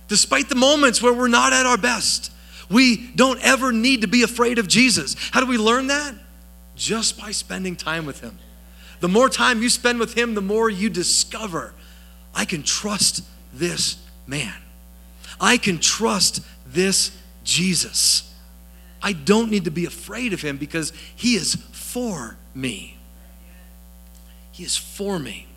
despite 0.07 0.51
the 0.51 0.55
moments 0.55 1.01
where 1.01 1.15
we're 1.15 1.29
not 1.29 1.55
at 1.55 1.65
our 1.65 1.79
best. 1.79 2.31
We 2.69 3.07
don't 3.17 3.41
ever 3.41 3.73
need 3.73 4.03
to 4.03 4.07
be 4.07 4.23
afraid 4.23 4.59
of 4.59 4.69
Jesus. 4.69 5.17
How 5.31 5.41
do 5.41 5.47
we 5.47 5.57
learn 5.57 5.87
that? 5.87 6.15
Just 6.77 7.19
by 7.19 7.31
spending 7.31 7.75
time 7.75 8.05
with 8.05 8.21
Him. 8.21 8.39
The 9.01 9.09
more 9.09 9.31
time 9.31 9.63
you 9.63 9.71
spend 9.71 9.99
with 9.99 10.13
Him, 10.13 10.35
the 10.35 10.43
more 10.43 10.69
you 10.69 10.91
discover 10.91 11.73
I 12.35 12.45
can 12.45 12.63
trust 12.63 13.25
this 13.55 13.97
man. 14.27 14.53
I 15.41 15.57
can 15.57 15.79
trust 15.79 16.43
this 16.67 17.17
Jesus. 17.45 18.31
I 19.03 19.15
don't 19.15 19.51
need 19.51 19.65
to 19.65 19.71
be 19.71 19.87
afraid 19.87 20.35
of 20.35 20.43
Him 20.43 20.59
because 20.59 20.93
He 21.17 21.35
is 21.35 21.55
for 21.73 22.37
me. 22.55 22.99
He 24.53 24.65
is 24.65 24.77
for 24.77 25.19
me. 25.19 25.48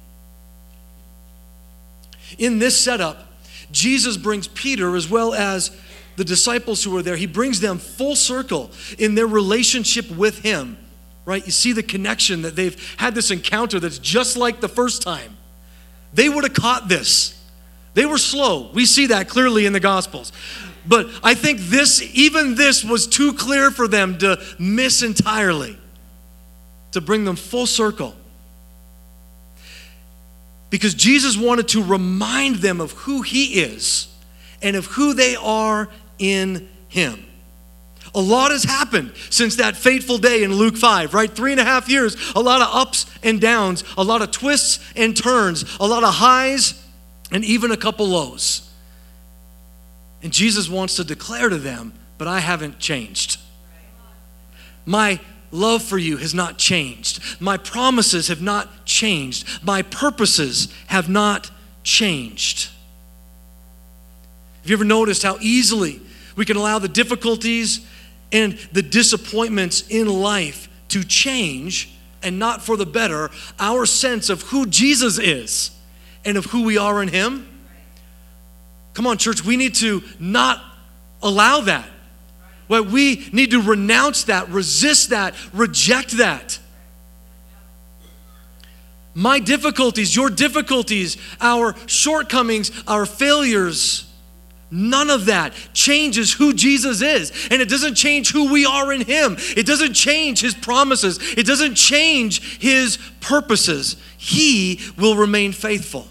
In 2.37 2.59
this 2.59 2.79
setup, 2.79 3.27
Jesus 3.71 4.17
brings 4.17 4.47
Peter 4.47 4.95
as 4.95 5.09
well 5.09 5.33
as 5.33 5.71
the 6.17 6.25
disciples 6.25 6.83
who 6.83 6.91
were 6.91 7.01
there, 7.01 7.15
he 7.15 7.25
brings 7.25 7.59
them 7.59 7.77
full 7.77 8.15
circle 8.15 8.69
in 8.99 9.15
their 9.15 9.27
relationship 9.27 10.09
with 10.11 10.39
him, 10.39 10.77
right? 11.25 11.43
You 11.45 11.51
see 11.51 11.71
the 11.71 11.83
connection 11.83 12.41
that 12.41 12.55
they've 12.55 12.95
had 12.97 13.15
this 13.15 13.31
encounter 13.31 13.79
that's 13.79 13.97
just 13.97 14.37
like 14.37 14.59
the 14.59 14.67
first 14.67 15.01
time. 15.01 15.37
They 16.13 16.27
would 16.27 16.43
have 16.43 16.53
caught 16.53 16.89
this. 16.89 17.41
They 17.93 18.05
were 18.05 18.17
slow. 18.17 18.71
We 18.73 18.85
see 18.85 19.07
that 19.07 19.29
clearly 19.29 19.65
in 19.65 19.73
the 19.73 19.79
Gospels. 19.79 20.31
But 20.85 21.07
I 21.23 21.33
think 21.33 21.59
this, 21.59 22.01
even 22.13 22.55
this, 22.55 22.83
was 22.83 23.07
too 23.07 23.33
clear 23.33 23.71
for 23.71 23.87
them 23.87 24.17
to 24.19 24.41
miss 24.59 25.03
entirely, 25.03 25.77
to 26.91 27.01
bring 27.01 27.23
them 27.23 27.35
full 27.35 27.67
circle 27.67 28.15
because 30.71 30.95
Jesus 30.95 31.38
wanted 31.38 31.67
to 31.67 31.84
remind 31.84 32.55
them 32.55 32.81
of 32.81 32.93
who 32.93 33.21
He 33.21 33.62
is 33.62 34.07
and 34.63 34.75
of 34.75 34.88
who 34.88 35.13
they 35.13 35.36
are 35.36 35.89
in 36.17 36.67
Him. 36.88 37.25
A 38.15 38.21
lot 38.21 38.51
has 38.51 38.63
happened 38.63 39.13
since 39.29 39.57
that 39.57 39.77
fateful 39.77 40.17
day 40.17 40.43
in 40.43 40.53
Luke 40.53 40.75
5, 40.75 41.13
right? 41.13 41.29
Three 41.29 41.51
and 41.51 41.62
a 41.62 41.63
half 41.63 41.88
years, 41.88 42.15
a 42.36 42.41
lot 42.41 42.62
of 42.62 42.69
ups 42.73 43.05
and 43.22 43.39
downs, 43.39 43.84
a 43.97 44.03
lot 44.03 44.22
of 44.22 44.32
twists 44.32 44.80
and 44.95 45.15
turns, 45.15 45.63
a 45.80 45.86
lot 45.86 46.03
of 46.03 46.15
highs, 46.15 46.82
and 47.32 47.45
even 47.45 47.72
a 47.72 47.78
couple 47.78 48.07
lows. 48.07 48.69
And 50.24 50.32
Jesus 50.32 50.69
wants 50.69 50.95
to 50.95 51.03
declare 51.03 51.49
to 51.49 51.57
them, 51.57 51.93
but 52.17 52.28
I 52.28 52.39
haven't 52.39 52.80
changed. 52.80 53.39
My 54.86 55.19
love 55.52 55.84
for 55.84 55.97
you 55.97 56.18
has 56.18 56.34
not 56.34 56.58
changed. 56.58 57.20
My 57.39 57.58
promises 57.58 58.28
have 58.30 58.41
not 58.41 58.86
changed. 58.86 59.47
My 59.64 59.82
purposes 59.82 60.74
have 60.88 61.10
not 61.10 61.52
changed. 61.84 62.70
Have 64.62 64.70
you 64.70 64.76
ever 64.76 64.86
noticed 64.86 65.24
how 65.24 65.38
easily 65.41 66.02
we 66.36 66.45
can 66.45 66.58
allow 66.58 66.80
the 66.80 66.88
difficulties 66.88 67.86
and 68.32 68.54
the 68.72 68.82
disappointments 68.82 69.88
in 69.89 70.08
life 70.08 70.70
to 70.89 71.04
change 71.04 71.89
and 72.24 72.38
not 72.38 72.62
for 72.62 72.78
the 72.78 72.86
better 72.86 73.30
our 73.60 73.86
sense 73.86 74.30
of 74.30 74.43
who 74.43 74.66
Jesus 74.66 75.18
is 75.18 75.72
and 76.24 76.38
of 76.38 76.45
who 76.45 76.64
we 76.64 76.78
are 76.78 77.02
in 77.02 77.10
Him? 77.10 77.47
Come 78.93 79.08
on, 79.08 79.18
church, 79.18 79.43
we 79.43 79.58
need 79.58 79.76
to 79.76 80.04
not 80.20 80.62
allow 81.24 81.62
that 81.62 81.88
Well, 82.72 82.86
we 82.86 83.28
need 83.34 83.51
to 83.51 83.61
renounce 83.61 84.24
that, 84.24 84.47
resist 84.47 85.09
that, 85.09 85.36
reject 85.51 86.11
that. 86.11 86.57
My 89.13 89.39
difficulties, 89.39 90.15
your 90.15 90.30
difficulties, 90.30 91.17
our 91.41 91.76
shortcomings, 91.86 92.72
our 92.88 93.05
failures, 93.05 94.09
none 94.72 95.09
of 95.09 95.26
that 95.26 95.53
changes 95.74 96.32
who 96.32 96.53
Jesus 96.53 97.01
is. 97.01 97.49
And 97.51 97.61
it 97.61 97.67
doesn't 97.67 97.95
change 97.95 98.32
who 98.32 98.53
we 98.53 98.65
are 98.65 98.93
in 98.93 99.01
Him. 99.01 99.36
It 99.57 99.65
doesn't 99.65 99.91
change 99.91 100.39
His 100.39 100.53
promises. 100.53 101.19
It 101.34 101.45
doesn't 101.45 101.76
change 101.76 102.61
His 102.61 102.97
purposes. 103.19 103.97
He 104.17 104.80
will 104.97 105.17
remain 105.17 105.51
faithful. 105.51 106.07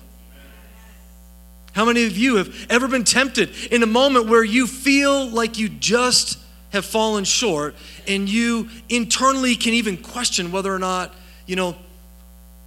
How 1.72 1.86
many 1.86 2.04
of 2.04 2.18
you 2.18 2.36
have 2.36 2.54
ever 2.68 2.86
been 2.86 3.04
tempted 3.04 3.48
in 3.72 3.82
a 3.82 3.86
moment 3.86 4.26
where 4.26 4.44
you 4.44 4.66
feel 4.66 5.26
like 5.26 5.58
you 5.58 5.70
just 5.70 6.36
have 6.70 6.84
fallen 6.84 7.24
short 7.24 7.74
and 8.06 8.28
you 8.28 8.68
internally 8.88 9.56
can 9.56 9.74
even 9.74 9.96
question 9.96 10.52
whether 10.52 10.72
or 10.72 10.78
not, 10.78 11.14
you 11.46 11.56
know, 11.56 11.76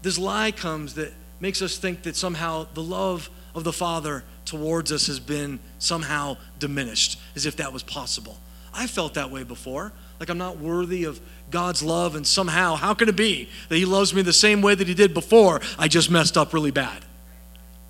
this 0.01 0.18
lie 0.18 0.51
comes 0.51 0.95
that 0.95 1.14
makes 1.39 1.62
us 1.62 1.78
think 1.78 2.04
that 2.04 2.16
somehow 2.16 2.68
the 2.74 2.84
love 2.84 3.30
of 3.56 3.64
the 3.64 3.74
Father 3.74 4.24
towards 4.45 4.91
us 4.91 5.08
has 5.08 5.20
been 5.20 5.60
somehow 5.80 6.38
diminished, 6.60 7.20
as 7.36 7.45
if 7.45 7.56
that 7.58 7.72
was 7.72 7.84
possible. 7.84 8.38
I 8.74 8.88
felt 8.88 9.14
that 9.14 9.30
way 9.30 9.43
before. 9.43 9.93
Like 10.20 10.30
I'm 10.30 10.38
not 10.38 10.58
worthy 10.58 11.04
of 11.04 11.20
God's 11.51 11.84
love, 11.84 12.16
and 12.16 12.26
somehow, 12.26 12.76
how 12.76 12.93
can 12.93 13.10
it 13.10 13.16
be 13.16 13.49
that 13.70 13.76
He 13.76 13.86
loves 13.86 14.14
me 14.14 14.22
the 14.22 14.34
same 14.34 14.62
way 14.62 14.74
that 14.76 14.88
He 14.88 14.93
did 14.93 15.14
before? 15.14 15.62
I 15.78 15.88
just 15.88 16.10
messed 16.10 16.38
up 16.38 16.54
really 16.54 16.72
bad. 16.72 17.06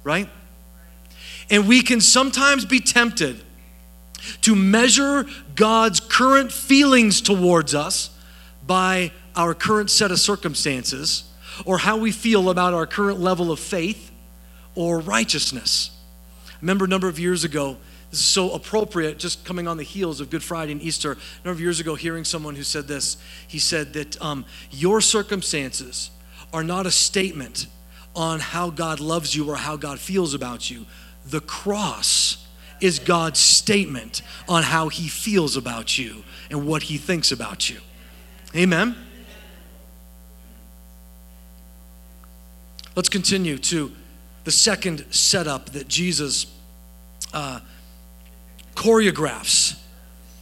Right? 0.03 0.29
And 1.49 1.67
we 1.67 1.81
can 1.81 2.01
sometimes 2.01 2.65
be 2.65 2.79
tempted 2.79 3.41
to 4.41 4.55
measure 4.55 5.25
God's 5.55 5.99
current 5.99 6.51
feelings 6.51 7.21
towards 7.21 7.75
us 7.75 8.09
by 8.65 9.11
our 9.35 9.53
current 9.53 9.89
set 9.89 10.11
of 10.11 10.19
circumstances 10.19 11.23
or 11.65 11.79
how 11.79 11.97
we 11.97 12.11
feel 12.11 12.49
about 12.49 12.73
our 12.73 12.85
current 12.85 13.19
level 13.19 13.51
of 13.51 13.59
faith 13.59 14.11
or 14.75 14.99
righteousness. 14.99 15.91
I 16.49 16.57
remember 16.61 16.85
a 16.85 16.87
number 16.87 17.07
of 17.07 17.19
years 17.19 17.43
ago, 17.43 17.77
this 18.09 18.19
is 18.19 18.25
so 18.25 18.51
appropriate, 18.51 19.17
just 19.17 19.43
coming 19.43 19.67
on 19.67 19.77
the 19.77 19.83
heels 19.83 20.21
of 20.21 20.29
Good 20.29 20.43
Friday 20.43 20.71
and 20.71 20.81
Easter. 20.81 21.13
A 21.13 21.15
number 21.47 21.51
of 21.51 21.59
years 21.59 21.79
ago, 21.79 21.95
hearing 21.95 22.23
someone 22.23 22.55
who 22.55 22.63
said 22.63 22.87
this, 22.87 23.17
he 23.47 23.59
said 23.59 23.93
that 23.93 24.21
um, 24.21 24.45
your 24.71 25.01
circumstances 25.01 26.11
are 26.53 26.63
not 26.63 26.85
a 26.85 26.91
statement 26.91 27.67
on 28.15 28.39
how 28.39 28.69
God 28.69 28.99
loves 28.99 29.35
you 29.35 29.49
or 29.49 29.55
how 29.55 29.75
God 29.75 29.99
feels 29.99 30.33
about 30.33 30.69
you. 30.69 30.85
The 31.25 31.41
cross 31.41 32.42
is 32.83 32.99
God's 32.99 33.39
statement 33.39 34.21
on 34.47 34.61
how 34.61 34.89
he 34.89 35.07
feels 35.07 35.55
about 35.55 35.97
you 35.97 36.23
and 36.51 36.67
what 36.67 36.83
he 36.83 36.97
thinks 36.97 37.31
about 37.31 37.69
you. 37.69 37.79
Amen. 38.53 38.95
Let's 42.93 43.07
continue 43.07 43.57
to 43.57 43.91
the 44.43 44.51
second 44.51 45.05
setup 45.11 45.69
that 45.69 45.87
Jesus 45.87 46.45
uh, 47.33 47.61
choreographs. 48.75 49.79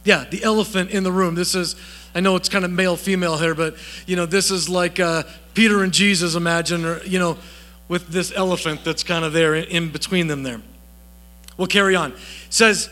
Yeah, 0.04 0.24
the 0.28 0.42
elephant 0.42 0.90
in 0.90 1.04
the 1.04 1.12
room. 1.12 1.36
This 1.36 1.54
is, 1.54 1.76
I 2.12 2.18
know 2.18 2.34
it's 2.34 2.48
kind 2.48 2.64
of 2.64 2.72
male 2.72 2.96
female 2.96 3.38
here, 3.38 3.54
but 3.54 3.76
you 4.04 4.16
know, 4.16 4.26
this 4.26 4.50
is 4.50 4.68
like 4.68 4.98
uh, 4.98 5.22
Peter 5.54 5.84
and 5.84 5.92
Jesus, 5.92 6.34
imagine, 6.34 6.84
or 6.84 7.02
you 7.04 7.20
know, 7.20 7.38
with 7.86 8.08
this 8.08 8.32
elephant 8.34 8.84
that's 8.84 9.04
kind 9.04 9.24
of 9.24 9.32
there 9.32 9.54
in 9.54 9.90
between 9.90 10.26
them 10.26 10.42
there. 10.42 10.60
We'll 11.62 11.68
carry 11.68 11.94
on. 11.94 12.10
It 12.10 12.18
says 12.50 12.90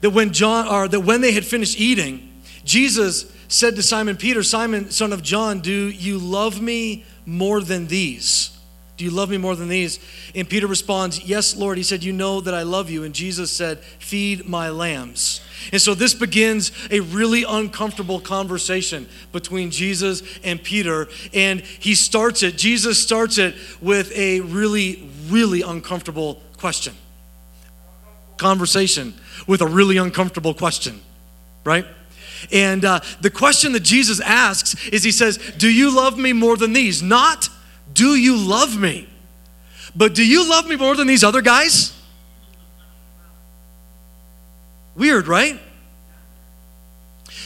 that 0.00 0.08
when 0.08 0.32
John 0.32 0.66
or 0.66 0.88
that 0.88 1.00
when 1.00 1.20
they 1.20 1.32
had 1.32 1.44
finished 1.44 1.78
eating, 1.78 2.40
Jesus 2.64 3.30
said 3.48 3.76
to 3.76 3.82
Simon 3.82 4.16
Peter, 4.16 4.42
Simon, 4.42 4.90
son 4.90 5.12
of 5.12 5.22
John, 5.22 5.60
do 5.60 5.90
you 5.90 6.16
love 6.16 6.58
me 6.58 7.04
more 7.26 7.60
than 7.60 7.86
these? 7.88 8.58
Do 8.96 9.04
you 9.04 9.10
love 9.10 9.28
me 9.28 9.36
more 9.36 9.54
than 9.54 9.68
these? 9.68 10.00
And 10.34 10.48
Peter 10.48 10.66
responds, 10.66 11.22
Yes, 11.22 11.54
Lord. 11.54 11.76
He 11.76 11.84
said, 11.84 12.02
You 12.02 12.14
know 12.14 12.40
that 12.40 12.54
I 12.54 12.62
love 12.62 12.88
you. 12.88 13.04
And 13.04 13.14
Jesus 13.14 13.50
said, 13.50 13.80
Feed 13.80 14.48
my 14.48 14.70
lambs. 14.70 15.42
And 15.70 15.82
so 15.82 15.94
this 15.94 16.14
begins 16.14 16.72
a 16.90 17.00
really 17.00 17.44
uncomfortable 17.44 18.20
conversation 18.20 19.06
between 19.32 19.70
Jesus 19.70 20.22
and 20.42 20.64
Peter. 20.64 21.08
And 21.34 21.60
he 21.60 21.94
starts 21.94 22.42
it, 22.42 22.56
Jesus 22.56 23.02
starts 23.02 23.36
it 23.36 23.54
with 23.82 24.10
a 24.16 24.40
really, 24.40 25.06
really 25.28 25.60
uncomfortable 25.60 26.40
question. 26.56 26.94
Conversation 28.38 29.14
with 29.46 29.60
a 29.60 29.66
really 29.66 29.98
uncomfortable 29.98 30.54
question, 30.54 31.00
right? 31.64 31.84
And 32.52 32.84
uh, 32.84 33.00
the 33.20 33.30
question 33.30 33.72
that 33.72 33.82
Jesus 33.82 34.20
asks 34.20 34.88
is 34.88 35.04
He 35.04 35.10
says, 35.12 35.38
Do 35.58 35.70
you 35.70 35.94
love 35.94 36.18
me 36.18 36.32
more 36.32 36.56
than 36.56 36.72
these? 36.72 37.02
Not, 37.02 37.48
do 37.92 38.14
you 38.14 38.36
love 38.36 38.78
me? 38.78 39.08
But 39.94 40.14
do 40.14 40.24
you 40.24 40.48
love 40.48 40.66
me 40.66 40.76
more 40.76 40.94
than 40.94 41.06
these 41.06 41.24
other 41.24 41.42
guys? 41.42 41.92
Weird, 44.94 45.28
right? 45.28 45.58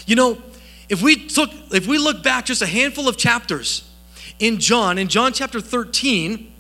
You 0.06 0.16
know, 0.16 0.42
if 0.88 1.02
we 1.02 1.26
took 1.26 1.50
if 1.70 1.86
we 1.86 1.98
look 1.98 2.22
back 2.22 2.46
just 2.46 2.62
a 2.62 2.66
handful 2.66 3.08
of 3.08 3.16
chapters 3.16 3.88
in 4.38 4.58
John, 4.58 4.98
in 4.98 5.08
John 5.08 5.32
chapter 5.32 5.60
13, 5.60 6.52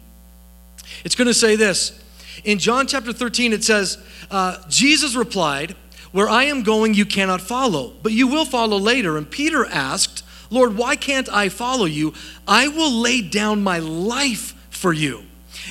it's 1.04 1.14
going 1.14 1.26
to 1.26 1.34
say 1.34 1.56
this. 1.56 2.01
In 2.44 2.58
John 2.58 2.86
chapter 2.86 3.12
13, 3.12 3.52
it 3.52 3.64
says, 3.64 3.98
uh, 4.30 4.58
Jesus 4.68 5.14
replied, 5.14 5.74
Where 6.12 6.28
I 6.28 6.44
am 6.44 6.62
going, 6.62 6.94
you 6.94 7.06
cannot 7.06 7.40
follow, 7.40 7.92
but 8.02 8.12
you 8.12 8.26
will 8.26 8.44
follow 8.44 8.78
later. 8.78 9.16
And 9.16 9.30
Peter 9.30 9.66
asked, 9.66 10.24
Lord, 10.50 10.76
why 10.76 10.96
can't 10.96 11.28
I 11.30 11.48
follow 11.48 11.86
you? 11.86 12.12
I 12.46 12.68
will 12.68 12.92
lay 12.92 13.22
down 13.22 13.62
my 13.62 13.78
life 13.78 14.54
for 14.70 14.92
you. 14.92 15.22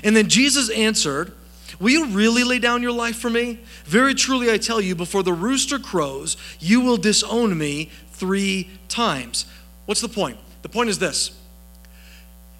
And 0.03 0.15
then 0.15 0.29
Jesus 0.29 0.69
answered, 0.69 1.33
Will 1.79 1.89
you 1.89 2.05
really 2.07 2.43
lay 2.43 2.59
down 2.59 2.83
your 2.83 2.91
life 2.91 3.15
for 3.15 3.29
me? 3.29 3.59
Very 3.85 4.13
truly, 4.13 4.51
I 4.51 4.57
tell 4.57 4.79
you, 4.79 4.95
before 4.95 5.23
the 5.23 5.33
rooster 5.33 5.79
crows, 5.79 6.37
you 6.59 6.81
will 6.81 6.97
disown 6.97 7.57
me 7.57 7.89
three 8.11 8.69
times. 8.87 9.45
What's 9.85 10.01
the 10.01 10.07
point? 10.07 10.37
The 10.61 10.69
point 10.69 10.89
is 10.89 10.99
this. 10.99 11.31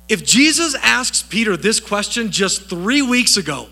If 0.09 0.25
Jesus 0.25 0.75
asks 0.75 1.21
Peter 1.21 1.55
this 1.55 1.79
question 1.79 2.31
just 2.31 2.67
three 2.67 3.01
weeks 3.01 3.37
ago, 3.37 3.69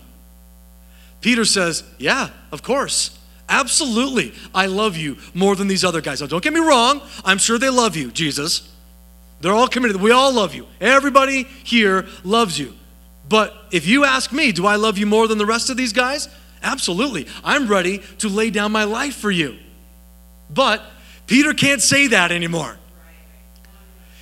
Peter 1.20 1.44
says, 1.44 1.84
Yeah, 1.98 2.30
of 2.52 2.62
course. 2.62 3.16
Absolutely. 3.48 4.32
I 4.54 4.66
love 4.66 4.96
you 4.96 5.16
more 5.34 5.56
than 5.56 5.66
these 5.66 5.84
other 5.84 6.00
guys. 6.00 6.20
Now, 6.20 6.28
don't 6.28 6.42
get 6.42 6.52
me 6.52 6.60
wrong. 6.60 7.02
I'm 7.24 7.38
sure 7.38 7.58
they 7.58 7.68
love 7.68 7.96
you, 7.96 8.12
Jesus. 8.12 8.72
They're 9.40 9.52
all 9.52 9.66
committed. 9.66 9.96
We 9.96 10.12
all 10.12 10.32
love 10.32 10.54
you. 10.54 10.68
Everybody 10.80 11.44
here 11.64 12.06
loves 12.22 12.58
you. 12.58 12.74
But 13.28 13.54
if 13.72 13.86
you 13.86 14.04
ask 14.04 14.32
me, 14.32 14.52
do 14.52 14.66
I 14.66 14.76
love 14.76 14.98
you 14.98 15.06
more 15.06 15.26
than 15.26 15.38
the 15.38 15.46
rest 15.46 15.68
of 15.68 15.76
these 15.76 15.92
guys? 15.92 16.28
Absolutely. 16.62 17.26
I'm 17.42 17.66
ready 17.66 18.02
to 18.18 18.28
lay 18.28 18.50
down 18.50 18.70
my 18.70 18.84
life 18.84 19.16
for 19.16 19.30
you. 19.30 19.56
But 20.48 20.82
Peter 21.26 21.54
can't 21.54 21.80
say 21.80 22.08
that 22.08 22.32
anymore. 22.32 22.76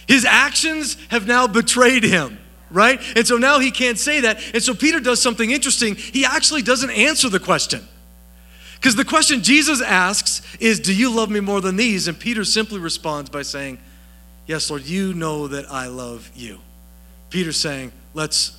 His 0.07 0.25
actions 0.25 0.97
have 1.09 1.27
now 1.27 1.47
betrayed 1.47 2.05
him, 2.05 2.39
right? 2.71 3.01
And 3.17 3.27
so 3.27 3.37
now 3.37 3.59
he 3.59 3.71
can't 3.71 3.99
say 3.99 4.21
that. 4.21 4.43
And 4.55 4.63
so 4.63 4.75
Peter 4.75 5.01
does 5.01 5.21
something 5.21 5.51
interesting. 5.51 5.95
He 5.97 6.25
actually 6.25 6.63
doesn't 6.63 6.91
answer 6.91 7.29
the 7.29 7.41
question. 7.41 7.87
Because 8.77 8.95
the 8.95 9.05
question 9.05 9.43
Jesus 9.43 9.83
asks 9.83 10.43
is, 10.61 10.79
Do 10.79 10.95
you 10.95 11.11
love 11.11 11.31
me 11.31 11.41
more 11.41 11.61
than 11.61 11.77
these? 11.77 12.07
And 12.07 12.19
Peter 12.19 12.45
simply 12.45 12.79
responds 12.79 13.31
by 13.31 13.43
saying, 13.43 13.79
Yes, 14.47 14.71
Lord, 14.71 14.85
you 14.85 15.15
know 15.15 15.49
that 15.49 15.71
I 15.71 15.89
love 15.89 16.31
you. 16.35 16.61
Peter's 17.31 17.59
saying, 17.59 17.93
Let's, 18.15 18.57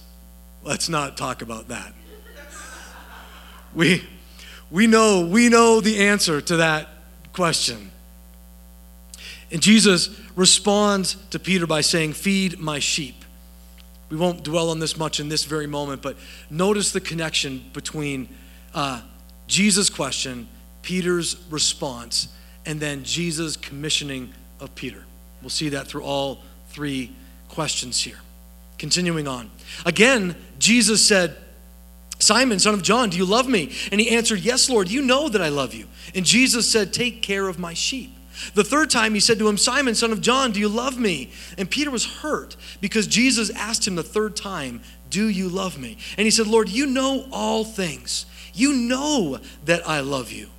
let's 0.64 0.90
not 0.90 1.18
talk 1.18 1.42
about 1.42 1.70
that. 1.70 1.94
We, 3.74 4.04
we 4.72 4.88
know, 4.88 5.26
we 5.26 5.48
know 5.48 5.80
the 5.80 6.08
answer 6.08 6.42
to 6.42 6.58
that 6.58 6.90
question. 7.34 7.92
And 9.52 9.62
Jesus 9.62 10.10
responds 10.36 11.16
to 11.32 11.40
Peter 11.40 11.66
by 11.66 11.82
saying, 11.82 12.14
Feed 12.14 12.60
my 12.60 12.80
sheep. 12.80 13.24
We 14.10 14.18
won't 14.18 14.44
dwell 14.44 14.70
on 14.70 14.80
this 14.80 14.98
much 14.98 15.20
in 15.20 15.30
this 15.30 15.46
very 15.46 15.68
moment, 15.68 16.02
but 16.02 16.18
notice 16.50 16.92
the 16.92 17.02
connection 17.02 17.64
between 17.74 18.30
uh, 18.74 19.02
Jesus' 19.48 19.90
question, 19.90 20.48
Peter's 20.82 21.38
response, 21.50 22.30
and 22.66 22.80
then 22.80 23.04
Jesus' 23.04 23.56
commissioning 23.56 24.34
of 24.60 24.74
Peter. 24.76 25.04
We'll 25.42 25.50
see 25.50 25.70
that 25.70 25.88
through 25.88 26.04
all 26.04 26.42
three 26.70 27.12
questions 27.48 28.02
here. 28.02 28.20
Continuing 28.78 29.28
on. 29.28 29.52
Again, 29.86 30.36
Jesus 30.58 31.06
said, 31.06 31.36
Simon, 32.20 32.60
son 32.60 32.74
of 32.74 32.82
John, 32.82 33.10
do 33.10 33.18
you 33.18 33.26
love 33.26 33.48
me? 33.48 33.74
And 33.92 34.02
he 34.02 34.10
answered, 34.10 34.40
Yes, 34.40 34.70
Lord, 34.70 34.90
you 34.90 35.02
know 35.02 35.30
that 35.30 35.42
I 35.42 35.50
love 35.50 35.74
you. 35.74 35.88
And 36.14 36.26
Jesus 36.26 36.70
said, 36.70 36.94
Take 36.94 37.22
care 37.22 37.48
of 37.48 37.60
my 37.60 37.74
sheep. 37.74 38.12
The 38.54 38.64
third 38.64 38.90
time 38.90 39.14
he 39.14 39.20
said 39.20 39.40
to 39.40 39.48
him, 39.48 39.58
Simon, 39.58 39.96
son 39.96 40.12
of 40.12 40.22
John, 40.22 40.52
do 40.52 40.60
you 40.60 40.70
love 40.70 40.98
me? 40.98 41.32
And 41.58 41.70
Peter 41.70 41.92
was 41.92 42.06
hurt 42.06 42.56
because 42.82 43.08
Jesus 43.08 43.50
asked 43.52 43.88
him 43.88 43.96
the 43.96 44.04
third 44.04 44.36
time, 44.36 44.82
Do 45.10 45.28
you 45.28 45.50
love 45.50 45.78
me? 45.78 45.98
And 46.18 46.26
he 46.26 46.32
said, 46.32 46.48
Lord, 46.48 46.70
you 46.70 46.86
know 46.86 47.28
all 47.32 47.64
things. 47.64 48.26
You 48.54 48.74
know 48.74 49.40
that 49.66 49.88
I 49.88 50.02
love 50.02 50.32
you. 50.32 50.50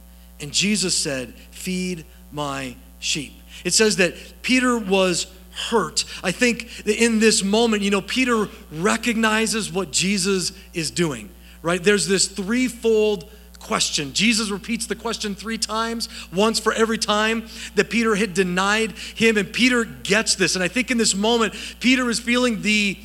And 0.40 0.52
Jesus 0.52 0.96
said, 0.96 1.34
Feed 1.50 2.04
my 2.32 2.76
sheep. 2.98 3.34
It 3.64 3.74
says 3.74 3.96
that 3.96 4.14
Peter 4.42 4.78
was 4.78 5.26
hurt. 5.68 6.04
I 6.22 6.32
think 6.32 6.86
in 6.86 7.18
this 7.18 7.42
moment, 7.42 7.82
you 7.82 7.90
know, 7.90 8.00
Peter 8.00 8.48
recognizes 8.72 9.72
what 9.72 9.90
Jesus 9.90 10.52
is 10.72 10.90
doing, 10.90 11.30
right? 11.62 11.82
There's 11.82 12.06
this 12.06 12.28
threefold 12.28 13.30
question. 13.60 14.12
Jesus 14.12 14.50
repeats 14.50 14.86
the 14.86 14.96
question 14.96 15.34
three 15.34 15.58
times, 15.58 16.08
once 16.32 16.58
for 16.58 16.72
every 16.72 16.98
time 16.98 17.46
that 17.76 17.90
Peter 17.90 18.16
had 18.16 18.34
denied 18.34 18.92
him. 18.92 19.36
And 19.36 19.52
Peter 19.52 19.84
gets 19.84 20.34
this. 20.34 20.56
And 20.56 20.64
I 20.64 20.68
think 20.68 20.90
in 20.90 20.98
this 20.98 21.14
moment, 21.14 21.54
Peter 21.78 22.10
is 22.10 22.18
feeling 22.18 22.62
the 22.62 22.98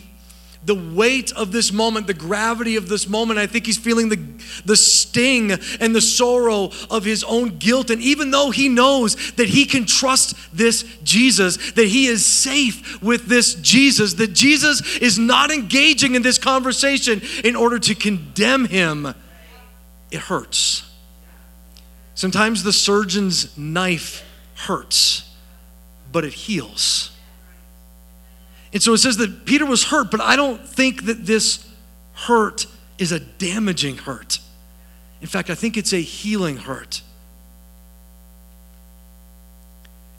the 0.65 0.73
weight 0.73 1.31
of 1.33 1.51
this 1.51 1.71
moment, 1.71 2.07
the 2.07 2.13
gravity 2.13 2.75
of 2.75 2.89
this 2.89 3.07
moment. 3.07 3.39
I 3.39 3.45
think 3.45 3.67
he's 3.67 3.77
feeling 3.77 4.09
the, 4.09 4.17
the 4.65 4.75
sting 4.75 5.51
and 5.51 5.95
the 5.95 6.01
sorrow 6.01 6.71
of 6.89 7.05
his 7.05 7.23
own 7.23 7.57
guilt. 7.59 7.91
And 7.91 8.01
even 8.01 8.31
though 8.31 8.49
he 8.49 8.67
knows 8.67 9.33
that 9.33 9.47
he 9.47 9.65
can 9.65 9.85
trust 9.85 10.35
this 10.51 10.83
Jesus, 11.03 11.73
that 11.73 11.85
he 11.85 12.07
is 12.07 12.25
safe 12.25 13.01
with 13.01 13.27
this 13.27 13.55
Jesus, 13.55 14.15
that 14.15 14.33
Jesus 14.33 14.97
is 14.97 15.19
not 15.19 15.51
engaging 15.51 16.15
in 16.15 16.23
this 16.23 16.39
conversation 16.39 17.21
in 17.43 17.55
order 17.55 17.77
to 17.77 17.93
condemn 17.93 18.65
him, 18.65 19.13
it 20.15 20.21
hurts. 20.21 20.89
Sometimes 22.15 22.63
the 22.63 22.73
surgeon's 22.73 23.55
knife 23.57 24.25
hurts, 24.55 25.29
but 26.11 26.23
it 26.23 26.33
heals. 26.33 27.11
And 28.73 28.81
so 28.81 28.93
it 28.93 28.99
says 28.99 29.17
that 29.17 29.45
Peter 29.45 29.65
was 29.65 29.85
hurt, 29.85 30.09
but 30.11 30.21
I 30.21 30.35
don't 30.35 30.65
think 30.65 31.05
that 31.05 31.25
this 31.25 31.69
hurt 32.13 32.65
is 32.97 33.11
a 33.11 33.19
damaging 33.19 33.97
hurt. 33.97 34.39
In 35.21 35.27
fact, 35.27 35.49
I 35.49 35.55
think 35.55 35.77
it's 35.77 35.93
a 35.93 36.01
healing 36.01 36.57
hurt. 36.57 37.01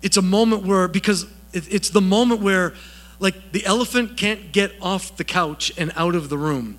It's 0.03 0.17
a 0.17 0.23
moment 0.23 0.65
where, 0.65 0.89
because 0.89 1.27
it's 1.53 1.91
the 1.91 2.03
moment 2.03 2.43
where, 2.43 2.75
like, 3.19 3.53
the 3.53 3.65
elephant 3.65 4.19
can't 4.19 4.53
get 4.53 4.73
off 4.83 5.17
the 5.17 5.25
couch 5.25 5.73
and 5.79 5.91
out 5.97 6.15
of 6.15 6.29
the 6.29 6.37
room 6.37 6.79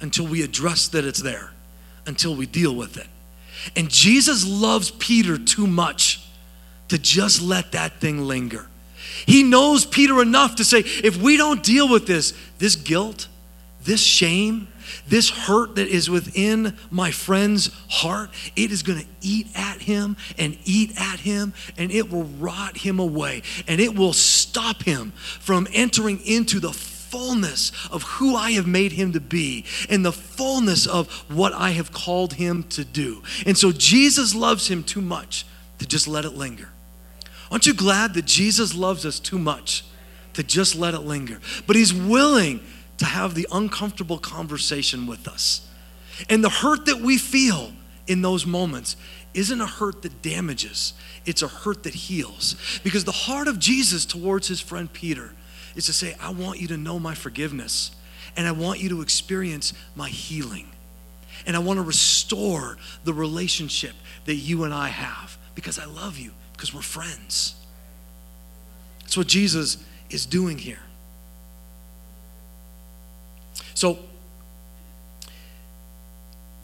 until 0.00 0.26
we 0.26 0.42
address 0.42 0.88
that 0.88 1.04
it's 1.04 1.22
there 1.22 1.52
until 2.06 2.34
we 2.34 2.46
deal 2.46 2.74
with 2.74 2.96
it. 2.96 3.06
And 3.76 3.88
Jesus 3.88 4.46
loves 4.46 4.90
Peter 4.90 5.38
too 5.38 5.66
much 5.66 6.26
to 6.88 6.98
just 6.98 7.40
let 7.40 7.72
that 7.72 8.00
thing 8.00 8.26
linger. 8.26 8.66
He 9.26 9.42
knows 9.42 9.84
Peter 9.84 10.20
enough 10.20 10.56
to 10.56 10.64
say, 10.64 10.80
if 10.80 11.16
we 11.16 11.36
don't 11.36 11.62
deal 11.62 11.88
with 11.88 12.06
this, 12.06 12.34
this 12.58 12.76
guilt, 12.76 13.28
this 13.84 14.02
shame, 14.02 14.68
this 15.08 15.30
hurt 15.30 15.76
that 15.76 15.88
is 15.88 16.10
within 16.10 16.76
my 16.90 17.10
friend's 17.10 17.70
heart, 17.88 18.30
it 18.56 18.72
is 18.72 18.82
going 18.82 19.00
to 19.00 19.06
eat 19.20 19.46
at 19.54 19.80
him 19.82 20.16
and 20.38 20.56
eat 20.64 20.92
at 20.96 21.20
him, 21.20 21.52
and 21.76 21.90
it 21.90 22.10
will 22.10 22.24
rot 22.24 22.76
him 22.76 22.98
away, 22.98 23.42
and 23.66 23.80
it 23.80 23.94
will 23.94 24.12
stop 24.12 24.82
him 24.82 25.12
from 25.40 25.66
entering 25.72 26.20
into 26.26 26.60
the 26.60 26.72
fullness 27.12 27.72
of 27.90 28.02
who 28.04 28.34
I 28.34 28.52
have 28.52 28.66
made 28.66 28.92
him 28.92 29.12
to 29.12 29.20
be 29.20 29.66
and 29.90 30.02
the 30.04 30.12
fullness 30.12 30.86
of 30.86 31.12
what 31.30 31.52
I 31.52 31.72
have 31.72 31.92
called 31.92 32.32
him 32.32 32.62
to 32.70 32.86
do. 32.86 33.22
And 33.44 33.56
so 33.56 33.70
Jesus 33.70 34.34
loves 34.34 34.68
him 34.68 34.82
too 34.82 35.02
much 35.02 35.44
to 35.78 35.86
just 35.86 36.08
let 36.08 36.24
it 36.24 36.30
linger. 36.30 36.70
Aren't 37.50 37.66
you 37.66 37.74
glad 37.74 38.14
that 38.14 38.24
Jesus 38.24 38.74
loves 38.74 39.04
us 39.04 39.20
too 39.20 39.38
much 39.38 39.84
to 40.32 40.42
just 40.42 40.74
let 40.74 40.94
it 40.94 41.00
linger? 41.00 41.38
But 41.66 41.76
he's 41.76 41.92
willing 41.92 42.60
to 42.96 43.04
have 43.04 43.34
the 43.34 43.46
uncomfortable 43.52 44.16
conversation 44.16 45.06
with 45.06 45.28
us. 45.28 45.68
And 46.30 46.42
the 46.42 46.48
hurt 46.48 46.86
that 46.86 47.00
we 47.00 47.18
feel 47.18 47.72
in 48.06 48.22
those 48.22 48.46
moments 48.46 48.96
isn't 49.34 49.60
a 49.60 49.66
hurt 49.66 50.00
that 50.02 50.22
damages, 50.22 50.94
it's 51.26 51.42
a 51.42 51.48
hurt 51.48 51.82
that 51.82 51.94
heals. 51.94 52.56
Because 52.82 53.04
the 53.04 53.12
heart 53.12 53.48
of 53.48 53.58
Jesus 53.58 54.06
towards 54.06 54.48
his 54.48 54.60
friend 54.60 54.90
Peter 54.90 55.34
is 55.74 55.86
to 55.86 55.92
say, 55.92 56.14
I 56.20 56.30
want 56.30 56.60
you 56.60 56.68
to 56.68 56.76
know 56.76 56.98
my 56.98 57.14
forgiveness 57.14 57.92
and 58.36 58.46
I 58.46 58.52
want 58.52 58.80
you 58.80 58.88
to 58.90 59.02
experience 59.02 59.72
my 59.94 60.08
healing. 60.08 60.68
And 61.46 61.56
I 61.56 61.58
want 61.58 61.78
to 61.78 61.82
restore 61.82 62.78
the 63.04 63.12
relationship 63.12 63.92
that 64.26 64.34
you 64.34 64.64
and 64.64 64.72
I 64.72 64.88
have 64.88 65.36
because 65.54 65.78
I 65.78 65.86
love 65.86 66.18
you, 66.18 66.32
because 66.52 66.72
we're 66.72 66.82
friends. 66.82 67.54
That's 69.00 69.16
what 69.16 69.26
Jesus 69.26 69.78
is 70.08 70.24
doing 70.24 70.58
here. 70.58 70.78
So, 73.74 73.98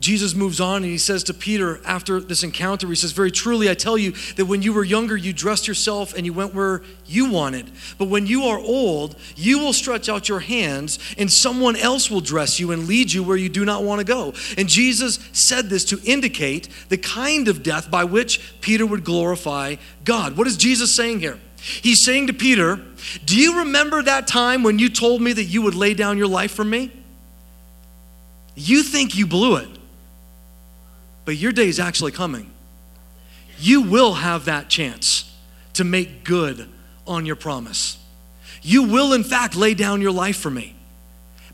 Jesus 0.01 0.33
moves 0.33 0.61
on 0.61 0.77
and 0.77 0.85
he 0.85 0.99
says 0.99 1.25
to 1.25 1.35
Peter 1.35 1.81
after 1.85 2.21
this 2.21 2.45
encounter, 2.45 2.87
he 2.87 2.95
says, 2.95 3.11
Very 3.11 3.33
truly, 3.33 3.69
I 3.69 3.75
tell 3.75 3.99
you 3.99 4.13
that 4.37 4.45
when 4.45 4.63
you 4.63 4.73
were 4.73 4.85
younger, 4.85 5.17
you 5.17 5.33
dressed 5.33 5.67
yourself 5.67 6.15
and 6.15 6.25
you 6.25 6.33
went 6.33 6.55
where 6.55 6.83
you 7.05 7.29
wanted. 7.31 7.71
But 7.99 8.09
when 8.09 8.27
you 8.27 8.45
are 8.45 8.61
old, 8.61 9.17
you 9.35 9.59
will 9.59 9.73
stretch 9.73 10.09
out 10.09 10.29
your 10.29 10.39
hands 10.39 11.01
and 11.19 11.31
someone 11.31 11.75
else 11.75 12.11
will 12.11 12.21
dress 12.21 12.61
you 12.61 12.71
and 12.71 12.87
lead 12.87 13.13
you 13.13 13.25
where 13.25 13.37
you 13.37 13.49
do 13.49 13.65
not 13.65 13.83
want 13.83 13.99
to 13.99 14.05
go. 14.05 14.35
And 14.57 14.69
Jesus 14.69 15.19
said 15.33 15.69
this 15.69 15.85
to 15.87 16.01
indicate 16.05 16.69
the 16.91 16.99
kind 16.99 17.49
of 17.49 17.65
death 17.65 17.91
by 17.91 18.05
which 18.05 18.61
Peter 18.61 18.87
would 18.87 19.03
glorify 19.03 19.77
God. 20.05 20.37
What 20.37 20.47
is 20.47 20.57
Jesus 20.57 20.95
saying 20.95 21.19
here? 21.21 21.41
He's 21.57 22.01
saying 22.01 22.29
to 22.29 22.33
Peter, 22.33 22.81
Do 23.25 23.37
you 23.37 23.59
remember 23.59 24.01
that 24.05 24.29
time 24.29 24.63
when 24.63 24.79
you 24.79 24.89
told 24.89 25.21
me 25.21 25.33
that 25.33 25.45
you 25.45 25.63
would 25.63 25.75
lay 25.75 25.93
down 25.95 26.19
your 26.19 26.29
life 26.29 26.53
for 26.53 26.65
me? 26.65 26.93
You 28.55 28.85
think 28.85 29.17
you 29.17 29.27
blew 29.27 29.57
it 29.57 29.78
but 31.29 31.37
your 31.37 31.53
day 31.53 31.69
is 31.69 31.79
actually 31.79 32.11
coming. 32.11 32.51
You 33.59 33.83
will 33.83 34.15
have 34.15 34.47
that 34.47 34.71
chance 34.71 35.31
to 35.75 35.85
make 35.85 36.25
good 36.25 36.67
on 37.07 37.27
your 37.27 37.37
promise. 37.37 37.99
You 38.63 38.85
will, 38.85 39.13
in 39.13 39.25
fact, 39.25 39.55
lay 39.55 39.75
down 39.75 40.01
your 40.01 40.11
life 40.11 40.39
for 40.39 40.49
me. 40.49 40.75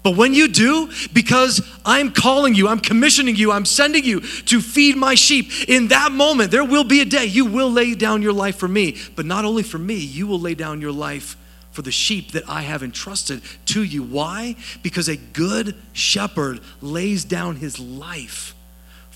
But 0.05 0.17
when 0.17 0.33
you 0.33 0.47
do, 0.47 0.93
because 1.13 1.61
I'm 1.85 2.13
calling 2.13 2.55
you, 2.55 2.69
I'm 2.69 2.79
commissioning 2.79 3.35
you, 3.35 3.51
I'm 3.51 3.65
sending 3.65 4.05
you 4.05 4.21
to 4.21 4.61
feed 4.61 4.95
my 4.97 5.17
sheep, 5.17 5.51
in 5.69 5.89
that 5.89 6.13
moment, 6.13 6.53
there 6.53 6.65
will 6.65 6.85
be 6.85 7.01
a 7.01 7.05
day 7.05 7.25
you 7.25 7.45
will 7.45 7.73
lay 7.73 7.97
down 7.97 8.23
your 8.23 8.33
life 8.33 8.55
for 8.55 8.69
me. 8.69 8.97
But 9.17 9.27
not 9.27 9.45
only 9.45 9.65
for 9.65 9.79
me, 9.79 9.97
you 9.97 10.29
will 10.29 10.39
lay 10.39 10.55
down 10.55 10.81
your 10.81 10.93
life 10.93 11.37
for 11.73 11.83
the 11.83 11.91
sheep 11.91 12.31
that 12.31 12.49
I 12.49 12.63
have 12.63 12.85
entrusted 12.85 13.43
to 13.67 13.83
you. 13.83 14.05
Why? 14.05 14.55
Because 14.85 15.09
a 15.09 15.17
good 15.17 15.75
shepherd 15.93 16.61
lays 16.81 17.25
down 17.25 17.57
his 17.57 17.81
life 17.81 18.55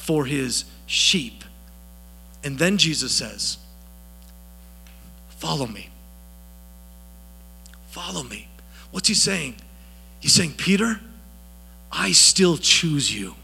for 0.08 0.24
his 0.24 0.64
sheep. 0.86 1.44
And 2.42 2.58
then 2.58 2.78
Jesus 2.78 3.12
says, 3.12 3.58
Follow 5.28 5.66
me. 5.66 5.90
Follow 7.90 8.22
me. 8.22 8.48
What's 8.90 9.08
he 9.08 9.12
saying? 9.12 9.56
He's 10.20 10.32
saying, 10.32 10.54
Peter, 10.54 10.98
I 11.92 12.12
still 12.12 12.56
choose 12.56 13.14
you. 13.14 13.34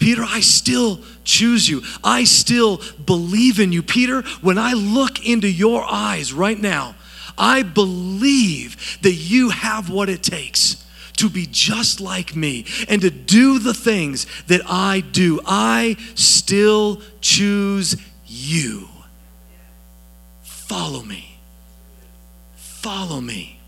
Peter, 0.00 0.24
I 0.26 0.40
still 0.40 0.98
choose 1.22 1.68
you. 1.68 1.82
I 2.02 2.24
still 2.24 2.80
believe 3.06 3.60
in 3.60 3.70
you. 3.70 3.84
Peter, 3.84 4.22
when 4.40 4.58
I 4.58 4.72
look 4.72 5.24
into 5.24 5.48
your 5.48 5.84
eyes 5.88 6.32
right 6.32 6.58
now, 6.58 6.96
I 7.38 7.62
believe 7.62 8.98
that 9.02 9.14
you 9.14 9.50
have 9.50 9.90
what 9.90 10.08
it 10.08 10.24
takes 10.24 10.84
to 11.18 11.28
be 11.28 11.46
just 11.50 12.00
like 12.00 12.34
me 12.34 12.64
and 12.88 13.02
to 13.02 13.10
do 13.10 13.58
the 13.58 13.74
things 13.74 14.26
that 14.46 14.60
I 14.66 15.00
do. 15.00 15.40
I 15.46 15.96
still 16.14 17.00
choose 17.20 17.96
you. 18.26 18.88
Follow 20.42 21.02
me. 21.02 21.38
Follow 22.56 23.20
me. 23.20 23.58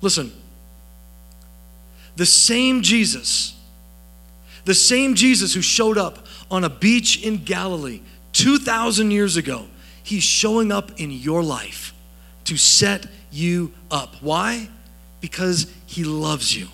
Listen, 0.00 0.32
the 2.16 2.26
same 2.26 2.82
Jesus, 2.82 3.54
the 4.66 4.74
same 4.74 5.14
Jesus 5.14 5.54
who 5.54 5.62
showed 5.62 5.96
up 5.96 6.26
on 6.50 6.62
a 6.64 6.68
beach 6.68 7.22
in 7.22 7.42
Galilee 7.42 8.00
2,000 8.34 9.10
years 9.10 9.36
ago, 9.36 9.66
he's 10.02 10.22
showing 10.22 10.70
up 10.70 11.00
in 11.00 11.10
your 11.10 11.42
life 11.42 11.94
to 12.44 12.58
set 12.58 13.06
you 13.30 13.72
up. 13.90 14.16
Why? 14.20 14.68
Because 15.24 15.72
he 15.86 16.04
loves 16.04 16.54
you, 16.54 16.68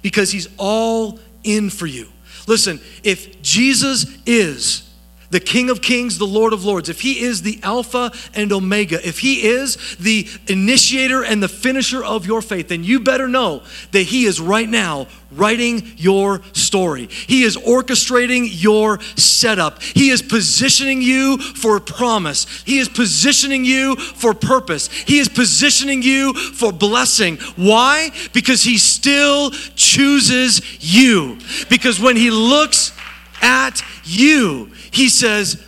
because 0.00 0.30
he's 0.30 0.48
all 0.56 1.18
in 1.44 1.68
for 1.68 1.84
you. 1.84 2.08
Listen, 2.46 2.80
if 3.04 3.42
Jesus 3.42 4.06
is 4.24 4.89
the 5.30 5.40
King 5.40 5.70
of 5.70 5.80
Kings, 5.80 6.18
the 6.18 6.26
Lord 6.26 6.52
of 6.52 6.64
Lords, 6.64 6.88
if 6.88 7.00
He 7.00 7.20
is 7.20 7.42
the 7.42 7.58
Alpha 7.62 8.12
and 8.34 8.52
Omega, 8.52 9.06
if 9.06 9.20
He 9.20 9.48
is 9.48 9.96
the 9.98 10.28
initiator 10.48 11.24
and 11.24 11.42
the 11.42 11.48
finisher 11.48 12.04
of 12.04 12.26
your 12.26 12.42
faith, 12.42 12.68
then 12.68 12.84
you 12.84 13.00
better 13.00 13.28
know 13.28 13.62
that 13.92 14.02
He 14.02 14.24
is 14.24 14.40
right 14.40 14.68
now 14.68 15.06
writing 15.32 15.92
your 15.96 16.42
story. 16.52 17.06
He 17.06 17.44
is 17.44 17.56
orchestrating 17.56 18.48
your 18.50 19.00
setup. 19.16 19.82
He 19.82 20.10
is 20.10 20.22
positioning 20.22 21.02
you 21.02 21.38
for 21.38 21.78
promise. 21.80 22.62
He 22.64 22.78
is 22.78 22.88
positioning 22.88 23.64
you 23.64 23.96
for 23.96 24.34
purpose. 24.34 24.88
He 24.88 25.18
is 25.18 25.28
positioning 25.28 26.02
you 26.02 26.34
for 26.34 26.72
blessing. 26.72 27.36
Why? 27.56 28.10
Because 28.32 28.62
He 28.62 28.78
still 28.78 29.50
chooses 29.76 30.60
you. 30.80 31.38
Because 31.68 32.00
when 32.00 32.16
He 32.16 32.30
looks 32.30 32.92
at 33.40 33.82
you. 34.04 34.70
He 34.90 35.08
says, 35.08 35.64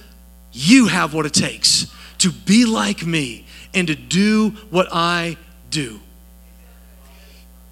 You 0.52 0.86
have 0.86 1.14
what 1.14 1.26
it 1.26 1.34
takes 1.34 1.92
to 2.18 2.30
be 2.30 2.64
like 2.64 3.04
me 3.04 3.44
and 3.74 3.88
to 3.88 3.94
do 3.94 4.50
what 4.70 4.88
I 4.92 5.36
do. 5.70 6.00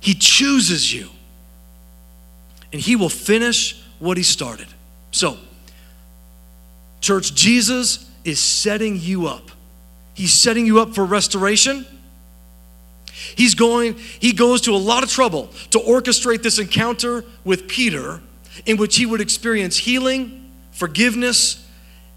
He 0.00 0.14
chooses 0.14 0.92
you, 0.92 1.08
and 2.72 2.80
He 2.80 2.96
will 2.96 3.10
finish 3.10 3.80
what 3.98 4.16
He 4.16 4.22
started. 4.22 4.66
So, 5.12 5.36
church, 7.00 7.34
Jesus 7.34 8.10
is 8.24 8.40
setting 8.40 8.98
you 8.98 9.26
up. 9.26 9.50
He's 10.14 10.42
setting 10.42 10.66
you 10.66 10.80
up 10.80 10.94
for 10.94 11.04
restoration. 11.04 11.86
He's 13.12 13.54
going, 13.54 13.94
he 13.94 14.32
goes 14.32 14.62
to 14.62 14.72
a 14.72 14.78
lot 14.78 15.02
of 15.02 15.10
trouble 15.10 15.48
to 15.70 15.78
orchestrate 15.78 16.42
this 16.42 16.58
encounter 16.58 17.24
with 17.44 17.68
Peter 17.68 18.20
in 18.66 18.76
which 18.76 18.96
he 18.96 19.06
would 19.06 19.20
experience 19.20 19.76
healing, 19.76 20.50
forgiveness, 20.72 21.66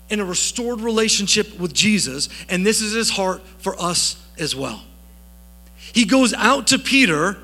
and 0.10 0.22
a 0.22 0.26
restored 0.26 0.82
relationship 0.82 1.60
with 1.60 1.74
Jesus. 1.74 2.30
And 2.50 2.66
this 2.66 2.82
is 2.82 2.94
his 2.94 3.10
heart 3.10 3.41
for 3.60 3.80
us 3.82 4.22
as 4.38 4.56
well. 4.56 4.84
He 5.78 6.06
goes 6.06 6.34
out 6.34 6.68
to 6.68 6.80
Peter, 6.80 7.38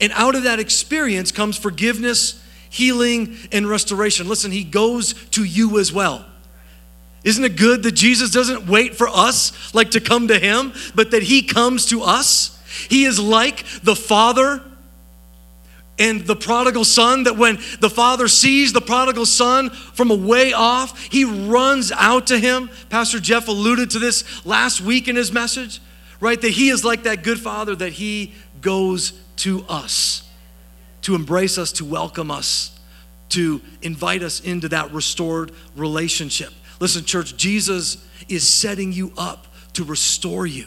and 0.00 0.12
out 0.12 0.34
of 0.34 0.44
that 0.44 0.58
experience 0.58 1.32
comes 1.32 1.56
forgiveness, 1.56 2.42
healing, 2.70 3.36
and 3.52 3.68
restoration. 3.68 4.28
Listen, 4.28 4.52
he 4.52 4.64
goes 4.64 5.14
to 5.30 5.44
you 5.44 5.78
as 5.78 5.92
well. 5.92 6.24
Isn't 7.24 7.44
it 7.44 7.56
good 7.56 7.82
that 7.82 7.92
Jesus 7.92 8.30
doesn't 8.30 8.68
wait 8.68 8.94
for 8.94 9.08
us 9.08 9.74
like 9.74 9.92
to 9.92 10.00
come 10.00 10.28
to 10.28 10.38
him, 10.38 10.72
but 10.94 11.10
that 11.10 11.24
he 11.24 11.42
comes 11.42 11.86
to 11.86 12.02
us? 12.02 12.62
He 12.88 13.04
is 13.04 13.18
like 13.18 13.64
the 13.82 13.96
Father 13.96 14.62
and 15.98 16.26
the 16.26 16.36
prodigal 16.36 16.84
son 16.84 17.24
that 17.24 17.36
when 17.36 17.56
the 17.80 17.90
father 17.90 18.28
sees 18.28 18.72
the 18.72 18.80
prodigal 18.80 19.26
son 19.26 19.70
from 19.70 20.10
a 20.10 20.14
way 20.14 20.52
off, 20.52 21.00
he 21.04 21.24
runs 21.24 21.90
out 21.92 22.26
to 22.26 22.38
him. 22.38 22.70
Pastor 22.90 23.18
Jeff 23.18 23.48
alluded 23.48 23.90
to 23.90 23.98
this 23.98 24.44
last 24.44 24.80
week 24.80 25.08
in 25.08 25.16
his 25.16 25.32
message, 25.32 25.80
right? 26.20 26.40
That 26.40 26.50
he 26.50 26.68
is 26.68 26.84
like 26.84 27.04
that 27.04 27.22
good 27.22 27.40
father 27.40 27.74
that 27.76 27.92
he 27.92 28.34
goes 28.60 29.12
to 29.36 29.64
us 29.68 30.22
to 31.02 31.14
embrace 31.14 31.56
us, 31.56 31.70
to 31.70 31.84
welcome 31.84 32.32
us, 32.32 32.76
to 33.28 33.60
invite 33.80 34.22
us 34.22 34.40
into 34.40 34.68
that 34.70 34.90
restored 34.92 35.52
relationship. 35.76 36.52
Listen, 36.80 37.04
church, 37.04 37.36
Jesus 37.36 38.04
is 38.28 38.46
setting 38.46 38.92
you 38.92 39.12
up 39.16 39.46
to 39.74 39.84
restore 39.84 40.46
you, 40.46 40.66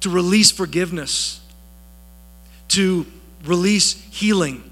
to 0.00 0.08
release 0.08 0.50
forgiveness, 0.50 1.40
to 2.68 3.04
release 3.44 3.92
healing, 4.10 4.70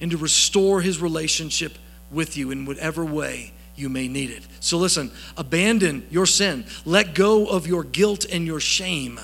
and 0.00 0.10
to 0.10 0.16
restore 0.16 0.80
his 0.80 1.00
relationship 1.00 1.78
with 2.10 2.36
you 2.36 2.50
in 2.50 2.66
whatever 2.66 3.04
way 3.04 3.52
you 3.76 3.88
may 3.88 4.08
need 4.08 4.30
it. 4.30 4.42
So 4.60 4.78
listen, 4.78 5.10
abandon 5.36 6.06
your 6.10 6.26
sin, 6.26 6.64
let 6.84 7.14
go 7.14 7.46
of 7.46 7.66
your 7.66 7.84
guilt 7.84 8.26
and 8.30 8.46
your 8.46 8.60
shame, 8.60 9.18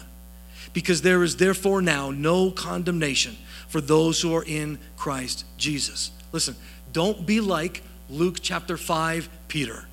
because 0.73 1.03
there 1.03 1.23
is 1.23 1.37
therefore 1.37 1.83
now 1.83 2.11
no 2.11 2.51
condemnation 2.51 3.37
for 3.69 3.81
those 3.81 4.21
who 4.21 4.35
are 4.35 4.45
in 4.45 4.79
Christ 4.97 5.45
Jesus. 5.57 6.11
Listen, 6.33 6.57
don't 6.93 7.27
be 7.27 7.41
like 7.41 7.83
Luke 8.09 8.39
chapter 8.41 8.77
5, 8.77 9.29
Peter, 9.49 9.85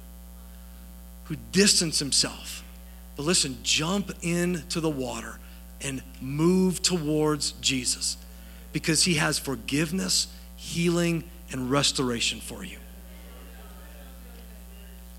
who 1.26 1.36
distanced 1.52 2.00
himself. 2.00 2.64
But 3.16 3.24
listen, 3.24 3.58
jump 3.64 4.12
into 4.22 4.80
the 4.80 4.90
water 4.90 5.40
and 5.86 6.02
move 6.20 6.82
towards 6.82 7.52
Jesus 7.54 8.18
because 8.74 9.04
he 9.04 9.14
has 9.14 9.38
forgiveness, 9.38 10.28
healing, 10.56 11.24
and 11.52 11.70
restoration 11.70 12.40
for 12.40 12.66
you. 12.66 12.78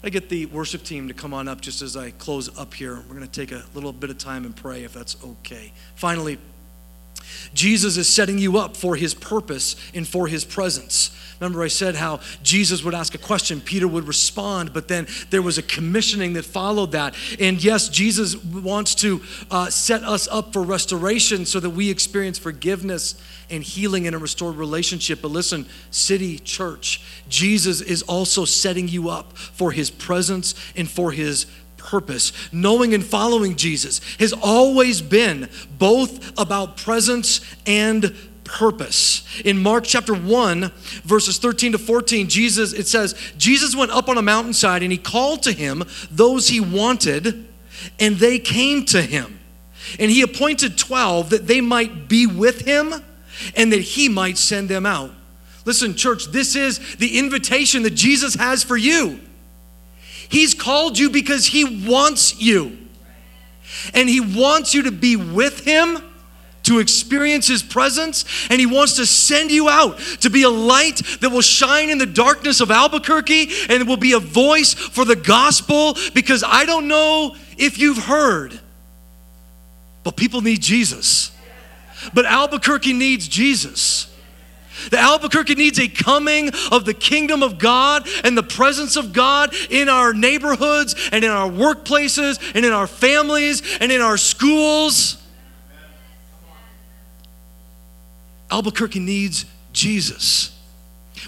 I 0.02 0.10
get 0.10 0.28
the 0.28 0.46
worship 0.46 0.82
team 0.82 1.08
to 1.08 1.14
come 1.14 1.32
on 1.32 1.48
up 1.48 1.60
just 1.60 1.82
as 1.82 1.96
I 1.96 2.10
close 2.10 2.56
up 2.58 2.74
here. 2.74 2.96
We're 2.96 3.14
going 3.14 3.26
to 3.26 3.28
take 3.28 3.52
a 3.52 3.64
little 3.74 3.92
bit 3.92 4.10
of 4.10 4.18
time 4.18 4.44
and 4.44 4.54
pray 4.54 4.82
if 4.82 4.92
that's 4.92 5.16
okay. 5.24 5.72
Finally, 5.94 6.38
Jesus 7.55 7.97
is 7.97 8.09
setting 8.09 8.39
you 8.39 8.59
up 8.59 8.77
for 8.77 8.97
his 8.97 9.14
purpose 9.14 9.77
and 9.95 10.07
for 10.07 10.27
his 10.27 10.45
presence. 10.45 11.11
Remember, 11.41 11.62
I 11.62 11.68
said 11.68 11.97
how 11.97 12.20
Jesus 12.43 12.83
would 12.83 12.95
ask 12.95 13.14
a 13.14 13.18
question, 13.18 13.61
Peter 13.61 13.87
would 13.87 14.09
respond, 14.09 14.72
but 14.72 14.89
then 14.89 15.07
there 15.31 15.43
was 15.43 15.59
a 15.59 15.62
commissioning 15.62 16.33
that 16.33 16.45
followed 16.45 16.93
that. 16.93 17.14
And 17.39 17.62
yes, 17.62 17.91
Jesus 17.91 18.37
wants 18.43 18.95
to 18.97 19.20
uh, 19.51 19.68
set 19.68 20.03
us 20.03 20.29
up 20.29 20.55
for 20.55 20.62
restoration 20.62 21.45
so 21.45 21.61
that 21.61 21.70
we 21.70 21.91
experience 21.91 22.39
forgiveness 22.39 23.20
and 23.51 23.62
healing 23.62 24.07
in 24.07 24.14
a 24.14 24.18
restored 24.18 24.57
relationship. 24.57 25.20
But 25.20 25.31
listen, 25.31 25.66
city, 25.91 26.39
church, 26.39 27.03
Jesus 27.29 27.83
is 27.83 28.03
also 28.03 28.47
setting 28.47 28.89
you 28.89 29.11
up 29.11 29.37
for 29.37 29.72
his 29.72 29.91
presence 29.91 30.55
and 30.74 30.91
for 30.91 31.12
his 31.12 31.47
purpose. 31.87 32.32
Knowing 32.53 32.93
and 32.93 33.05
following 33.05 33.57
Jesus 33.57 34.01
has 34.18 34.32
always 34.32 35.01
been 35.01 35.49
both 35.78 36.39
about 36.39 36.76
presence 36.76 37.41
and 37.64 38.14
purpose. 38.45 39.24
In 39.45 39.59
Mark 39.59 39.84
chapter 39.84 40.14
1, 40.14 40.70
verses 41.05 41.39
13 41.39 41.72
to 41.72 41.78
14, 41.78 42.28
Jesus, 42.28 42.72
it 42.72 42.87
says, 42.87 43.14
Jesus 43.39 43.74
went 43.74 43.93
up 43.93 44.09
on 44.09 44.18
a 44.18 44.22
mountainside 44.22 44.82
and 44.82 44.93
he 44.93 44.99
called 44.99 45.43
to 45.45 45.53
him 45.53 45.84
those 46.11 46.49
he 46.49 46.61
wanted, 46.61 47.47
and 47.99 48.16
they 48.16 48.39
came 48.39 48.84
to 48.87 49.01
him. 49.01 49.39
And 49.99 50.11
he 50.11 50.22
appointed 50.22 50.76
12 50.76 51.30
that 51.30 51.47
they 51.47 51.61
might 51.61 52.09
be 52.09 52.26
with 52.26 52.62
him 52.62 52.93
and 53.55 53.72
that 53.72 53.80
he 53.80 54.09
might 54.09 54.39
send 54.39 54.68
them 54.68 54.87
out. 54.87 55.12
Listen, 55.64 55.95
church, 55.95 56.26
this 56.26 56.57
is 56.57 56.97
the 56.97 57.18
invitation 57.18 57.82
that 57.82 57.95
Jesus 57.95 58.34
has 58.34 58.62
for 58.62 58.76
you. 58.76 59.20
He's 60.29 60.55
called 60.55 60.99
you 60.99 61.11
because 61.11 61.47
He 61.47 61.87
wants 61.89 62.41
you. 62.41 62.79
And 63.95 64.09
He 64.09 64.20
wants 64.20 64.74
you 64.74 64.83
to 64.85 64.91
be 64.91 65.16
with 65.16 65.61
Him 65.64 65.99
to 66.64 66.81
experience 66.81 67.47
His 67.47 67.62
presence, 67.62 68.24
and 68.51 68.59
He 68.59 68.66
wants 68.66 68.97
to 68.97 69.07
send 69.07 69.53
you 69.53 69.68
out 69.68 69.99
to 70.20 70.31
be 70.31 70.43
a 70.43 70.51
light 70.51 71.01
that 71.20 71.31
will 71.31 71.41
shine 71.41 71.91
in 71.91 71.99
the 71.99 72.07
darkness 72.07 72.61
of 72.61 72.70
Albuquerque 72.70 73.51
and 73.68 73.87
will 73.87 73.97
be 73.97 74.12
a 74.12 74.18
voice 74.18 74.74
for 74.74 75.05
the 75.05 75.16
gospel. 75.16 75.97
Because 76.12 76.43
I 76.45 76.64
don't 76.64 76.89
know 76.89 77.37
if 77.57 77.79
you've 77.79 77.99
heard, 77.99 78.59
but 80.03 80.16
people 80.16 80.41
need 80.41 80.61
Jesus. 80.61 81.31
But 82.12 82.27
Albuquerque 82.27 82.93
needs 82.93 83.29
Jesus. 83.29 84.12
The 84.91 84.99
Albuquerque 84.99 85.55
needs 85.55 85.79
a 85.79 85.89
coming 85.89 86.51
of 86.70 86.85
the 86.85 86.95
kingdom 86.95 87.43
of 87.43 87.59
God 87.59 88.07
and 88.24 88.37
the 88.37 88.43
presence 88.43 88.97
of 88.97 89.12
God 89.12 89.55
in 89.70 89.89
our 89.89 90.12
neighborhoods 90.12 90.95
and 91.12 91.24
in 91.24 91.31
our 91.31 91.49
workplaces 91.49 92.41
and 92.55 92.64
in 92.64 92.72
our 92.72 92.87
families 92.87 93.62
and 93.81 93.91
in 93.91 94.01
our 94.01 94.16
schools. 94.16 95.22
Albuquerque 98.51 99.01
needs 99.01 99.45
Jesus, 99.72 100.57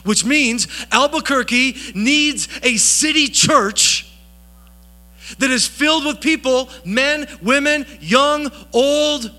which 0.04 0.24
means 0.24 0.68
Albuquerque 0.92 1.76
needs 1.94 2.48
a 2.62 2.76
city 2.76 3.28
church 3.28 4.08
that 5.38 5.50
is 5.50 5.66
filled 5.66 6.06
with 6.06 6.20
people, 6.20 6.70
men, 6.84 7.26
women, 7.42 7.86
young, 8.00 8.50
old, 8.72 9.30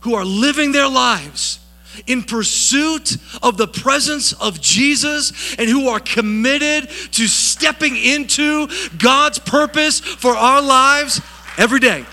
who 0.00 0.14
are 0.14 0.24
living 0.24 0.72
their 0.72 0.88
lives 0.88 1.58
in 2.06 2.22
pursuit 2.22 3.16
of 3.42 3.56
the 3.56 3.68
presence 3.68 4.32
of 4.34 4.60
Jesus 4.60 5.54
and 5.56 5.68
who 5.68 5.88
are 5.88 6.00
committed 6.00 6.88
to 7.12 7.26
stepping 7.26 7.96
into 7.96 8.68
God's 8.98 9.38
purpose 9.38 10.00
for 10.00 10.32
our 10.32 10.62
lives 10.62 11.20
every 11.58 11.80
day. 11.80 12.04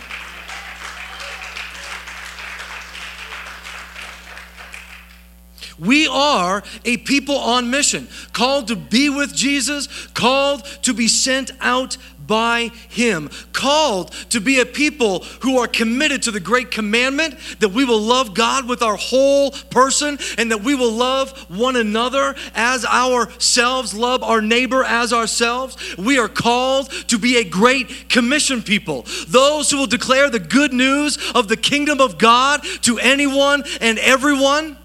We 5.79 6.07
are 6.07 6.63
a 6.85 6.97
people 6.97 7.37
on 7.37 7.69
mission, 7.69 8.07
called 8.31 8.67
to 8.67 8.75
be 8.75 9.09
with 9.09 9.35
Jesus, 9.35 9.87
called 10.13 10.63
to 10.83 10.93
be 10.93 11.07
sent 11.07 11.51
out 11.59 11.97
by 12.25 12.71
Him, 12.89 13.29
called 13.51 14.11
to 14.29 14.39
be 14.39 14.59
a 14.59 14.65
people 14.65 15.19
who 15.41 15.57
are 15.57 15.67
committed 15.67 16.23
to 16.23 16.31
the 16.31 16.39
great 16.39 16.71
commandment 16.71 17.37
that 17.59 17.69
we 17.69 17.85
will 17.85 17.99
love 17.99 18.33
God 18.33 18.67
with 18.67 18.81
our 18.81 18.95
whole 18.95 19.51
person 19.51 20.17
and 20.37 20.51
that 20.51 20.63
we 20.63 20.75
will 20.75 20.91
love 20.91 21.31
one 21.49 21.75
another 21.75 22.35
as 22.55 22.85
ourselves, 22.85 23.93
love 23.93 24.23
our 24.23 24.41
neighbor 24.41 24.83
as 24.83 25.13
ourselves. 25.13 25.97
We 25.97 26.17
are 26.19 26.29
called 26.29 26.89
to 27.07 27.17
be 27.17 27.37
a 27.37 27.43
great 27.43 28.09
commission 28.09 28.61
people, 28.61 29.05
those 29.27 29.69
who 29.69 29.77
will 29.77 29.87
declare 29.87 30.29
the 30.29 30.39
good 30.39 30.73
news 30.73 31.17
of 31.33 31.47
the 31.47 31.57
kingdom 31.57 31.99
of 32.01 32.17
God 32.17 32.63
to 32.81 32.99
anyone 32.99 33.63
and 33.81 33.99
everyone 33.99 34.77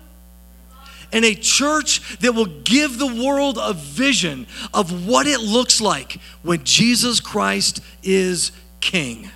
and 1.12 1.24
a 1.24 1.34
church 1.34 2.18
that 2.18 2.32
will 2.34 2.46
give 2.46 2.98
the 2.98 3.06
world 3.06 3.58
a 3.60 3.72
vision 3.72 4.46
of 4.74 5.06
what 5.06 5.26
it 5.26 5.40
looks 5.40 5.80
like 5.80 6.20
when 6.42 6.64
Jesus 6.64 7.20
Christ 7.20 7.80
is 8.02 8.52
King. 8.80 9.30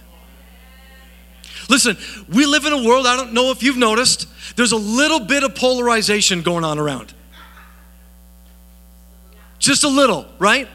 Listen, 1.68 1.96
we 2.28 2.44
live 2.44 2.64
in 2.64 2.72
a 2.72 2.82
world, 2.82 3.06
I 3.06 3.16
don't 3.16 3.32
know 3.32 3.50
if 3.50 3.62
you've 3.62 3.76
noticed, 3.76 4.28
there's 4.56 4.72
a 4.72 4.76
little 4.76 5.20
bit 5.20 5.44
of 5.44 5.54
polarization 5.54 6.42
going 6.42 6.64
on 6.64 6.78
around. 6.78 7.14
Just 9.58 9.84
a 9.84 9.88
little, 9.88 10.26
right? 10.38 10.68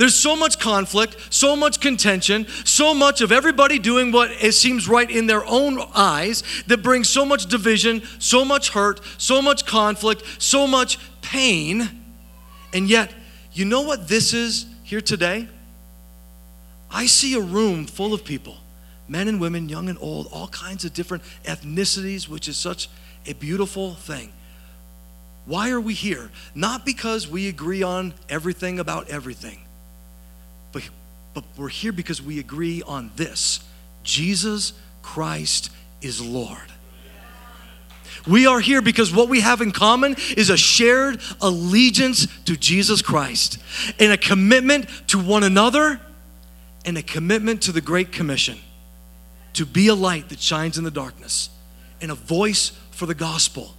There's 0.00 0.14
so 0.14 0.34
much 0.34 0.58
conflict, 0.58 1.14
so 1.28 1.54
much 1.54 1.78
contention, 1.78 2.46
so 2.64 2.94
much 2.94 3.20
of 3.20 3.30
everybody 3.30 3.78
doing 3.78 4.12
what 4.12 4.30
it 4.30 4.52
seems 4.52 4.88
right 4.88 5.10
in 5.10 5.26
their 5.26 5.44
own 5.44 5.78
eyes 5.94 6.42
that 6.68 6.82
brings 6.82 7.10
so 7.10 7.26
much 7.26 7.44
division, 7.44 8.02
so 8.18 8.42
much 8.42 8.70
hurt, 8.70 9.02
so 9.18 9.42
much 9.42 9.66
conflict, 9.66 10.22
so 10.38 10.66
much 10.66 10.96
pain. 11.20 11.90
And 12.72 12.88
yet, 12.88 13.12
you 13.52 13.66
know 13.66 13.82
what 13.82 14.08
this 14.08 14.32
is 14.32 14.64
here 14.84 15.02
today? 15.02 15.46
I 16.90 17.04
see 17.04 17.34
a 17.34 17.40
room 17.42 17.84
full 17.84 18.14
of 18.14 18.24
people, 18.24 18.56
men 19.06 19.28
and 19.28 19.38
women, 19.38 19.68
young 19.68 19.90
and 19.90 19.98
old, 20.00 20.28
all 20.32 20.48
kinds 20.48 20.86
of 20.86 20.94
different 20.94 21.22
ethnicities, 21.44 22.26
which 22.26 22.48
is 22.48 22.56
such 22.56 22.88
a 23.26 23.34
beautiful 23.34 23.96
thing. 23.96 24.32
Why 25.44 25.68
are 25.68 25.80
we 25.80 25.92
here? 25.92 26.30
Not 26.54 26.86
because 26.86 27.28
we 27.28 27.48
agree 27.48 27.82
on 27.82 28.14
everything 28.30 28.78
about 28.78 29.10
everything 29.10 29.66
but, 30.72 30.88
but 31.34 31.44
we're 31.56 31.68
here 31.68 31.92
because 31.92 32.22
we 32.22 32.38
agree 32.38 32.82
on 32.82 33.10
this 33.16 33.60
Jesus 34.02 34.72
Christ 35.02 35.70
is 36.00 36.24
Lord. 36.24 36.72
We 38.26 38.46
are 38.46 38.60
here 38.60 38.82
because 38.82 39.14
what 39.14 39.28
we 39.28 39.40
have 39.40 39.60
in 39.60 39.72
common 39.72 40.16
is 40.36 40.50
a 40.50 40.56
shared 40.56 41.20
allegiance 41.40 42.26
to 42.44 42.56
Jesus 42.56 43.00
Christ 43.02 43.58
and 43.98 44.12
a 44.12 44.18
commitment 44.18 44.88
to 45.08 45.18
one 45.18 45.42
another 45.42 46.00
and 46.84 46.98
a 46.98 47.02
commitment 47.02 47.62
to 47.62 47.72
the 47.72 47.80
Great 47.80 48.12
Commission 48.12 48.58
to 49.54 49.64
be 49.66 49.88
a 49.88 49.94
light 49.94 50.28
that 50.28 50.40
shines 50.40 50.78
in 50.78 50.84
the 50.84 50.90
darkness 50.90 51.50
and 52.00 52.10
a 52.10 52.14
voice 52.14 52.72
for 52.90 53.06
the 53.06 53.14
gospel 53.14 53.74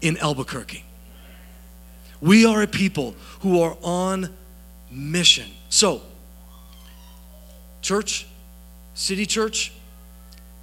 in 0.00 0.16
Albuquerque. 0.18 0.84
We 2.20 2.44
are 2.44 2.62
a 2.62 2.66
people 2.66 3.14
who 3.40 3.60
are 3.60 3.76
on 3.82 4.34
mission. 4.90 5.50
So, 5.68 6.02
Church, 7.86 8.26
City 8.94 9.26
Church, 9.26 9.70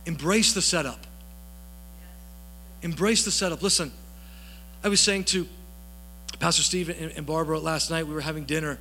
embrace 0.06 0.54
the 0.54 0.62
setup. 0.62 1.00
Embrace 2.82 3.24
the 3.24 3.32
setup. 3.32 3.62
Listen, 3.62 3.94
I 4.84 4.90
was 4.90 5.00
saying 5.00 5.24
to 5.26 5.48
Pastor 6.40 6.64
Steve 6.64 6.90
and 6.90 7.26
Barbara 7.26 7.60
last 7.60 7.90
night, 7.90 8.06
we 8.08 8.14
were 8.14 8.20
having 8.20 8.44
dinner, 8.44 8.78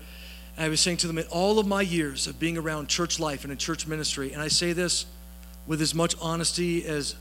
and 0.57 0.67
I 0.67 0.69
was 0.71 0.81
saying 0.81 0.97
to 0.97 1.07
them, 1.07 1.19
in 1.19 1.27
all 1.27 1.61
of 1.61 1.69
my 1.69 1.83
years 1.83 2.27
of 2.27 2.41
being 2.41 2.59
around 2.59 2.89
church 2.89 3.21
life 3.21 3.45
and 3.45 3.53
in 3.53 3.59
church 3.59 3.87
ministry, 3.87 4.33
and 4.33 4.43
I 4.43 4.49
say 4.49 4.73
this 4.73 5.07
with 5.69 5.81
as 5.81 5.95
much 5.95 6.17
honesty 6.21 6.85
as 6.85 7.15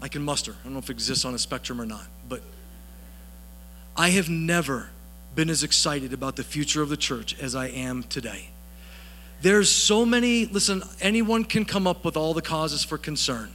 I 0.00 0.08
can 0.08 0.22
muster. 0.22 0.52
I 0.52 0.64
don't 0.64 0.72
know 0.72 0.78
if 0.78 0.88
it 0.88 0.94
exists 0.94 1.26
on 1.26 1.34
a 1.34 1.38
spectrum 1.38 1.82
or 1.82 1.86
not, 1.86 2.06
but 2.30 2.40
I 3.94 4.08
have 4.08 4.30
never 4.30 4.88
been 5.34 5.50
as 5.50 5.62
excited 5.62 6.14
about 6.14 6.36
the 6.36 6.44
future 6.44 6.80
of 6.80 6.88
the 6.88 6.96
church 6.96 7.38
as 7.38 7.54
I 7.54 7.66
am 7.66 8.04
today. 8.04 8.48
There's 9.42 9.70
so 9.70 10.06
many, 10.06 10.46
listen, 10.46 10.82
anyone 11.00 11.44
can 11.44 11.64
come 11.64 11.86
up 11.86 12.04
with 12.04 12.16
all 12.16 12.34
the 12.34 12.42
causes 12.42 12.82
for 12.82 12.96
concern. 12.96 13.50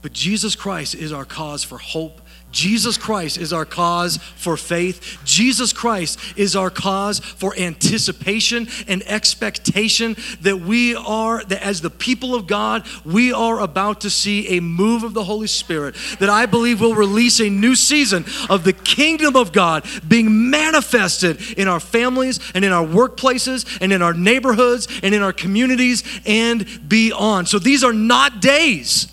But 0.00 0.12
Jesus 0.12 0.56
Christ 0.56 0.94
is 0.94 1.12
our 1.12 1.24
cause 1.24 1.62
for 1.62 1.78
hope 1.78 2.20
Jesus 2.52 2.96
Christ 2.96 3.38
is 3.38 3.52
our 3.52 3.64
cause 3.64 4.18
for 4.36 4.56
faith. 4.56 5.18
Jesus 5.24 5.72
Christ 5.72 6.18
is 6.36 6.54
our 6.54 6.70
cause 6.70 7.18
for 7.18 7.54
anticipation 7.58 8.68
and 8.86 9.02
expectation 9.06 10.16
that 10.42 10.60
we 10.60 10.94
are, 10.94 11.42
that 11.44 11.62
as 11.62 11.80
the 11.80 11.90
people 11.90 12.34
of 12.34 12.46
God, 12.46 12.86
we 13.04 13.32
are 13.32 13.60
about 13.60 14.02
to 14.02 14.10
see 14.10 14.56
a 14.56 14.60
move 14.60 15.02
of 15.02 15.14
the 15.14 15.24
Holy 15.24 15.46
Spirit 15.46 15.96
that 16.20 16.28
I 16.28 16.46
believe 16.46 16.80
will 16.80 16.94
release 16.94 17.40
a 17.40 17.48
new 17.48 17.74
season 17.74 18.24
of 18.50 18.64
the 18.64 18.72
kingdom 18.72 19.34
of 19.34 19.52
God 19.52 19.84
being 20.06 20.50
manifested 20.50 21.40
in 21.58 21.68
our 21.68 21.80
families 21.80 22.38
and 22.54 22.64
in 22.64 22.72
our 22.72 22.86
workplaces 22.86 23.78
and 23.80 23.92
in 23.92 24.02
our 24.02 24.14
neighborhoods 24.14 24.88
and 25.02 25.14
in 25.14 25.22
our 25.22 25.32
communities 25.32 26.04
and 26.26 26.88
beyond. 26.88 27.48
So 27.48 27.58
these 27.58 27.82
are 27.82 27.94
not 27.94 28.40
days 28.40 29.10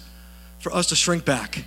for 0.60 0.74
us 0.74 0.88
to 0.88 0.96
shrink 0.96 1.24
back. 1.24 1.66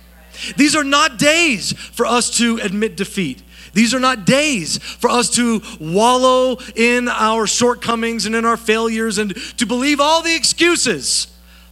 These 0.57 0.75
are 0.75 0.83
not 0.83 1.17
days 1.17 1.73
for 1.73 2.05
us 2.05 2.29
to 2.37 2.57
admit 2.61 2.95
defeat. 2.95 3.43
These 3.73 3.93
are 3.93 3.99
not 3.99 4.25
days 4.25 4.77
for 4.77 5.09
us 5.09 5.29
to 5.31 5.61
wallow 5.79 6.57
in 6.75 7.07
our 7.07 7.47
shortcomings 7.47 8.25
and 8.25 8.35
in 8.35 8.45
our 8.45 8.57
failures 8.57 9.17
and 9.17 9.35
to 9.57 9.65
believe 9.65 9.99
all 9.99 10.21
the 10.21 10.35
excuses 10.35 11.27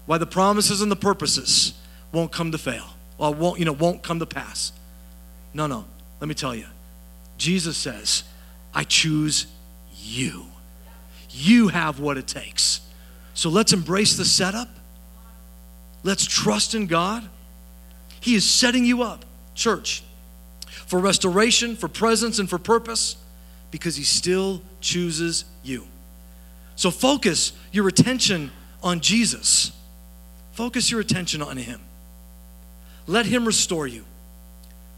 why 0.08 0.18
the 0.18 0.26
promises 0.26 0.82
and 0.82 0.92
the 0.92 0.96
purposes 0.96 1.74
won't 2.12 2.32
come 2.32 2.52
to 2.52 2.58
fail. 2.58 2.86
Well, 3.18 3.34
won't, 3.34 3.60
you 3.60 3.66
know, 3.66 3.72
won't 3.72 4.02
come 4.02 4.20
to 4.20 4.26
pass. 4.26 4.72
No, 5.54 5.68
no. 5.68 5.86
Let 6.20 6.28
me 6.28 6.34
tell 6.34 6.56
you. 6.56 6.66
Jesus 7.38 7.78
says, 7.78 8.24
I 8.74 8.84
choose 8.84 9.48
you. 9.96 10.46
You 11.30 11.70
have 11.70 12.00
what 12.00 12.18
it 12.18 12.28
takes. 12.28 12.82
So 13.34 13.50
let's 13.50 13.74
embrace 13.74 14.18
the 14.18 14.26
setup. 14.26 14.70
Let's 16.04 16.26
trust 16.26 16.74
in 16.74 16.88
God. 16.88 17.28
He 18.22 18.36
is 18.36 18.50
setting 18.50 18.86
you 18.86 19.02
up, 19.02 19.26
church, 19.56 20.04
for 20.86 21.00
restoration, 21.00 21.76
for 21.76 21.90
presence, 21.90 22.40
and 22.40 22.50
for 22.50 22.58
purpose 22.58 23.18
because 23.72 23.96
He 23.96 24.04
still 24.04 24.62
chooses 24.80 25.44
you. 25.64 25.88
So 26.76 26.92
focus 26.92 27.52
your 27.72 27.88
attention 27.88 28.52
on 28.82 29.02
Jesus. 29.02 29.72
Focus 30.54 30.92
your 30.92 31.00
attention 31.00 31.42
on 31.42 31.58
Him. 31.58 31.82
Let 33.08 33.26
Him 33.26 33.46
restore 33.46 33.88
you. 33.88 34.06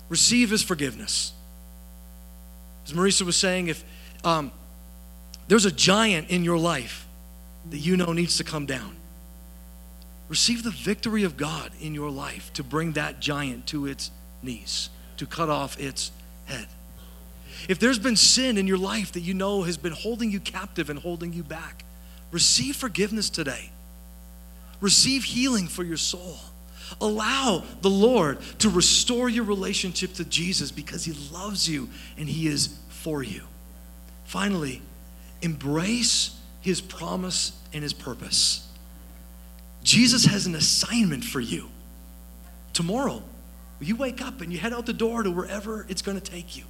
Receive 0.09 0.49
His 0.49 0.61
forgiveness. 0.61 1.31
As 2.85 2.91
Marisa 2.91 3.21
was 3.21 3.37
saying, 3.37 3.69
if 3.69 3.83
um, 4.25 4.51
there's 5.47 5.65
a 5.65 5.71
giant 5.71 6.29
in 6.29 6.43
your 6.43 6.57
life 6.57 7.07
that 7.69 7.77
you 7.77 7.95
know 7.95 8.11
needs 8.11 8.37
to 8.37 8.43
come 8.43 8.65
down, 8.65 8.97
Receive 10.33 10.63
the 10.63 10.71
victory 10.71 11.23
of 11.23 11.37
God 11.37 11.69
in 11.79 11.93
your 11.93 12.09
life 12.09 12.51
to 12.53 12.63
bring 12.63 12.93
that 12.93 13.19
giant 13.19 13.67
to 13.67 13.85
its 13.85 14.09
knees, 14.41 14.89
to 15.17 15.27
cut 15.27 15.47
off 15.47 15.79
its 15.79 16.11
head. 16.45 16.65
If 17.69 17.77
there's 17.77 17.99
been 17.99 18.15
sin 18.15 18.57
in 18.57 18.65
your 18.65 18.79
life 18.79 19.11
that 19.11 19.19
you 19.19 19.35
know 19.35 19.61
has 19.61 19.77
been 19.77 19.91
holding 19.91 20.31
you 20.31 20.39
captive 20.39 20.89
and 20.89 20.97
holding 20.97 21.33
you 21.33 21.43
back, 21.43 21.85
receive 22.31 22.75
forgiveness 22.75 23.29
today. 23.29 23.69
Receive 24.81 25.23
healing 25.23 25.67
for 25.67 25.83
your 25.83 25.97
soul. 25.97 26.37
Allow 26.99 27.63
the 27.81 27.91
Lord 27.91 28.39
to 28.57 28.71
restore 28.71 29.29
your 29.29 29.43
relationship 29.43 30.13
to 30.15 30.25
Jesus 30.25 30.71
because 30.71 31.05
He 31.05 31.13
loves 31.31 31.69
you 31.69 31.89
and 32.17 32.27
He 32.27 32.47
is 32.47 32.75
for 32.89 33.21
you. 33.21 33.43
Finally, 34.25 34.81
embrace 35.43 36.35
His 36.59 36.81
promise 36.81 37.51
and 37.71 37.83
His 37.83 37.93
purpose. 37.93 38.67
Jesus 39.83 40.25
has 40.25 40.45
an 40.45 40.55
assignment 40.55 41.23
for 41.23 41.39
you. 41.39 41.69
Tomorrow, 42.71 43.21
you 43.79 43.95
wake 43.95 44.21
up 44.21 44.41
and 44.41 44.51
you 44.51 44.57
head 44.57 44.73
out 44.73 44.85
the 44.85 44.93
door 44.93 45.23
to 45.23 45.31
wherever 45.31 45.85
it's 45.89 46.01
going 46.01 46.19
to 46.19 46.31
take 46.31 46.55
you. 46.55 46.63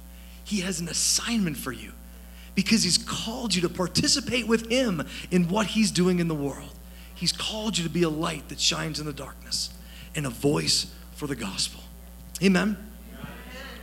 He 0.44 0.60
has 0.60 0.80
an 0.80 0.88
assignment 0.88 1.56
for 1.56 1.72
you 1.72 1.92
because 2.54 2.82
He's 2.82 2.98
called 2.98 3.54
you 3.54 3.62
to 3.62 3.68
participate 3.68 4.46
with 4.46 4.70
Him 4.70 5.06
in 5.30 5.48
what 5.48 5.68
He's 5.68 5.90
doing 5.90 6.18
in 6.18 6.28
the 6.28 6.34
world. 6.34 6.72
He's 7.14 7.32
called 7.32 7.78
you 7.78 7.84
to 7.84 7.90
be 7.90 8.02
a 8.02 8.08
light 8.08 8.48
that 8.48 8.60
shines 8.60 9.00
in 9.00 9.06
the 9.06 9.12
darkness 9.12 9.70
and 10.14 10.26
a 10.26 10.30
voice 10.30 10.92
for 11.12 11.26
the 11.26 11.36
gospel. 11.36 11.80
Amen. 12.42 12.76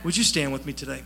Would 0.04 0.16
you 0.16 0.24
stand 0.24 0.52
with 0.52 0.66
me 0.66 0.72
today? 0.72 1.02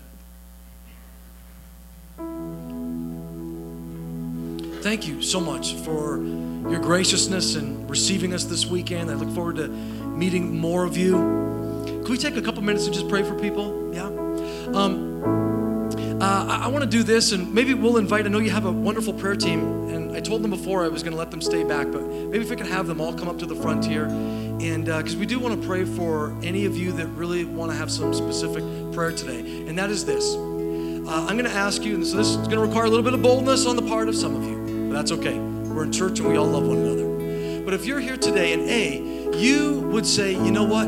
Thank 4.87 5.09
you 5.09 5.21
so 5.21 5.41
much 5.41 5.75
for 5.75 6.23
your 6.23 6.79
graciousness 6.79 7.57
and 7.57 7.91
receiving 7.91 8.33
us 8.33 8.45
this 8.45 8.67
weekend. 8.67 9.11
I 9.11 9.15
look 9.15 9.35
forward 9.35 9.57
to 9.57 9.67
meeting 9.67 10.57
more 10.57 10.85
of 10.85 10.97
you. 10.97 11.15
Can 11.85 12.05
we 12.05 12.17
take 12.17 12.37
a 12.37 12.41
couple 12.41 12.63
minutes 12.63 12.87
and 12.87 12.95
just 12.95 13.09
pray 13.09 13.25
for 13.25 13.37
people? 13.37 13.93
Yeah. 13.93 14.05
Um, 14.05 16.23
uh, 16.23 16.47
I, 16.49 16.67
I 16.67 16.69
want 16.69 16.85
to 16.85 16.89
do 16.89 17.03
this, 17.03 17.33
and 17.33 17.53
maybe 17.53 17.75
we'll 17.75 17.97
invite. 17.97 18.27
I 18.27 18.29
know 18.29 18.39
you 18.39 18.51
have 18.51 18.65
a 18.65 18.71
wonderful 18.71 19.13
prayer 19.13 19.35
team, 19.35 19.89
and 19.89 20.17
I 20.17 20.21
told 20.21 20.43
them 20.43 20.53
before 20.53 20.85
I 20.85 20.89
was 20.89 21.03
going 21.03 21.15
to 21.15 21.19
let 21.19 21.33
them 21.33 21.41
stay 21.41 21.65
back, 21.65 21.91
but 21.91 22.03
maybe 22.03 22.45
if 22.45 22.51
we 22.51 22.55
could 22.55 22.69
have 22.69 22.87
them 22.87 23.01
all 23.01 23.13
come 23.13 23.27
up 23.27 23.41
to 23.41 23.47
the 23.47 23.57
front 23.57 23.85
here, 23.85 24.05
and 24.05 24.85
because 24.85 25.17
uh, 25.17 25.19
we 25.19 25.27
do 25.27 25.41
want 25.41 25.61
to 25.61 25.67
pray 25.67 25.85
for 25.85 26.33
any 26.45 26.65
of 26.65 26.77
you 26.77 26.93
that 26.93 27.09
really 27.09 27.45
want 27.45 27.73
to 27.73 27.77
have 27.77 27.91
some 27.91 28.15
specific 28.15 28.63
prayer 28.93 29.11
today, 29.11 29.67
and 29.67 29.77
that 29.81 29.91
is 29.91 30.07
this. 30.07 30.37
Uh, 30.37 31.27
I'm 31.29 31.37
going 31.37 31.51
to 31.51 31.51
ask 31.51 31.83
you, 31.83 31.97
and 31.97 32.07
so 32.07 32.19
this 32.19 32.29
is 32.29 32.37
going 32.37 32.51
to 32.51 32.61
require 32.61 32.85
a 32.85 32.89
little 32.89 33.05
bit 33.05 33.15
of 33.15 33.23
boldness 33.23 33.67
on 33.67 33.75
the 33.75 33.83
part 33.83 34.09
of 34.09 34.15
some 34.15 34.37
of 34.37 34.45
you, 34.45 34.56
but 34.89 34.93
that's 34.93 35.13
okay. 35.13 35.39
We're 35.39 35.85
in 35.85 35.93
church 35.93 36.21
and 36.21 36.29
we 36.29 36.37
all 36.37 36.47
love 36.47 36.67
one 36.67 36.79
another. 36.79 37.63
But 37.65 37.75
if 37.75 37.85
you're 37.85 38.01
here 38.01 38.17
today 38.17 38.53
and 38.53 38.63
A, 38.63 39.37
you 39.37 39.81
would 39.93 40.07
say, 40.07 40.33
you 40.33 40.51
know 40.51 40.65
what? 40.65 40.87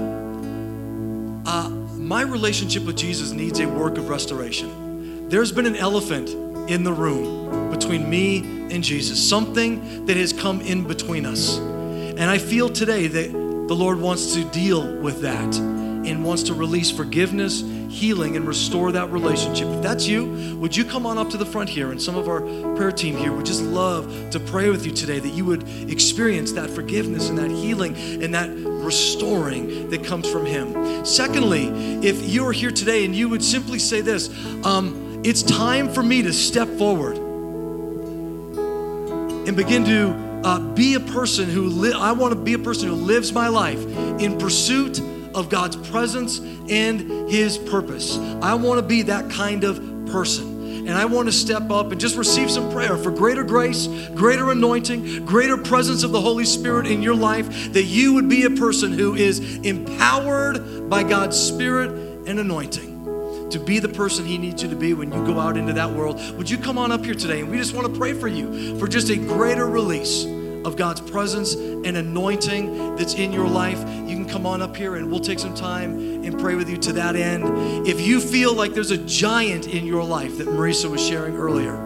Uh, 1.47 1.69
my 1.69 2.23
relationship 2.23 2.85
with 2.85 2.97
Jesus 2.97 3.33
needs 3.33 3.61
a 3.61 3.67
work 3.67 3.99
of 3.99 4.09
restoration. 4.09 5.29
There's 5.29 5.53
been 5.53 5.67
an 5.67 5.77
elephant 5.77 6.31
in 6.71 6.85
the 6.85 6.93
room 6.93 7.71
between 7.71 8.09
me 8.09 8.39
and 8.71 8.83
Jesus, 8.85 9.29
something 9.29 10.07
that 10.07 10.17
has 10.17 10.33
come 10.33 10.61
in 10.61 10.87
between 10.87 11.27
us. 11.27 11.59
And 11.59 12.23
I 12.23 12.39
feel 12.39 12.69
today 12.69 13.07
that 13.09 13.33
the 13.33 13.75
Lord 13.75 14.01
wants 14.01 14.35
to 14.35 14.45
deal 14.45 14.97
with 15.01 15.21
that 15.23 15.57
and 15.57 16.25
wants 16.25 16.45
to 16.45 16.55
release 16.55 16.91
forgiveness, 16.91 17.63
healing 17.89 18.37
and 18.37 18.47
restore 18.47 18.93
that 18.93 19.11
relationship. 19.11 19.69
If 19.69 19.83
that's 19.83 20.07
you, 20.07 20.57
would 20.59 20.77
you 20.77 20.85
come 20.85 21.07
on 21.07 21.19
up 21.19 21.31
to 21.31 21.37
the 21.37 21.47
front 21.47 21.69
here? 21.69 21.91
And 21.91 22.01
some 22.01 22.17
of 22.17 22.29
our 22.29 22.41
prayer 22.77 22.93
team 22.93 23.17
here 23.17 23.33
would 23.33 23.47
just 23.47 23.63
love 23.63 24.31
to 24.31 24.41
pray 24.41 24.71
with 24.71 24.87
you 24.87 24.93
today 24.93 25.19
that 25.19 25.29
you 25.29 25.45
would 25.45 25.69
experience 25.91 26.53
that 26.53 26.71
forgiveness 26.71 27.29
and 27.29 27.39
that 27.39 27.51
healing 27.51 27.97
and 28.23 28.35
that 28.35 28.51
restoring 28.51 29.91
that 29.91 30.05
comes 30.05 30.31
from 30.31 30.47
Him. 30.47 31.05
Secondly, 31.05 31.69
if 32.07 32.29
you 32.29 32.47
are 32.47 32.53
here 32.53 32.71
today 32.71 33.05
and 33.05 33.15
you 33.15 33.29
would 33.29 33.43
simply 33.43 33.79
say 33.79 34.01
this, 34.01 34.29
um, 34.65 35.23
it's 35.25 35.43
time 35.43 35.93
for 35.93 36.03
me 36.03 36.23
to 36.23 36.33
step 36.33 36.69
forward 36.79 37.17
and 39.49 39.57
begin 39.57 39.85
to 39.85 40.29
uh, 40.45 40.61
be 40.75 40.95
a 40.95 41.01
person 41.01 41.49
who 41.49 41.63
li- 41.63 41.93
I 41.93 42.13
want 42.13 42.33
to 42.33 42.39
be 42.39 42.53
a 42.53 42.59
person 42.59 42.89
who 42.89 42.95
lives 42.95 43.33
my 43.33 43.49
life 43.49 43.81
in 44.21 44.39
pursuit 44.39 45.01
of 45.35 45.49
God's 45.49 45.77
presence 45.89 46.39
and 46.39 47.31
His 47.31 47.59
purpose. 47.59 48.19
I 48.43 48.55
want 48.55 48.79
to 48.79 48.87
be 48.87 49.03
that 49.03 49.31
kind 49.31 49.65
of 49.65 49.77
person. 50.07 50.59
And 50.89 50.97
I 50.97 51.05
want 51.05 51.29
to 51.29 51.33
step 51.33 51.71
up 51.71 51.93
and 51.93 52.01
just 52.01 52.17
receive 52.17 52.51
some 52.51 52.73
prayer 52.73 52.97
for 52.97 53.11
greater 53.11 53.45
grace, 53.45 53.87
greater 54.15 54.51
anointing, 54.51 55.27
greater 55.27 55.59
presence 55.59 56.03
of 56.03 56.13
the 56.13 56.21
Holy 56.21 56.47
Spirit 56.47 56.87
in 56.87 57.03
your 57.03 57.15
life, 57.15 57.75
that 57.75 57.85
you 57.85 58.15
would 58.15 58.29
be 58.29 58.45
a 58.45 58.51
person 58.51 58.93
who 58.93 59.15
is 59.15 59.57
empowered 59.59 60.89
by 60.89 61.03
God's 61.03 61.39
Spirit 61.39 61.91
and 62.27 62.41
anointing 62.41 63.51
to 63.51 63.59
be 63.59 63.79
the 63.79 63.89
person 63.89 64.25
He 64.25 64.39
needs 64.39 64.63
you 64.63 64.71
to 64.71 64.77
be 64.77 64.95
when 64.95 65.13
you 65.13 65.25
go 65.27 65.39
out 65.39 65.57
into 65.57 65.75
that 65.75 65.91
world. 65.91 66.21
Would 66.37 66.49
you 66.49 66.57
come 66.57 66.79
on 66.79 66.93
up 66.93 67.05
here 67.05 67.15
today? 67.15 67.41
And 67.41 67.51
we 67.51 67.59
just 67.59 67.75
want 67.75 67.93
to 67.93 67.99
pray 67.99 68.13
for 68.13 68.29
you 68.29 68.79
for 68.79 68.87
just 68.87 69.11
a 69.11 69.17
greater 69.17 69.67
release 69.67 70.25
of 70.69 70.77
God's 70.77 71.01
presence 71.01 71.55
and 71.55 71.97
anointing 71.97 72.95
that's 72.95 73.15
in 73.15 73.33
your 73.33 73.49
life. 73.49 73.79
You 74.09 74.15
can 74.15 74.29
come 74.29 74.47
on 74.47 74.63
up 74.63 74.77
here 74.77 74.95
and 74.95 75.11
we'll 75.11 75.19
take 75.19 75.41
some 75.41 75.55
time 75.55 75.99
and 76.25 76.39
pray 76.39 76.55
with 76.55 76.69
you 76.69 76.77
to 76.77 76.93
that 76.93 77.17
end. 77.17 77.89
If 77.89 78.01
you 78.01 78.21
feel 78.21 78.55
like 78.55 78.75
there's 78.75 78.93
a 78.93 78.99
giant 78.99 79.67
in 79.67 79.87
your 79.87 80.05
life 80.05 80.39
that 80.39 80.47
Marisa 80.47 80.89
was 80.89 81.05
sharing 81.05 81.37
earlier, 81.37 81.77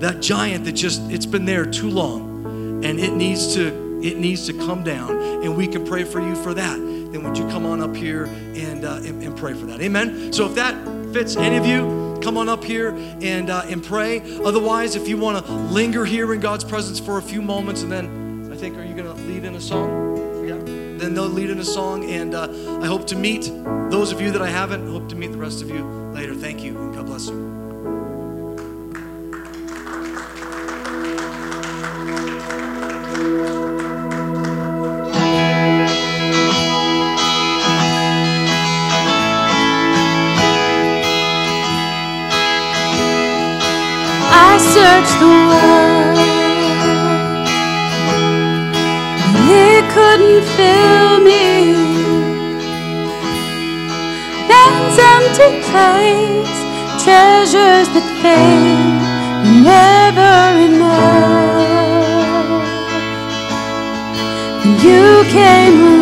that 0.00 0.20
giant 0.20 0.64
that 0.64 0.72
just 0.72 1.02
it's 1.10 1.26
been 1.26 1.44
there 1.44 1.66
too 1.66 1.90
long 1.90 2.84
and 2.84 2.98
it 2.98 3.12
needs 3.12 3.54
to 3.54 3.86
it 4.00 4.16
needs 4.16 4.46
to 4.46 4.52
come 4.52 4.84
down 4.84 5.10
and 5.42 5.56
we 5.56 5.66
can 5.66 5.84
pray 5.84 6.04
for 6.04 6.20
you 6.20 6.36
for 6.36 6.54
that 6.54 6.76
then 6.76 7.24
would 7.24 7.36
you 7.36 7.46
come 7.48 7.66
on 7.66 7.80
up 7.80 7.96
here 7.96 8.24
and, 8.24 8.84
uh, 8.84 9.00
and, 9.02 9.20
and, 9.24 9.36
pray 9.36 9.54
for 9.54 9.66
that 9.66 9.80
amen 9.80 10.32
so 10.32 10.46
if 10.46 10.54
that 10.54 10.72
fits 11.12 11.36
any 11.36 11.56
of 11.56 11.66
you 11.66 12.07
come 12.22 12.36
on 12.36 12.48
up 12.48 12.64
here 12.64 12.90
and, 13.20 13.50
uh, 13.50 13.62
and 13.66 13.82
pray. 13.82 14.20
Otherwise 14.44 14.96
if 14.96 15.08
you 15.08 15.16
want 15.16 15.44
to 15.44 15.52
linger 15.52 16.04
here 16.04 16.32
in 16.32 16.40
god's 16.40 16.64
presence 16.64 16.98
for 16.98 17.18
a 17.18 17.22
few 17.22 17.42
moments 17.42 17.82
and 17.82 17.90
then 17.90 18.50
i 18.52 18.56
think 18.56 18.76
are 18.76 18.84
you 18.84 18.94
going 18.94 19.06
to 19.06 19.22
lead 19.24 19.44
in 19.44 19.54
a 19.54 19.60
song? 19.60 20.46
Yeah. 20.46 20.56
Then 20.98 21.14
they'll 21.14 21.28
lead 21.28 21.50
in 21.50 21.58
a 21.58 21.64
song 21.64 22.04
and 22.10 22.34
uh, 22.34 22.48
i 22.82 22.86
hope 22.86 23.06
to 23.08 23.16
meet 23.16 23.50
those 23.90 24.12
of 24.12 24.20
you 24.20 24.30
that 24.32 24.42
i 24.42 24.48
haven't. 24.48 24.86
Hope 24.90 25.08
to 25.08 25.16
meet 25.16 25.32
the 25.32 25.38
rest 25.38 25.62
of 25.62 25.70
you 25.70 25.84
later. 26.12 26.34
Thank 26.34 26.62
you 26.62 26.76
and 26.78 26.94
god 26.94 27.06
bless 27.06 27.28
you 27.28 27.57
search 44.78 45.10
the 45.22 45.30
world 45.50 46.18
it 49.50 49.84
couldn't 49.96 50.42
fill 50.56 51.12
me. 51.30 51.46
Man's 54.50 54.98
empty 55.14 55.50
place, 55.70 56.58
treasures 57.02 57.88
that 57.94 58.08
fade, 58.22 59.00
never 59.72 60.36
enough. 60.68 61.78
You 64.84 65.08
came 65.36 65.97